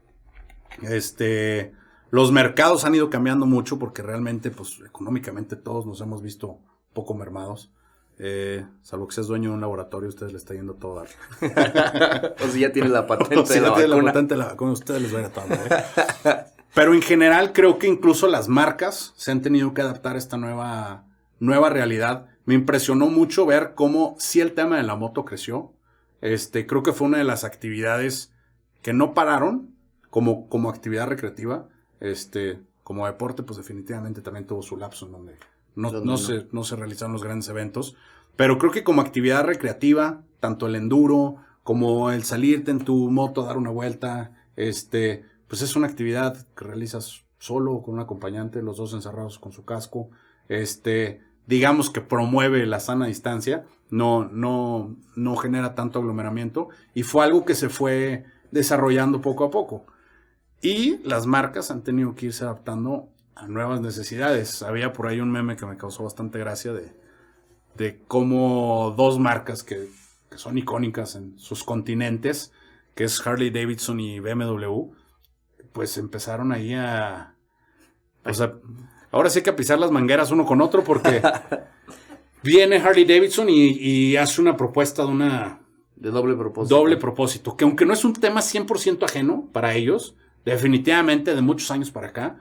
Este, 0.82 1.74
los 2.10 2.32
mercados 2.32 2.86
han 2.86 2.96
ido 2.96 3.12
cambiando 3.12 3.46
mucho 3.46 3.78
porque 3.78 4.02
realmente, 4.02 4.50
pues, 4.50 4.80
económicamente 4.84 5.56
todos 5.58 5.86
nos 5.86 6.02
hemos 6.02 6.24
visto 6.24 6.58
poco 6.94 7.14
mermados. 7.14 7.72
Eh, 8.20 8.66
salvo 8.82 9.08
que 9.08 9.14
seas 9.14 9.28
dueño 9.28 9.50
de 9.50 9.56
un 9.56 9.62
laboratorio, 9.62 10.10
ustedes 10.10 10.32
le 10.32 10.40
está 10.40 10.54
yendo 10.54 10.74
todo 10.74 10.96
dar. 10.96 12.36
o 12.44 12.48
si 12.48 12.62
ya 12.62 12.72
tiene 12.72 12.90
la 12.90 13.06
patente 13.08 13.46
si 13.46 13.54
de 13.56 13.62
la, 13.62 13.88
la 13.88 14.04
patente 14.04 14.34
de 14.34 14.40
la 14.40 14.48
vacuna, 14.48 14.72
ustedes 14.72 15.02
les 15.02 15.14
va 15.14 15.20
a 15.20 15.22
ir 15.22 15.28
a 15.28 15.30
todo 15.30 15.46
¿eh? 15.46 16.46
Pero 16.74 16.94
en 16.94 17.02
general 17.02 17.54
creo 17.54 17.80
que 17.80 17.88
incluso 17.88 18.28
las 18.28 18.50
marcas 18.50 19.14
se 19.16 19.32
han 19.32 19.42
tenido 19.42 19.74
que 19.74 19.82
adaptar 19.82 20.16
a 20.16 20.20
esta 20.20 20.38
nueva, 20.38 21.06
nueva 21.40 21.70
realidad. 21.70 22.28
Me 22.46 22.54
impresionó 22.54 23.08
mucho 23.08 23.46
ver 23.46 23.74
cómo 23.76 24.16
si 24.20 24.42
el 24.42 24.54
tema 24.54 24.78
de 24.78 24.84
la 24.84 24.96
moto 24.96 25.26
creció. 25.26 25.74
Este, 26.22 26.68
creo 26.68 26.84
que 26.84 26.94
fue 26.94 27.08
una 27.08 27.18
de 27.18 27.24
las 27.24 27.44
actividades 27.44 28.32
que 28.82 28.94
no 28.94 29.14
pararon 29.14 29.76
como, 30.10 30.50
como 30.50 30.70
actividad 30.70 31.08
recreativa. 31.08 31.68
Este, 32.00 32.60
como 32.84 33.06
deporte, 33.08 33.44
pues 33.44 33.58
definitivamente 33.58 34.22
también 34.22 34.46
tuvo 34.46 34.62
su 34.62 34.78
lapso 34.78 35.08
en 35.08 35.14
donde 35.14 35.36
no, 35.78 35.92
no, 35.92 36.18
Se, 36.18 36.48
no 36.52 36.64
se 36.64 36.76
realizaron 36.76 37.14
los 37.14 37.24
grandes 37.24 37.48
eventos. 37.50 37.96
Pero 38.36 38.58
creo 38.58 38.72
que 38.72 38.84
como 38.84 39.02
actividad 39.02 39.46
recreativa, 39.46 40.24
tanto 40.40 40.68
el 40.68 40.76
enduro 40.76 41.38
como 41.64 42.12
el 42.12 42.24
salirte 42.24 42.72
en 42.72 42.80
tu 42.80 43.12
moto 43.12 43.44
a 43.44 43.48
dar 43.48 43.58
una 43.58 43.70
vuelta, 43.70 44.32
este, 44.56 45.24
pues 45.48 45.62
es 45.62 45.76
una 45.76 45.88
actividad 45.88 46.48
que 46.56 46.66
realizas 46.66 47.24
solo 47.40 47.74
o 47.74 47.84
con 47.84 47.96
un 47.96 48.00
acompañante, 48.00 48.62
los 48.62 48.78
dos 48.78 48.94
encerrados 48.94 49.38
con 49.38 49.52
su 49.52 49.66
casco, 49.66 50.10
este, 50.50 51.22
digamos 51.46 51.90
que 51.90 52.02
promueve 52.02 52.66
la 52.66 52.80
sana 52.80 53.08
distancia, 53.08 53.66
no, 53.90 54.26
no, 54.26 54.96
no 55.16 55.36
genera 55.36 55.76
tanto 55.76 56.00
aglomeramiento 56.00 56.70
y 56.94 57.04
fue 57.04 57.24
algo 57.24 57.46
que 57.46 57.56
se 57.56 57.70
fue 57.70 58.26
desarrollando 58.52 59.22
poco 59.22 59.46
a 59.46 59.52
poco. 59.52 59.86
Y 60.62 60.98
las 61.04 61.28
marcas 61.28 61.70
han 61.70 61.84
tenido 61.84 62.16
que 62.16 62.28
irse 62.28 62.44
adaptando 62.44 63.10
a 63.38 63.48
nuevas 63.48 63.82
necesidades. 63.82 64.64
Había 64.64 64.94
por 64.94 65.08
ahí 65.08 65.20
un 65.20 65.32
meme 65.32 65.56
que 65.56 65.66
me 65.66 65.78
causó 65.78 66.04
bastante 66.04 66.40
gracia 66.40 66.74
de, 66.74 66.92
de 67.76 68.02
cómo 68.08 68.94
dos 68.98 69.20
marcas 69.20 69.64
que, 69.64 69.88
que 70.30 70.38
son 70.38 70.58
icónicas 70.58 71.16
en 71.16 71.38
sus 71.38 71.64
continentes, 71.64 72.52
que 72.96 73.04
es 73.04 73.26
Harley 73.26 73.52
Davidson 73.52 74.00
y 74.00 74.20
BMW, 74.20 74.92
pues 75.72 75.98
empezaron 75.98 76.52
ahí 76.52 76.74
a... 76.74 77.36
O 78.26 78.34
sea, 78.34 78.56
ahora 79.12 79.30
sí 79.30 79.42
que 79.42 79.52
a 79.52 79.56
pisar 79.56 79.80
las 79.80 79.92
mangueras 79.92 80.32
uno 80.32 80.46
con 80.46 80.60
otro 80.62 80.84
porque 80.84 81.22
viene 82.44 82.78
Harley 82.78 83.06
Davidson 83.06 83.50
y, 83.50 83.70
y 83.70 84.18
hace 84.18 84.42
una 84.42 84.58
propuesta 84.58 85.04
de 85.04 85.10
una... 85.10 85.62
De 85.96 86.12
doble 86.12 86.36
propósito. 86.36 86.76
Doble 86.76 86.98
propósito, 86.98 87.58
que 87.58 87.66
aunque 87.66 87.86
no 87.86 87.94
es 87.94 88.06
un 88.06 88.14
tema 88.14 88.42
100% 88.42 89.04
ajeno 89.04 89.50
para 89.52 89.74
ellos, 89.74 90.16
definitivamente 90.46 91.34
de 91.34 91.42
muchos 91.42 91.72
años 91.72 91.90
para 91.90 92.10
acá, 92.10 92.38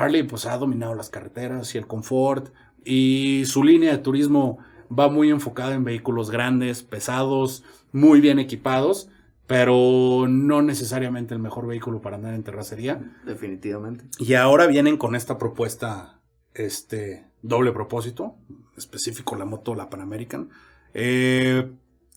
Harley 0.00 0.22
pues 0.22 0.46
ha 0.46 0.56
dominado 0.56 0.94
las 0.94 1.10
carreteras 1.10 1.74
y 1.74 1.78
el 1.78 1.86
confort 1.86 2.52
y 2.84 3.42
su 3.46 3.62
línea 3.62 3.92
de 3.92 3.98
turismo 3.98 4.58
va 4.96 5.08
muy 5.08 5.30
enfocada 5.30 5.74
en 5.74 5.84
vehículos 5.84 6.30
grandes, 6.30 6.82
pesados, 6.82 7.64
muy 7.92 8.20
bien 8.20 8.38
equipados, 8.38 9.08
pero 9.46 10.26
no 10.28 10.62
necesariamente 10.62 11.34
el 11.34 11.40
mejor 11.40 11.66
vehículo 11.66 12.00
para 12.00 12.16
andar 12.16 12.34
en 12.34 12.42
terracería. 12.42 13.16
Definitivamente. 13.24 14.04
Y 14.18 14.34
ahora 14.34 14.66
vienen 14.66 14.96
con 14.96 15.14
esta 15.14 15.38
propuesta, 15.38 16.20
este 16.54 17.26
doble 17.42 17.72
propósito, 17.72 18.36
específico 18.76 19.36
la 19.36 19.44
moto, 19.44 19.74
la 19.74 19.90
Pan 19.90 20.00
American, 20.00 20.50
eh, 20.94 21.70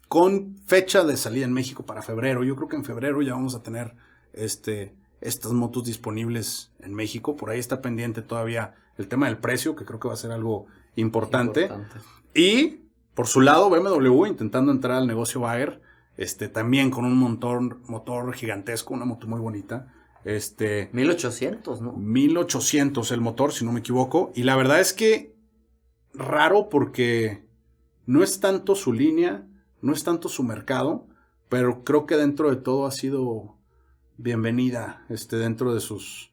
con 0.07 0.57
fecha 0.65 1.03
de 1.03 1.17
salida 1.17 1.45
en 1.45 1.53
México 1.53 1.85
para 1.85 2.01
febrero. 2.01 2.43
Yo 2.43 2.55
creo 2.55 2.67
que 2.67 2.75
en 2.75 2.85
febrero 2.85 3.21
ya 3.21 3.33
vamos 3.33 3.55
a 3.55 3.63
tener 3.63 3.95
este 4.33 4.95
estas 5.23 5.53
motos 5.53 5.85
disponibles 5.85 6.71
en 6.79 6.93
México. 6.93 7.35
Por 7.35 7.49
ahí 7.49 7.59
está 7.59 7.81
pendiente 7.81 8.21
todavía 8.21 8.75
el 8.97 9.07
tema 9.07 9.27
del 9.27 9.37
precio, 9.37 9.75
que 9.75 9.85
creo 9.85 9.99
que 9.99 10.07
va 10.07 10.13
a 10.13 10.17
ser 10.17 10.31
algo 10.31 10.67
importante. 10.95 11.61
importante. 11.63 11.99
Y 12.33 12.81
por 13.13 13.27
su 13.27 13.41
lado, 13.41 13.69
BMW 13.69 14.25
intentando 14.25 14.71
entrar 14.71 14.97
al 14.97 15.07
negocio 15.07 15.41
Bayer, 15.41 15.81
este, 16.17 16.49
también 16.49 16.91
con 16.91 17.05
un 17.05 17.17
motor, 17.17 17.79
motor 17.87 18.33
gigantesco, 18.33 18.93
una 18.93 19.05
moto 19.05 19.27
muy 19.27 19.39
bonita. 19.39 19.93
Este, 20.25 20.89
1800, 20.93 21.81
¿no? 21.81 21.93
1800 21.93 23.11
el 23.11 23.21
motor, 23.21 23.51
si 23.53 23.65
no 23.65 23.71
me 23.71 23.79
equivoco. 23.79 24.31
Y 24.35 24.43
la 24.43 24.55
verdad 24.55 24.79
es 24.79 24.93
que 24.93 25.35
raro 26.13 26.69
porque 26.69 27.45
no 28.05 28.23
es 28.23 28.39
tanto 28.39 28.75
su 28.75 28.93
línea, 28.93 29.47
no 29.81 29.93
es 29.93 30.03
tanto 30.03 30.29
su 30.29 30.43
mercado, 30.43 31.07
pero 31.49 31.83
creo 31.83 32.05
que 32.05 32.15
dentro 32.15 32.49
de 32.49 32.57
todo 32.57 32.85
ha 32.85 32.91
sido 32.91 33.57
bienvenida 34.17 35.05
este, 35.09 35.37
dentro 35.37 35.73
de 35.73 35.79
sus, 35.79 36.31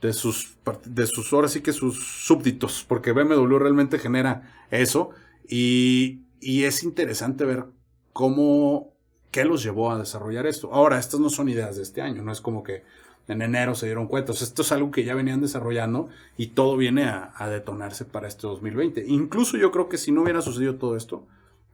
de 0.00 0.12
sus, 0.12 0.56
de 0.84 1.06
sus, 1.06 1.32
ahora 1.32 1.48
sí 1.48 1.60
que 1.60 1.72
sus 1.72 2.24
súbditos, 2.24 2.84
porque 2.86 3.12
BMW 3.12 3.58
realmente 3.58 3.98
genera 3.98 4.66
eso 4.70 5.10
y, 5.48 6.22
y 6.40 6.64
es 6.64 6.82
interesante 6.82 7.44
ver 7.44 7.66
cómo, 8.12 8.94
qué 9.30 9.44
los 9.44 9.62
llevó 9.62 9.90
a 9.90 9.98
desarrollar 9.98 10.46
esto. 10.46 10.72
Ahora, 10.72 10.98
estas 10.98 11.20
no 11.20 11.30
son 11.30 11.48
ideas 11.48 11.76
de 11.76 11.82
este 11.82 12.02
año, 12.02 12.22
no 12.22 12.32
es 12.32 12.40
como 12.40 12.62
que 12.62 12.82
en 13.28 13.42
enero 13.42 13.74
se 13.74 13.86
dieron 13.86 14.06
cuenta, 14.06 14.32
esto 14.32 14.62
es 14.62 14.72
algo 14.72 14.90
que 14.90 15.04
ya 15.04 15.14
venían 15.14 15.40
desarrollando 15.40 16.08
y 16.36 16.48
todo 16.48 16.76
viene 16.76 17.04
a, 17.04 17.32
a 17.36 17.48
detonarse 17.48 18.04
para 18.04 18.28
este 18.28 18.46
2020. 18.46 19.04
Incluso 19.08 19.56
yo 19.56 19.72
creo 19.72 19.88
que 19.88 19.98
si 19.98 20.12
no 20.12 20.22
hubiera 20.22 20.42
sucedido 20.42 20.76
todo 20.76 20.96
esto, 20.96 21.26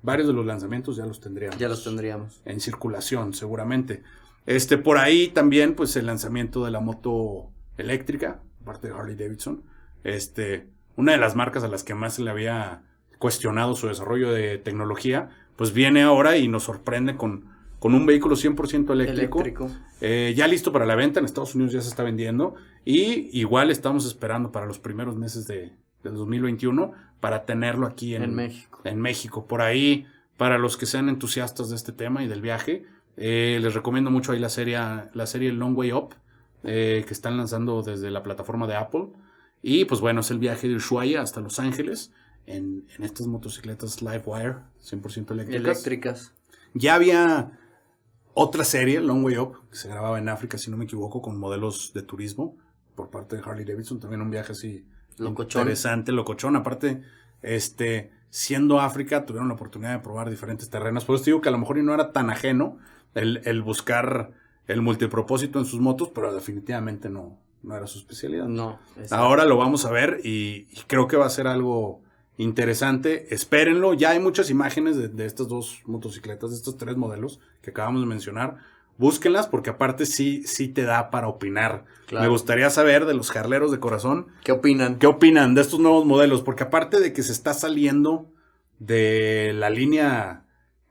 varios 0.02 0.28
de 0.28 0.34
los 0.34 0.46
lanzamientos 0.46 0.96
ya 0.96 1.06
los 1.06 1.20
tendríamos. 1.20 1.58
Ya 1.58 1.68
los 1.68 1.84
tendríamos. 1.84 2.40
En 2.44 2.60
circulación, 2.60 3.34
seguramente. 3.34 4.02
Este, 4.46 4.78
por 4.78 4.98
ahí 4.98 5.28
también, 5.28 5.74
pues, 5.74 5.96
el 5.96 6.06
lanzamiento 6.06 6.64
de 6.64 6.70
la 6.70 6.80
moto 6.80 7.50
eléctrica, 7.76 8.40
parte 8.64 8.88
de 8.88 8.94
Harley 8.94 9.16
Davidson. 9.16 9.62
Este, 10.04 10.66
una 10.96 11.12
de 11.12 11.18
las 11.18 11.36
marcas 11.36 11.62
a 11.64 11.68
las 11.68 11.84
que 11.84 11.94
más 11.94 12.14
se 12.14 12.22
le 12.22 12.30
había 12.30 12.82
cuestionado 13.18 13.76
su 13.76 13.86
desarrollo 13.86 14.32
de 14.32 14.58
tecnología, 14.58 15.30
pues 15.56 15.72
viene 15.72 16.02
ahora 16.02 16.36
y 16.36 16.48
nos 16.48 16.64
sorprende 16.64 17.16
con, 17.16 17.46
con 17.78 17.94
un 17.94 18.04
vehículo 18.04 18.34
100% 18.34 18.92
eléctrico. 18.92 19.40
eléctrico. 19.40 19.70
Eh, 20.00 20.34
ya 20.36 20.48
listo 20.48 20.72
para 20.72 20.86
la 20.86 20.96
venta, 20.96 21.20
en 21.20 21.26
Estados 21.26 21.54
Unidos 21.54 21.72
ya 21.72 21.80
se 21.80 21.88
está 21.88 22.02
vendiendo. 22.02 22.56
Y 22.84 23.30
igual 23.38 23.70
estamos 23.70 24.06
esperando 24.06 24.50
para 24.50 24.66
los 24.66 24.80
primeros 24.80 25.16
meses 25.16 25.46
de, 25.46 25.72
del 26.02 26.14
2021 26.14 26.92
para 27.20 27.44
tenerlo 27.44 27.86
aquí 27.86 28.16
en, 28.16 28.24
en 28.24 28.34
México. 28.34 28.80
En 28.82 29.00
México. 29.00 29.46
Por 29.46 29.62
ahí, 29.62 30.06
para 30.36 30.58
los 30.58 30.76
que 30.76 30.86
sean 30.86 31.08
entusiastas 31.08 31.70
de 31.70 31.76
este 31.76 31.92
tema 31.92 32.24
y 32.24 32.26
del 32.26 32.40
viaje, 32.40 32.84
eh, 33.16 33.58
les 33.60 33.74
recomiendo 33.74 34.10
mucho 34.10 34.32
ahí 34.32 34.38
la 34.38 34.48
serie, 34.48 34.78
la 35.12 35.26
serie 35.26 35.52
Long 35.52 35.76
Way 35.76 35.92
Up, 35.92 36.14
eh, 36.64 37.04
que 37.06 37.12
están 37.12 37.36
lanzando 37.36 37.82
desde 37.82 38.10
la 38.10 38.22
plataforma 38.22 38.66
de 38.66 38.76
Apple. 38.76 39.08
Y 39.62 39.84
pues 39.84 40.00
bueno, 40.00 40.20
es 40.20 40.30
el 40.30 40.38
viaje 40.38 40.68
de 40.68 40.76
Ushuaia 40.76 41.22
hasta 41.22 41.40
Los 41.40 41.58
Ángeles 41.58 42.12
en, 42.46 42.86
en 42.96 43.04
estas 43.04 43.26
motocicletas 43.26 44.02
Livewire, 44.02 44.56
100% 44.82 45.30
eléctricas. 45.32 45.54
Eléctricas. 45.54 46.32
Ya 46.74 46.94
había 46.94 47.58
otra 48.34 48.64
serie, 48.64 49.00
Long 49.00 49.24
Way 49.24 49.36
Up, 49.38 49.58
que 49.70 49.76
se 49.76 49.88
grababa 49.88 50.18
en 50.18 50.28
África, 50.28 50.58
si 50.58 50.70
no 50.70 50.76
me 50.76 50.84
equivoco, 50.84 51.20
con 51.20 51.38
modelos 51.38 51.92
de 51.94 52.02
turismo 52.02 52.56
por 52.94 53.10
parte 53.10 53.36
de 53.36 53.42
Harley 53.44 53.64
Davidson. 53.64 54.00
También 54.00 54.22
un 54.22 54.30
viaje 54.30 54.52
así 54.52 54.86
locochón. 55.18 55.62
interesante, 55.62 56.12
locochón. 56.12 56.56
Aparte, 56.56 57.02
este, 57.42 58.10
siendo 58.30 58.80
África, 58.80 59.26
tuvieron 59.26 59.48
la 59.48 59.54
oportunidad 59.54 59.92
de 59.92 59.98
probar 59.98 60.30
diferentes 60.30 60.70
terrenos. 60.70 61.04
Por 61.04 61.16
eso 61.16 61.26
digo 61.26 61.40
que 61.40 61.50
a 61.50 61.52
lo 61.52 61.58
mejor 61.58 61.76
no 61.78 61.92
era 61.92 62.12
tan 62.12 62.30
ajeno 62.30 62.78
el, 63.14 63.62
buscar 63.62 64.32
el 64.66 64.82
multipropósito 64.82 65.58
en 65.58 65.64
sus 65.64 65.80
motos, 65.80 66.10
pero 66.14 66.32
definitivamente 66.34 67.08
no, 67.08 67.38
no 67.62 67.76
era 67.76 67.86
su 67.86 67.98
especialidad. 67.98 68.46
No. 68.46 68.78
Ahora 69.10 69.44
lo 69.44 69.56
vamos 69.56 69.84
a 69.84 69.90
ver 69.90 70.20
y, 70.24 70.66
creo 70.86 71.08
que 71.08 71.16
va 71.16 71.26
a 71.26 71.30
ser 71.30 71.46
algo 71.46 72.00
interesante. 72.38 73.34
Espérenlo. 73.34 73.94
Ya 73.94 74.10
hay 74.10 74.20
muchas 74.20 74.50
imágenes 74.50 74.96
de, 74.96 75.26
estas 75.26 75.48
dos 75.48 75.82
motocicletas, 75.86 76.50
de 76.50 76.56
estos 76.56 76.76
tres 76.76 76.96
modelos 76.96 77.40
que 77.60 77.70
acabamos 77.70 78.02
de 78.02 78.06
mencionar. 78.06 78.56
Búsquenlas 78.98 79.48
porque 79.48 79.70
aparte 79.70 80.06
sí, 80.06 80.42
sí 80.44 80.68
te 80.68 80.82
da 80.82 81.10
para 81.10 81.28
opinar. 81.28 81.84
Me 82.12 82.28
gustaría 82.28 82.68
saber 82.68 83.06
de 83.06 83.14
los 83.14 83.30
jarleros 83.30 83.72
de 83.72 83.80
corazón. 83.80 84.28
¿Qué 84.44 84.52
opinan? 84.52 84.98
¿Qué 84.98 85.06
opinan 85.06 85.54
de 85.54 85.62
estos 85.62 85.80
nuevos 85.80 86.04
modelos? 86.04 86.42
Porque 86.42 86.64
aparte 86.64 87.00
de 87.00 87.12
que 87.12 87.22
se 87.22 87.32
está 87.32 87.54
saliendo 87.54 88.30
de 88.78 89.52
la 89.54 89.70
línea 89.70 90.44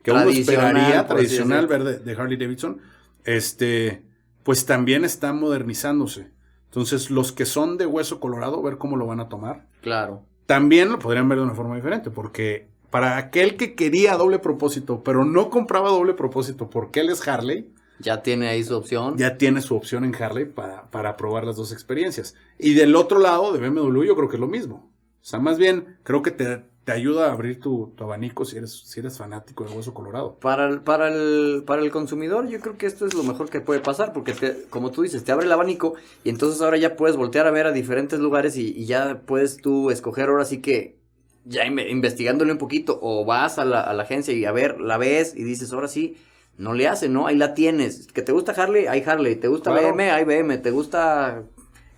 que 0.04 0.12
uno 0.12 0.30
esperaría, 0.30 1.06
tradicional 1.08 1.68
verde 1.68 2.00
de 2.00 2.14
Harley 2.14 2.38
Davidson, 2.38 2.80
este, 3.24 4.04
pues 4.44 4.66
también 4.66 5.06
está 5.06 5.34
modernizándose. 5.34 6.28
Entonces, 6.66 7.12
los 7.12 7.32
que 7.32 7.46
son 7.46 7.78
de 7.78 7.86
hueso 7.86 8.20
colorado, 8.20 8.62
ver 8.62 8.78
cómo 8.78 8.98
lo 8.98 9.06
van 9.06 9.20
a 9.20 9.30
tomar. 9.30 9.68
Claro. 9.82 10.24
También 10.46 10.90
lo 10.90 11.00
podrían 11.00 11.28
ver 11.28 11.38
de 11.38 11.44
una 11.44 11.54
forma 11.54 11.76
diferente, 11.76 12.10
porque 12.10 12.68
para 12.90 13.18
aquel 13.18 13.58
que 13.58 13.76
quería 13.76 14.16
doble 14.16 14.40
propósito, 14.40 15.04
pero 15.04 15.26
no 15.26 15.50
compraba 15.50 15.90
doble 15.90 16.14
propósito 16.14 16.70
porque 16.70 17.02
él 17.02 17.10
es 17.10 17.28
Harley, 17.28 17.72
ya 18.02 18.24
tiene 18.24 18.48
ahí 18.48 18.64
su 18.64 18.76
opción. 18.76 19.18
Ya 19.18 19.38
tiene 19.38 19.62
su 19.62 19.76
opción 19.76 20.04
en 20.04 20.16
Harley 20.16 20.46
para, 20.46 20.90
para 20.90 21.18
probar 21.18 21.46
las 21.46 21.56
dos 21.56 21.72
experiencias. 21.72 22.36
Y 22.58 22.74
del 22.74 22.96
otro 22.96 23.20
lado, 23.20 23.54
de 23.54 23.60
BMW, 23.60 24.04
yo 24.04 24.16
creo 24.16 24.28
que 24.28 24.38
es 24.38 24.40
lo 24.40 24.48
mismo. 24.48 24.92
O 25.22 25.24
sea, 25.24 25.40
más 25.40 25.58
bien, 25.58 25.98
creo 26.04 26.24
que 26.24 26.32
te, 26.32 26.64
te 26.84 26.92
ayuda 26.92 27.28
a 27.28 27.34
abrir 27.34 27.60
tu, 27.60 27.94
abanico 28.00 28.44
si 28.44 28.58
eres, 28.58 28.72
si 28.72 29.00
eres 29.00 29.18
fanático 29.18 29.64
de 29.64 29.72
Hueso 29.72 29.94
Colorado. 29.94 30.36
Para 30.40 30.68
el, 30.68 30.82
para, 30.82 31.10
el, 31.10 31.64
para 31.66 31.82
el 31.82 31.92
consumidor, 31.92 32.48
yo 32.48 32.60
creo 32.60 32.78
que 32.78 32.88
esto 32.88 33.06
es 33.06 33.14
lo 33.14 33.24
mejor 33.24 33.50
que 33.50 33.62
puede 33.62 33.82
pasar, 33.82 34.14
porque 34.14 34.34
te, 34.34 34.64
como 34.70 34.92
tú 34.92 35.04
dices, 35.04 35.24
te 35.24 35.32
abre 35.32 35.46
el 35.46 35.52
abanico 35.52 35.94
y 36.24 36.30
entonces 36.30 36.62
ahora 36.62 36.78
ya 36.78 36.96
puedes 36.96 37.18
voltear 37.18 37.46
a 37.46 37.52
ver 37.52 37.68
a 37.68 37.72
diferentes 37.72 38.20
lugares 38.20 38.58
y, 38.58 38.86
ya 38.86 39.22
puedes 39.26 39.58
tú 39.58 39.92
escoger 39.92 40.30
ahora 40.30 40.44
sí 40.44 40.60
que 40.60 41.00
ya 41.46 41.66
investigándole 41.66 42.52
un 42.52 42.58
poquito 42.58 43.00
o 43.02 43.26
vas 43.26 43.60
a 43.60 43.66
la, 43.66 43.82
a 43.82 43.94
la 43.94 44.04
agencia 44.04 44.34
y 44.34 44.46
a 44.46 44.52
ver, 44.52 44.82
la 44.82 44.98
ves 44.98 45.34
y 45.36 45.44
dices, 45.44 45.72
ahora 45.74 45.88
sí, 45.88 46.18
no 46.58 46.74
le 46.74 46.88
hace, 46.88 47.10
¿no? 47.10 47.28
Ahí 47.28 47.38
la 47.38 47.54
tienes. 47.54 48.08
¿Que 48.08 48.22
te 48.22 48.32
gusta 48.32 48.52
Harley? 48.52 48.86
Hay 48.88 49.04
Harley. 49.06 49.36
¿Te 49.36 49.48
gusta 49.48 49.72
BM? 49.72 50.12
Hay 50.12 50.26
BM. 50.26 50.58
¿Te 50.60 50.72
gusta 50.72 51.44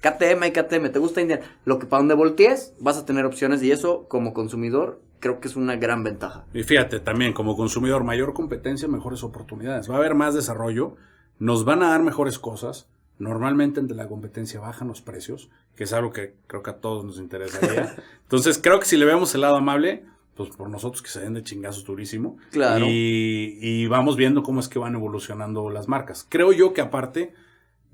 KTM, 0.03 0.43
hay 0.43 0.51
KTM, 0.51 0.91
te 0.91 0.99
gusta 0.99 1.21
Indian, 1.21 1.39
lo 1.63 1.79
que 1.79 1.85
para 1.85 2.01
donde 2.01 2.13
voltees 2.13 2.73
vas 2.79 2.97
a 2.97 3.05
tener 3.05 3.25
opciones 3.25 3.63
y 3.63 3.71
eso 3.71 4.05
como 4.09 4.33
consumidor 4.33 4.99
creo 5.21 5.39
que 5.39 5.47
es 5.47 5.55
una 5.55 5.77
gran 5.77 6.03
ventaja. 6.03 6.43
Y 6.53 6.63
fíjate 6.63 6.99
también 6.99 7.31
como 7.31 7.55
consumidor 7.55 8.03
mayor 8.03 8.33
competencia, 8.33 8.89
mejores 8.89 9.23
oportunidades, 9.23 9.89
va 9.89 9.95
a 9.95 9.97
haber 9.99 10.13
más 10.13 10.35
desarrollo, 10.35 10.97
nos 11.39 11.63
van 11.63 11.81
a 11.83 11.89
dar 11.89 12.03
mejores 12.03 12.37
cosas. 12.37 12.89
Normalmente 13.19 13.79
entre 13.79 13.95
la 13.95 14.07
competencia 14.07 14.59
bajan 14.59 14.89
los 14.89 15.01
precios, 15.01 15.49
que 15.77 15.85
es 15.85 15.93
algo 15.93 16.11
que 16.11 16.35
creo 16.47 16.61
que 16.61 16.71
a 16.71 16.81
todos 16.81 17.05
nos 17.05 17.19
interesaría. 17.19 17.95
Entonces 18.23 18.59
creo 18.61 18.81
que 18.81 18.85
si 18.85 18.97
le 18.97 19.05
vemos 19.05 19.33
el 19.35 19.41
lado 19.41 19.55
amable, 19.55 20.03
pues 20.35 20.49
por 20.49 20.69
nosotros 20.69 21.01
que 21.01 21.09
se 21.09 21.21
den 21.21 21.35
de 21.35 21.43
chingazos 21.43 21.85
durísimo. 21.85 22.35
Claro. 22.51 22.85
Y, 22.85 23.57
y 23.61 23.87
vamos 23.87 24.17
viendo 24.17 24.43
cómo 24.43 24.59
es 24.59 24.67
que 24.67 24.79
van 24.79 24.95
evolucionando 24.95 25.69
las 25.69 25.87
marcas. 25.87 26.25
Creo 26.27 26.51
yo 26.51 26.73
que 26.73 26.81
aparte, 26.81 27.33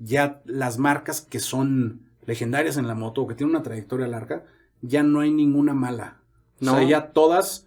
ya 0.00 0.42
las 0.44 0.78
marcas 0.78 1.20
que 1.20 1.38
son 1.38 2.00
legendarias 2.26 2.76
en 2.76 2.88
la 2.88 2.94
moto 2.94 3.22
o 3.22 3.26
que 3.28 3.34
tienen 3.36 3.54
una 3.54 3.62
trayectoria 3.62 4.08
larga, 4.08 4.44
ya 4.82 5.02
no 5.02 5.20
hay 5.20 5.30
ninguna 5.30 5.74
mala. 5.74 6.16
No. 6.58 6.72
O 6.72 6.76
sea, 6.78 6.88
ya 6.88 7.12
todas 7.12 7.66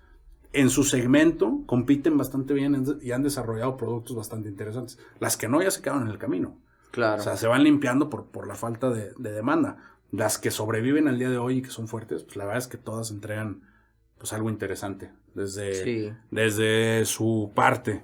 en 0.51 0.69
su 0.69 0.83
segmento 0.83 1.61
compiten 1.65 2.17
bastante 2.17 2.53
bien 2.53 2.99
y 3.01 3.11
han 3.11 3.23
desarrollado 3.23 3.77
productos 3.77 4.15
bastante 4.15 4.49
interesantes. 4.49 4.99
Las 5.19 5.37
que 5.37 5.47
no 5.47 5.61
ya 5.61 5.71
se 5.71 5.81
quedaron 5.81 6.03
en 6.03 6.09
el 6.09 6.17
camino. 6.17 6.57
Claro. 6.91 7.21
O 7.21 7.23
sea, 7.23 7.37
se 7.37 7.47
van 7.47 7.63
limpiando 7.63 8.09
por, 8.09 8.25
por 8.27 8.45
la 8.47 8.55
falta 8.55 8.89
de, 8.89 9.13
de 9.17 9.31
demanda. 9.31 9.77
Las 10.11 10.37
que 10.37 10.51
sobreviven 10.51 11.07
al 11.07 11.17
día 11.17 11.29
de 11.31 11.39
hoy 11.39 11.57
y 11.57 11.61
que 11.63 11.71
son 11.71 11.87
fuertes, 11.87 12.23
pues 12.23 12.35
la 12.35 12.45
verdad 12.45 12.59
es 12.59 12.67
que 12.67 12.77
todas 12.77 13.09
entregan 13.09 13.61
pues 14.19 14.31
algo 14.31 14.49
interesante 14.49 15.11
desde, 15.33 15.83
Sí. 15.83 16.13
desde 16.29 17.03
su 17.05 17.51
parte. 17.55 18.03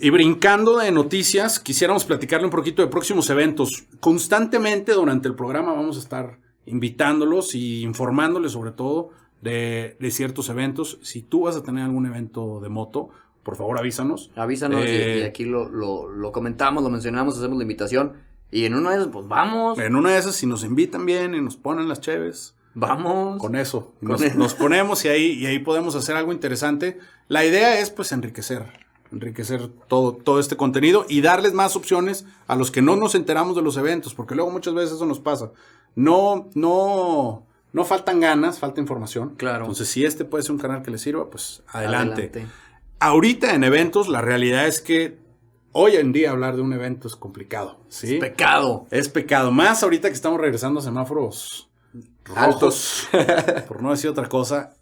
Y 0.00 0.10
brincando 0.10 0.76
de 0.78 0.90
noticias, 0.92 1.58
quisiéramos 1.60 2.04
platicarle 2.04 2.44
un 2.46 2.50
poquito 2.50 2.82
de 2.82 2.88
próximos 2.88 3.28
eventos. 3.30 3.84
Constantemente 4.00 4.92
durante 4.92 5.28
el 5.28 5.34
programa 5.34 5.72
vamos 5.72 5.96
a 5.96 6.00
estar 6.00 6.38
invitándolos 6.66 7.54
y 7.54 7.82
informándoles 7.82 8.52
sobre 8.52 8.72
todo 8.72 9.10
de, 9.42 9.96
de 10.00 10.10
ciertos 10.10 10.48
eventos. 10.48 10.98
Si 11.02 11.22
tú 11.22 11.42
vas 11.42 11.56
a 11.56 11.62
tener 11.62 11.84
algún 11.84 12.06
evento 12.06 12.60
de 12.60 12.68
moto, 12.68 13.08
por 13.42 13.56
favor 13.56 13.78
avísanos. 13.78 14.30
Avísanos 14.36 14.80
y- 14.80 14.88
Eh, 14.88 15.18
y, 15.20 15.22
aquí 15.22 15.44
lo, 15.44 15.68
lo, 15.68 16.08
lo 16.08 16.32
comentamos, 16.32 16.82
lo 16.82 16.90
mencionamos, 16.90 17.38
hacemos 17.38 17.56
la 17.56 17.62
invitación. 17.64 18.14
Y 18.50 18.64
en 18.64 18.74
una 18.74 18.90
de 18.90 18.96
esas, 18.96 19.08
pues 19.08 19.26
vamos, 19.28 19.78
En 19.78 19.96
una 19.96 20.10
de 20.12 20.18
esas, 20.18 20.34
si 20.36 20.46
nos 20.46 20.64
invitan 20.64 21.04
bien 21.06 21.34
y 21.34 21.40
nos 21.40 21.56
ponen 21.56 21.88
las 21.88 22.00
cheves, 22.00 22.54
vamos. 22.74 23.40
con 23.40 23.56
eso. 23.56 23.94
Con 24.00 24.10
Nos, 24.10 24.22
eso. 24.22 24.38
nos 24.38 24.54
ponemos 24.54 25.04
y 25.04 25.08
ahí, 25.08 25.32
y 25.32 25.46
ahí 25.46 25.58
podemos 25.58 25.94
hacer 25.96 26.16
algo 26.16 26.32
interesante. 26.32 26.98
La 27.28 27.44
idea 27.44 27.80
es 27.80 27.90
pues 27.90 28.12
enriquecer, 28.12 28.64
enriquecer 29.12 29.68
todo, 29.88 30.12
todo 30.12 30.40
este 30.40 30.56
contenido 30.56 31.06
y 31.08 31.20
darles 31.20 31.52
más 31.52 31.76
opciones 31.76 32.26
a 32.46 32.56
los 32.56 32.70
que 32.70 32.82
no 32.82 32.96
nos 32.96 33.14
enteramos 33.14 33.56
de 33.56 33.62
los 33.62 33.76
eventos, 33.76 34.14
porque 34.14 34.34
luego 34.34 34.50
muchas 34.50 34.74
veces 34.74 34.96
eso 34.96 35.06
nos 35.06 35.20
pasa. 35.20 35.52
No, 35.94 36.48
no, 36.54 37.46
no 37.72 37.84
faltan 37.84 38.20
ganas, 38.20 38.58
falta 38.58 38.80
información. 38.80 39.34
Claro. 39.36 39.64
Entonces, 39.64 39.88
si 39.88 40.04
este 40.04 40.24
puede 40.24 40.42
ser 40.42 40.52
un 40.52 40.58
canal 40.58 40.82
que 40.82 40.90
les 40.90 41.00
sirva, 41.00 41.30
pues 41.30 41.62
adelante. 41.68 42.30
Adelante. 42.32 42.46
Ahorita 42.98 43.54
en 43.54 43.64
eventos, 43.64 44.08
la 44.08 44.22
realidad 44.22 44.66
es 44.66 44.80
que 44.80 45.18
hoy 45.72 45.96
en 45.96 46.12
día 46.12 46.30
hablar 46.30 46.56
de 46.56 46.62
un 46.62 46.72
evento 46.72 47.06
es 47.06 47.16
complicado. 47.16 47.78
¿sí? 47.88 48.18
Pecado. 48.18 48.86
Es 48.90 49.08
pecado. 49.08 49.50
Más 49.50 49.82
ahorita 49.82 50.08
que 50.08 50.14
estamos 50.14 50.40
regresando 50.40 50.80
a 50.80 50.82
semáforos 50.82 51.68
altos, 52.34 53.08
por 53.68 53.82
no 53.82 53.90
decir 53.90 54.10
otra 54.10 54.28
cosa, 54.28 54.74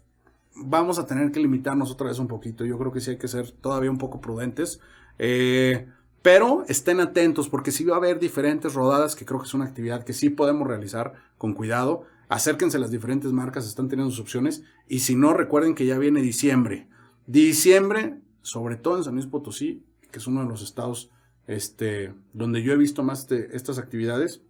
vamos 0.55 0.99
a 0.99 1.05
tener 1.05 1.31
que 1.31 1.39
limitarnos 1.39 1.91
otra 1.91 2.07
vez 2.07 2.19
un 2.19 2.27
poquito. 2.27 2.65
Yo 2.65 2.77
creo 2.77 2.91
que 2.91 3.01
sí 3.01 3.11
hay 3.11 3.17
que 3.17 3.27
ser 3.27 3.51
todavía 3.51 3.91
un 3.91 3.97
poco 3.97 4.21
prudentes. 4.21 4.79
Eh, 5.19 5.87
pero 6.21 6.63
estén 6.67 6.99
atentos 6.99 7.49
porque 7.49 7.71
sí 7.71 7.83
va 7.83 7.95
a 7.95 7.97
haber 7.97 8.19
diferentes 8.19 8.73
rodadas 8.73 9.15
que 9.15 9.25
creo 9.25 9.39
que 9.39 9.45
es 9.45 9.53
una 9.53 9.65
actividad 9.65 10.03
que 10.03 10.13
sí 10.13 10.29
podemos 10.29 10.67
realizar 10.67 11.13
con 11.37 11.53
cuidado. 11.53 12.05
Acérquense 12.29 12.77
a 12.77 12.79
las 12.79 12.89
diferentes 12.89 13.31
marcas, 13.31 13.67
están 13.67 13.89
teniendo 13.89 14.09
sus 14.09 14.21
opciones. 14.21 14.63
Y 14.87 14.99
si 14.99 15.15
no, 15.15 15.33
recuerden 15.33 15.75
que 15.75 15.85
ya 15.85 15.99
viene 15.99 16.21
diciembre. 16.21 16.87
Diciembre, 17.27 18.19
sobre 18.41 18.75
todo 18.75 18.97
en 18.97 19.03
San 19.03 19.13
Luis 19.13 19.27
Potosí, 19.27 19.85
que 20.11 20.19
es 20.19 20.27
uno 20.27 20.41
de 20.41 20.49
los 20.49 20.63
estados 20.63 21.11
este, 21.47 22.13
donde 22.33 22.63
yo 22.63 22.73
he 22.73 22.77
visto 22.77 23.03
más 23.03 23.27
de 23.27 23.49
estas 23.53 23.77
actividades, 23.77 24.41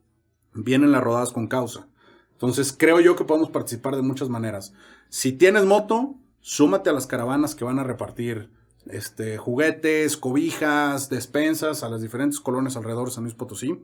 vienen 0.54 0.92
las 0.92 1.04
rodadas 1.04 1.34
con 1.34 1.48
causa. 1.48 1.88
Entonces 2.36 2.76
creo 2.78 3.00
yo 3.00 3.16
que 3.16 3.24
podemos 3.24 3.50
participar 3.50 3.96
de 3.96 4.02
muchas 4.02 4.30
maneras. 4.30 4.74
Si 5.10 5.32
tienes 5.32 5.66
moto, 5.66 6.16
súmate 6.42 6.90
a 6.90 6.94
las 6.94 7.08
caravanas 7.08 7.56
que 7.56 7.66
van 7.66 7.80
a 7.80 7.84
repartir 7.84 8.52
este, 8.88 9.38
juguetes, 9.38 10.18
cobijas, 10.18 11.10
despensas 11.10 11.84
a 11.84 11.90
las 11.90 12.02
diferentes 12.02 12.40
colonias 12.40 12.76
alrededor 12.76 13.08
de 13.08 13.14
San 13.14 13.24
Luis 13.24 13.36
Potosí. 13.36 13.84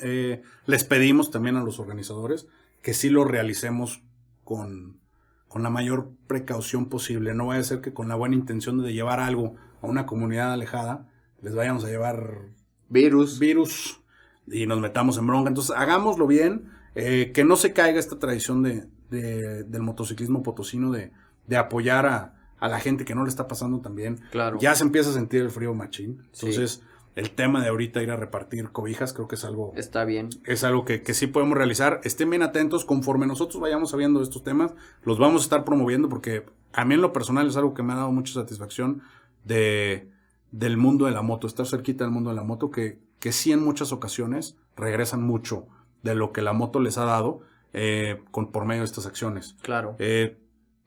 Eh, 0.00 0.42
les 0.66 0.84
pedimos 0.84 1.30
también 1.30 1.56
a 1.56 1.62
los 1.62 1.78
organizadores 1.78 2.46
que 2.82 2.94
sí 2.94 3.10
lo 3.10 3.24
realicemos 3.24 4.02
con, 4.44 5.00
con 5.46 5.62
la 5.62 5.70
mayor 5.70 6.10
precaución 6.26 6.88
posible. 6.88 7.34
No 7.34 7.46
vaya 7.46 7.60
a 7.60 7.64
ser 7.64 7.80
que 7.80 7.92
con 7.92 8.08
la 8.08 8.14
buena 8.14 8.34
intención 8.34 8.82
de 8.82 8.92
llevar 8.92 9.20
algo 9.20 9.56
a 9.82 9.86
una 9.86 10.06
comunidad 10.06 10.52
alejada, 10.52 11.08
les 11.42 11.54
vayamos 11.54 11.84
a 11.84 11.88
llevar 11.88 12.50
Virus. 12.88 13.38
virus 13.38 14.00
y 14.46 14.66
nos 14.66 14.80
metamos 14.80 15.18
en 15.18 15.26
bronca. 15.26 15.48
Entonces, 15.48 15.76
hagámoslo 15.76 16.26
bien, 16.26 16.70
eh, 16.98 17.32
que 17.32 17.44
no 17.44 17.56
se 17.56 17.72
caiga 17.72 17.98
esta 18.00 18.18
tradición 18.18 18.62
de, 18.62 18.86
de- 19.10 19.64
del 19.64 19.82
motociclismo 19.82 20.42
potosino 20.42 20.90
de, 20.92 21.12
de 21.46 21.56
apoyar 21.56 22.06
a, 22.06 22.34
a 22.58 22.68
la 22.68 22.80
gente 22.80 23.04
que 23.04 23.14
no 23.14 23.22
le 23.22 23.28
está 23.28 23.46
pasando 23.48 23.80
tan 23.80 23.94
bien. 23.94 24.20
Claro. 24.30 24.58
Ya 24.60 24.74
se 24.74 24.84
empieza 24.84 25.10
a 25.10 25.12
sentir 25.12 25.42
el 25.42 25.50
frío 25.50 25.74
machín. 25.74 26.22
Sí. 26.32 26.46
Entonces, 26.46 26.82
el 27.14 27.30
tema 27.30 27.62
de 27.62 27.68
ahorita 27.68 28.02
ir 28.02 28.10
a 28.10 28.16
repartir 28.16 28.70
cobijas 28.70 29.12
creo 29.12 29.26
que 29.28 29.34
es 29.34 29.44
algo, 29.44 29.72
Está 29.76 30.04
bien. 30.04 30.28
es 30.44 30.62
algo 30.62 30.84
que, 30.84 31.02
que 31.02 31.14
sí 31.14 31.26
podemos 31.26 31.56
realizar. 31.56 32.00
Estén 32.04 32.30
bien 32.30 32.42
atentos 32.42 32.84
conforme 32.84 33.26
nosotros 33.26 33.60
vayamos 33.60 33.90
sabiendo 33.90 34.20
de 34.20 34.24
estos 34.24 34.42
temas, 34.44 34.72
los 35.02 35.18
vamos 35.18 35.42
a 35.42 35.44
estar 35.44 35.64
promoviendo 35.64 36.08
porque 36.08 36.46
a 36.72 36.84
mí 36.84 36.94
en 36.94 37.00
lo 37.00 37.12
personal 37.12 37.48
es 37.48 37.56
algo 37.56 37.74
que 37.74 37.82
me 37.82 37.92
ha 37.92 37.96
dado 37.96 38.12
mucha 38.12 38.34
satisfacción 38.34 39.02
de, 39.44 40.10
del 40.52 40.76
mundo 40.76 41.06
de 41.06 41.12
la 41.12 41.22
moto, 41.22 41.46
estar 41.46 41.66
cerquita 41.66 42.04
del 42.04 42.12
mundo 42.12 42.30
de 42.30 42.36
la 42.36 42.44
moto, 42.44 42.70
que, 42.70 42.98
que 43.18 43.32
sí 43.32 43.50
en 43.52 43.64
muchas 43.64 43.90
ocasiones 43.92 44.56
regresan 44.76 45.22
mucho 45.22 45.66
de 46.02 46.14
lo 46.14 46.32
que 46.32 46.42
la 46.42 46.52
moto 46.52 46.80
les 46.80 46.98
ha 46.98 47.04
dado 47.04 47.40
eh, 47.72 48.22
con, 48.30 48.50
por 48.50 48.64
medio 48.64 48.82
de 48.82 48.86
estas 48.86 49.06
acciones. 49.06 49.56
Claro. 49.62 49.96
Eh, 49.98 50.38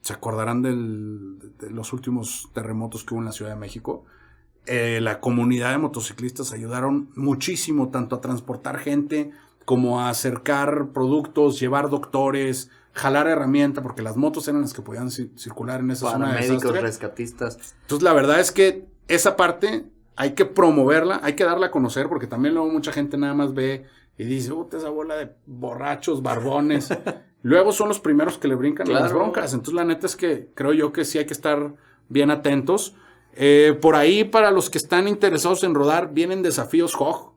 ¿Se 0.01 0.14
acordarán 0.14 0.62
del- 0.64 1.38
de 1.59 1.70
los 1.70 1.93
últimos 1.93 2.49
terremotos 2.53 3.03
que 3.03 3.14
hubo 3.14 3.22
en 3.22 3.26
la 3.28 3.32
Ciudad 3.32 3.51
de 3.51 3.57
México? 3.59 4.03
Eh, 4.66 4.99
la 5.01 5.20
comunidad 5.20 5.72
de 5.72 5.78
motociclistas 5.78 6.51
ayudaron 6.53 7.09
muchísimo, 7.16 7.89
tanto 7.89 8.16
a 8.16 8.22
transportar 8.22 8.78
gente 8.80 9.32
como 9.66 10.01
a 10.01 10.09
acercar 10.09 10.88
productos, 10.93 11.59
llevar 11.59 11.89
doctores, 11.89 12.70
jalar 12.93 13.28
herramienta, 13.28 13.82
porque 13.84 14.01
las 14.01 14.18
motos 14.18 14.47
eran 14.47 14.62
las 14.62 14.74
que 14.74 14.82
podían 14.82 15.07
ci- 15.09 15.30
circular 15.38 15.80
en 15.82 15.91
esa 15.91 16.12
zona 16.12 16.28
de 16.28 16.34
Paramédicos, 16.34 16.62
desastre. 16.64 16.82
rescatistas. 16.82 17.76
Entonces, 17.82 18.03
la 18.03 18.14
verdad 18.14 18.39
es 18.39 18.51
que 18.51 18.86
esa 19.07 19.36
parte 19.36 19.86
hay 20.16 20.34
que 20.34 20.45
promoverla, 20.45 21.20
hay 21.24 21.34
que 21.36 21.43
darla 21.43 21.68
a 21.68 21.72
conocer, 21.72 22.09
porque 22.09 22.28
también 22.28 22.53
luego 22.55 22.70
mucha 22.70 22.91
gente 22.91 23.18
nada 23.18 23.34
más 23.34 23.53
ve 23.53 23.86
y 24.18 24.26
dice, 24.26 24.51
puta, 24.51 24.78
esa 24.78 24.89
bola 24.89 25.16
de 25.16 25.32
borrachos, 25.45 26.22
barbones. 26.22 26.89
luego 27.43 27.72
son 27.72 27.88
los 27.88 27.99
primeros 27.99 28.38
que 28.38 28.47
le 28.47 28.55
brincan 28.55 28.89
a 28.89 28.99
las 28.99 29.14
broncas. 29.14 29.53
Entonces, 29.53 29.74
la 29.74 29.86
neta 29.86 30.05
es 30.05 30.16
que 30.16 30.49
creo 30.53 30.74
yo 30.74 30.91
que 30.91 31.05
sí 31.05 31.18
hay 31.18 31.26
que 31.26 31.34
estar 31.34 31.74
bien 32.09 32.30
atentos. 32.30 32.95
Eh, 33.34 33.78
por 33.82 33.95
ahí, 33.95 34.24
para 34.24 34.51
los 34.51 34.70
que 34.70 34.78
están 34.78 35.07
interesados 35.07 35.64
en 35.64 35.74
rodar, 35.74 36.14
vienen 36.14 36.43
desafíos 36.43 36.93
HOG. 36.97 37.34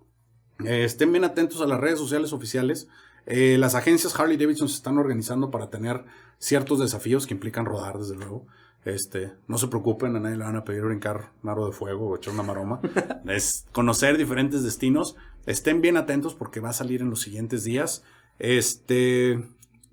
Eh, 0.65 0.85
estén 0.85 1.13
bien 1.13 1.25
atentos 1.25 1.61
a 1.61 1.67
las 1.67 1.81
redes 1.81 1.99
sociales 1.99 2.33
oficiales. 2.33 2.89
Eh, 3.27 3.57
las 3.59 3.75
agencias 3.75 4.19
Harley 4.19 4.37
Davidson 4.37 4.69
se 4.69 4.77
están 4.77 4.99
organizando 4.99 5.51
para 5.51 5.71
tener 5.71 6.05
ciertos 6.39 6.81
desafíos 6.81 7.27
que 7.27 7.35
implican 7.35 7.65
rodar, 7.65 7.99
desde 7.99 8.17
luego. 8.17 8.47
Este, 8.85 9.33
no 9.49 9.57
se 9.57 9.69
preocupen, 9.69 10.15
a 10.15 10.21
nadie 10.21 10.37
le 10.37 10.45
van 10.45 10.57
a 10.57 10.65
pedir 10.65 10.83
brincar 10.83 11.31
un 11.43 11.49
aro 11.49 11.67
de 11.67 11.73
fuego 11.73 12.09
o 12.09 12.17
echar 12.17 12.35
una 12.35 12.43
maroma. 12.43 12.81
es 13.27 13.67
conocer 13.73 14.19
diferentes 14.19 14.63
destinos. 14.63 15.17
Estén 15.47 15.81
bien 15.81 15.97
atentos 15.97 16.35
porque 16.35 16.61
va 16.61 16.71
a 16.71 16.75
salir 16.75 17.01
en 17.01 17.11
los 17.11 17.21
siguientes 17.21 17.65
días. 17.65 18.05
Este, 18.39 19.45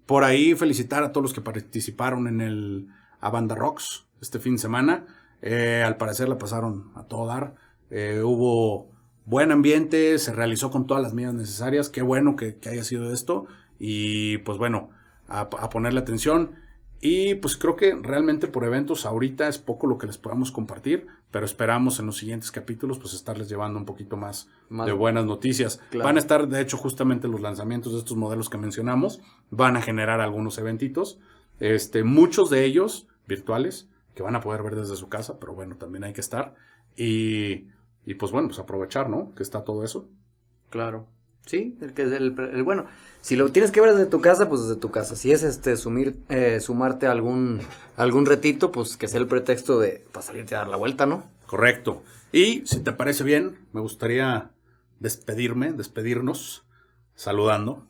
por 0.05 0.23
ahí 0.23 0.55
felicitar 0.55 1.03
a 1.03 1.11
todos 1.11 1.23
los 1.23 1.33
que 1.33 1.41
participaron 1.41 2.27
en 2.27 2.41
el 2.41 2.87
Avanda 3.19 3.55
Rocks 3.55 4.05
este 4.21 4.39
fin 4.39 4.53
de 4.53 4.61
semana. 4.61 5.05
Eh, 5.41 5.83
al 5.85 5.97
parecer 5.97 6.29
la 6.29 6.37
pasaron 6.37 6.91
a 6.95 7.03
todo 7.03 7.27
dar. 7.27 7.55
Eh, 7.89 8.21
hubo 8.23 8.89
buen 9.25 9.51
ambiente, 9.51 10.17
se 10.19 10.33
realizó 10.33 10.71
con 10.71 10.87
todas 10.87 11.03
las 11.03 11.13
medidas 11.13 11.35
necesarias. 11.35 11.89
Qué 11.89 12.01
bueno 12.01 12.35
que, 12.35 12.57
que 12.57 12.69
haya 12.69 12.83
sido 12.83 13.11
esto. 13.13 13.47
Y 13.79 14.37
pues 14.39 14.57
bueno, 14.57 14.89
a, 15.27 15.41
a 15.41 15.69
ponerle 15.69 15.99
atención. 15.99 16.51
Y 17.01 17.35
pues 17.35 17.57
creo 17.57 17.75
que 17.75 17.95
realmente 17.95 18.47
por 18.47 18.63
eventos 18.63 19.05
ahorita 19.05 19.47
es 19.47 19.57
poco 19.57 19.87
lo 19.87 19.97
que 19.97 20.05
les 20.05 20.19
podamos 20.19 20.51
compartir, 20.51 21.07
pero 21.31 21.45
esperamos 21.45 21.99
en 21.99 22.05
los 22.05 22.17
siguientes 22.17 22.51
capítulos 22.51 22.99
pues 22.99 23.13
estarles 23.13 23.47
llevando 23.49 23.79
un 23.79 23.85
poquito 23.85 24.17
más, 24.17 24.49
Más- 24.69 24.85
de 24.85 24.91
buenas 24.91 25.25
noticias. 25.25 25.79
Claro. 25.89 26.05
Van 26.05 26.17
a 26.17 26.19
estar 26.19 26.47
de 26.47 26.61
hecho 26.61 26.77
justamente 26.77 27.27
los 27.27 27.41
lanzamientos 27.41 27.93
de 27.93 27.99
estos 27.99 28.17
modelos 28.17 28.49
que 28.49 28.57
mencionamos, 28.57 29.21
van 29.49 29.77
a 29.77 29.81
generar 29.81 30.19
algunos 30.21 30.57
eventitos, 30.57 31.19
este, 31.59 32.03
muchos 32.03 32.49
de 32.49 32.65
ellos 32.65 33.07
virtuales 33.27 33.87
que 34.13 34.23
van 34.23 34.35
a 34.35 34.41
poder 34.41 34.61
ver 34.61 34.75
desde 34.75 34.95
su 34.97 35.07
casa, 35.09 35.39
pero 35.39 35.53
bueno, 35.53 35.77
también 35.77 36.03
hay 36.03 36.11
que 36.13 36.21
estar 36.21 36.55
y, 36.97 37.67
y 38.05 38.15
pues 38.17 38.31
bueno, 38.31 38.49
pues 38.49 38.59
aprovechar, 38.59 39.09
¿no? 39.09 39.33
Que 39.35 39.43
está 39.43 39.63
todo 39.63 39.83
eso. 39.85 40.09
Claro. 40.69 41.07
Sí, 41.45 41.77
el 41.81 41.93
que 41.93 42.03
es 42.03 42.11
el, 42.11 42.35
el- 42.53 42.63
bueno. 42.63 42.85
Si 43.21 43.35
lo 43.35 43.51
tienes 43.51 43.69
que 43.71 43.81
ver 43.81 43.91
desde 43.91 44.07
tu 44.07 44.19
casa, 44.19 44.49
pues 44.49 44.61
desde 44.63 44.79
tu 44.79 44.89
casa. 44.89 45.15
Si 45.15 45.31
es 45.31 45.43
este 45.43 45.77
sumir, 45.77 46.17
eh, 46.29 46.59
sumarte 46.59 47.05
a 47.05 47.11
algún, 47.11 47.59
algún 47.95 48.25
retito, 48.25 48.71
pues 48.71 48.97
que 48.97 49.07
sea 49.07 49.19
el 49.19 49.27
pretexto 49.27 49.79
de 49.79 50.03
para 50.11 50.25
salirte 50.25 50.55
a 50.55 50.59
dar 50.59 50.69
la 50.69 50.77
vuelta, 50.77 51.05
¿no? 51.05 51.25
Correcto. 51.45 52.01
Y 52.31 52.63
si 52.65 52.79
te 52.79 52.93
parece 52.93 53.23
bien, 53.23 53.59
me 53.73 53.81
gustaría 53.81 54.49
despedirme, 54.99 55.71
despedirnos, 55.73 56.63
saludando. 57.13 57.85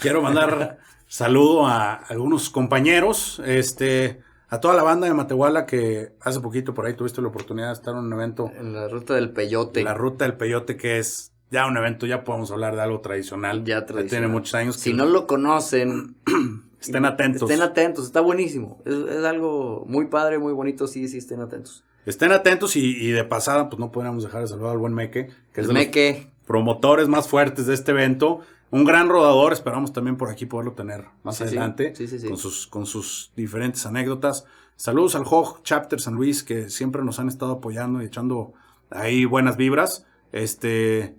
Quiero 0.00 0.20
mandar 0.20 0.78
saludo 1.06 1.66
a 1.66 1.94
algunos 1.94 2.50
compañeros. 2.50 3.40
Este, 3.46 4.20
a 4.48 4.60
toda 4.60 4.74
la 4.74 4.82
banda 4.82 5.06
de 5.06 5.14
Matehuala 5.14 5.64
que 5.64 6.12
hace 6.20 6.40
poquito 6.40 6.74
por 6.74 6.84
ahí 6.84 6.94
tuviste 6.94 7.22
la 7.22 7.28
oportunidad 7.28 7.68
de 7.68 7.72
estar 7.74 7.94
en 7.94 8.00
un 8.00 8.12
evento. 8.12 8.50
En 8.54 8.74
la 8.74 8.88
ruta 8.88 9.14
del 9.14 9.30
peyote. 9.30 9.82
La 9.82 9.94
ruta 9.94 10.24
del 10.26 10.36
peyote 10.36 10.76
que 10.76 10.98
es 10.98 11.32
ya 11.50 11.66
un 11.66 11.76
evento, 11.76 12.06
ya 12.06 12.24
podemos 12.24 12.50
hablar 12.50 12.74
de 12.74 12.82
algo 12.82 13.00
tradicional. 13.00 13.64
Ya 13.64 13.86
tradicional. 13.86 14.08
Tiene 14.08 14.28
muchos 14.28 14.54
años. 14.54 14.76
Si 14.76 14.92
no 14.92 15.06
lo 15.06 15.26
conocen, 15.26 16.16
estén 16.80 17.04
atentos. 17.04 17.42
Estén 17.42 17.62
atentos, 17.62 18.06
está 18.06 18.20
buenísimo. 18.20 18.80
Es, 18.84 19.24
algo 19.24 19.84
muy 19.86 20.06
padre, 20.06 20.38
muy 20.38 20.52
bonito, 20.52 20.86
sí, 20.86 21.08
sí, 21.08 21.18
estén 21.18 21.40
atentos. 21.40 21.84
Estén 22.06 22.32
atentos 22.32 22.76
y, 22.76 23.10
de 23.10 23.24
pasada, 23.24 23.70
pues 23.70 23.80
no 23.80 23.90
podríamos 23.90 24.24
dejar 24.24 24.42
de 24.42 24.48
saludar 24.48 24.72
al 24.72 24.78
buen 24.78 24.92
Meque, 24.92 25.30
que 25.54 25.60
es 25.62 25.68
de 25.68 25.72
Meque. 25.72 26.26
los 26.26 26.46
promotores 26.46 27.08
más 27.08 27.28
fuertes 27.28 27.66
de 27.66 27.74
este 27.74 27.92
evento. 27.92 28.40
Un 28.70 28.84
gran 28.84 29.08
rodador, 29.08 29.52
esperamos 29.52 29.92
también 29.92 30.16
por 30.16 30.28
aquí 30.28 30.46
poderlo 30.46 30.72
tener 30.72 31.04
más 31.22 31.40
adelante 31.40 31.94
con, 32.26 32.36
sus, 32.36 32.66
con 32.66 32.86
sus 32.86 33.30
diferentes 33.36 33.86
anécdotas. 33.86 34.46
Saludos 34.76 35.14
al 35.14 35.22
Hog 35.24 35.62
Chapter 35.62 36.00
San 36.00 36.14
Luis, 36.14 36.42
que 36.42 36.68
siempre 36.68 37.02
nos 37.04 37.20
han 37.20 37.28
estado 37.28 37.52
apoyando 37.52 38.02
y 38.02 38.06
echando 38.06 38.52
ahí 38.90 39.24
buenas 39.24 39.56
vibras. 39.56 40.06
Este, 40.32 41.14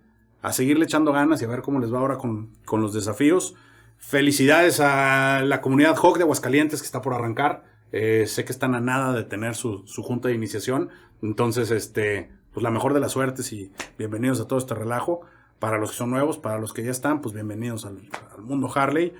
a 0.45 0.53
seguirle 0.53 0.85
echando 0.85 1.11
ganas 1.11 1.41
y 1.41 1.45
a 1.45 1.47
ver 1.47 1.63
cómo 1.63 1.79
les 1.79 1.91
va 1.91 1.97
ahora 1.97 2.19
con, 2.19 2.51
con 2.65 2.79
los 2.79 2.93
desafíos. 2.93 3.55
Felicidades 3.97 4.79
a 4.79 5.41
la 5.43 5.59
comunidad 5.59 5.95
Hog 5.99 6.17
de 6.17 6.23
Aguascalientes 6.23 6.81
que 6.81 6.85
está 6.85 7.01
por 7.01 7.15
arrancar. 7.15 7.63
Eh, 7.91 8.25
sé 8.27 8.45
que 8.45 8.51
están 8.51 8.75
a 8.75 8.79
nada 8.79 9.11
de 9.13 9.23
tener 9.23 9.55
su, 9.55 9.87
su, 9.87 10.03
junta 10.03 10.27
de 10.27 10.35
iniciación. 10.35 10.89
Entonces, 11.23 11.71
este, 11.71 12.29
pues 12.53 12.63
la 12.63 12.69
mejor 12.69 12.93
de 12.93 12.99
las 12.99 13.13
suertes 13.13 13.51
y 13.53 13.71
bienvenidos 13.97 14.39
a 14.39 14.47
todo 14.47 14.59
este 14.59 14.75
relajo. 14.75 15.21
Para 15.57 15.79
los 15.79 15.89
que 15.89 15.97
son 15.97 16.11
nuevos, 16.11 16.37
para 16.37 16.59
los 16.59 16.73
que 16.73 16.83
ya 16.83 16.91
están, 16.91 17.21
pues 17.21 17.33
bienvenidos 17.33 17.87
al, 17.87 18.07
mundo 18.37 18.71
Harley. 18.71 19.13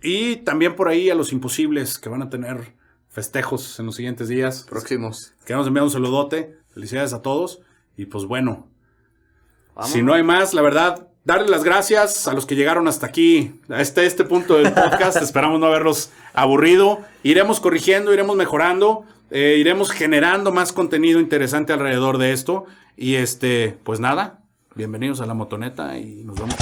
Y 0.00 0.36
también 0.36 0.76
por 0.76 0.88
ahí 0.88 1.10
a 1.10 1.14
los 1.14 1.34
imposibles 1.34 1.98
que 1.98 2.08
van 2.08 2.22
a 2.22 2.30
tener 2.30 2.72
festejos 3.10 3.78
en 3.80 3.84
los 3.84 3.96
siguientes 3.96 4.28
días. 4.28 4.66
Próximos. 4.70 5.34
Queremos 5.44 5.66
enviar 5.66 5.84
un 5.84 5.90
saludote. 5.90 6.56
Felicidades 6.72 7.12
a 7.12 7.20
todos. 7.20 7.60
Y 7.98 8.06
pues 8.06 8.24
bueno, 8.24 8.69
si 9.84 10.02
no 10.02 10.14
hay 10.14 10.22
más, 10.22 10.54
la 10.54 10.62
verdad, 10.62 11.08
darle 11.24 11.48
las 11.48 11.64
gracias 11.64 12.28
a 12.28 12.34
los 12.34 12.46
que 12.46 12.56
llegaron 12.56 12.88
hasta 12.88 13.06
aquí, 13.06 13.60
a 13.68 13.80
este, 13.80 14.06
este 14.06 14.24
punto 14.24 14.58
del 14.58 14.72
podcast. 14.72 15.16
Esperamos 15.22 15.60
no 15.60 15.66
haberlos 15.66 16.10
aburrido. 16.34 17.00
Iremos 17.22 17.60
corrigiendo, 17.60 18.12
iremos 18.12 18.36
mejorando, 18.36 19.04
eh, 19.30 19.56
iremos 19.58 19.90
generando 19.90 20.52
más 20.52 20.72
contenido 20.72 21.20
interesante 21.20 21.72
alrededor 21.72 22.18
de 22.18 22.32
esto. 22.32 22.66
Y 22.96 23.14
este, 23.14 23.78
pues 23.84 24.00
nada, 24.00 24.40
Bienvenidos 24.76 25.20
a 25.20 25.26
la 25.26 25.34
motoneta 25.34 25.98
y 25.98 26.22
nos 26.24 26.36
vemos 26.36 26.54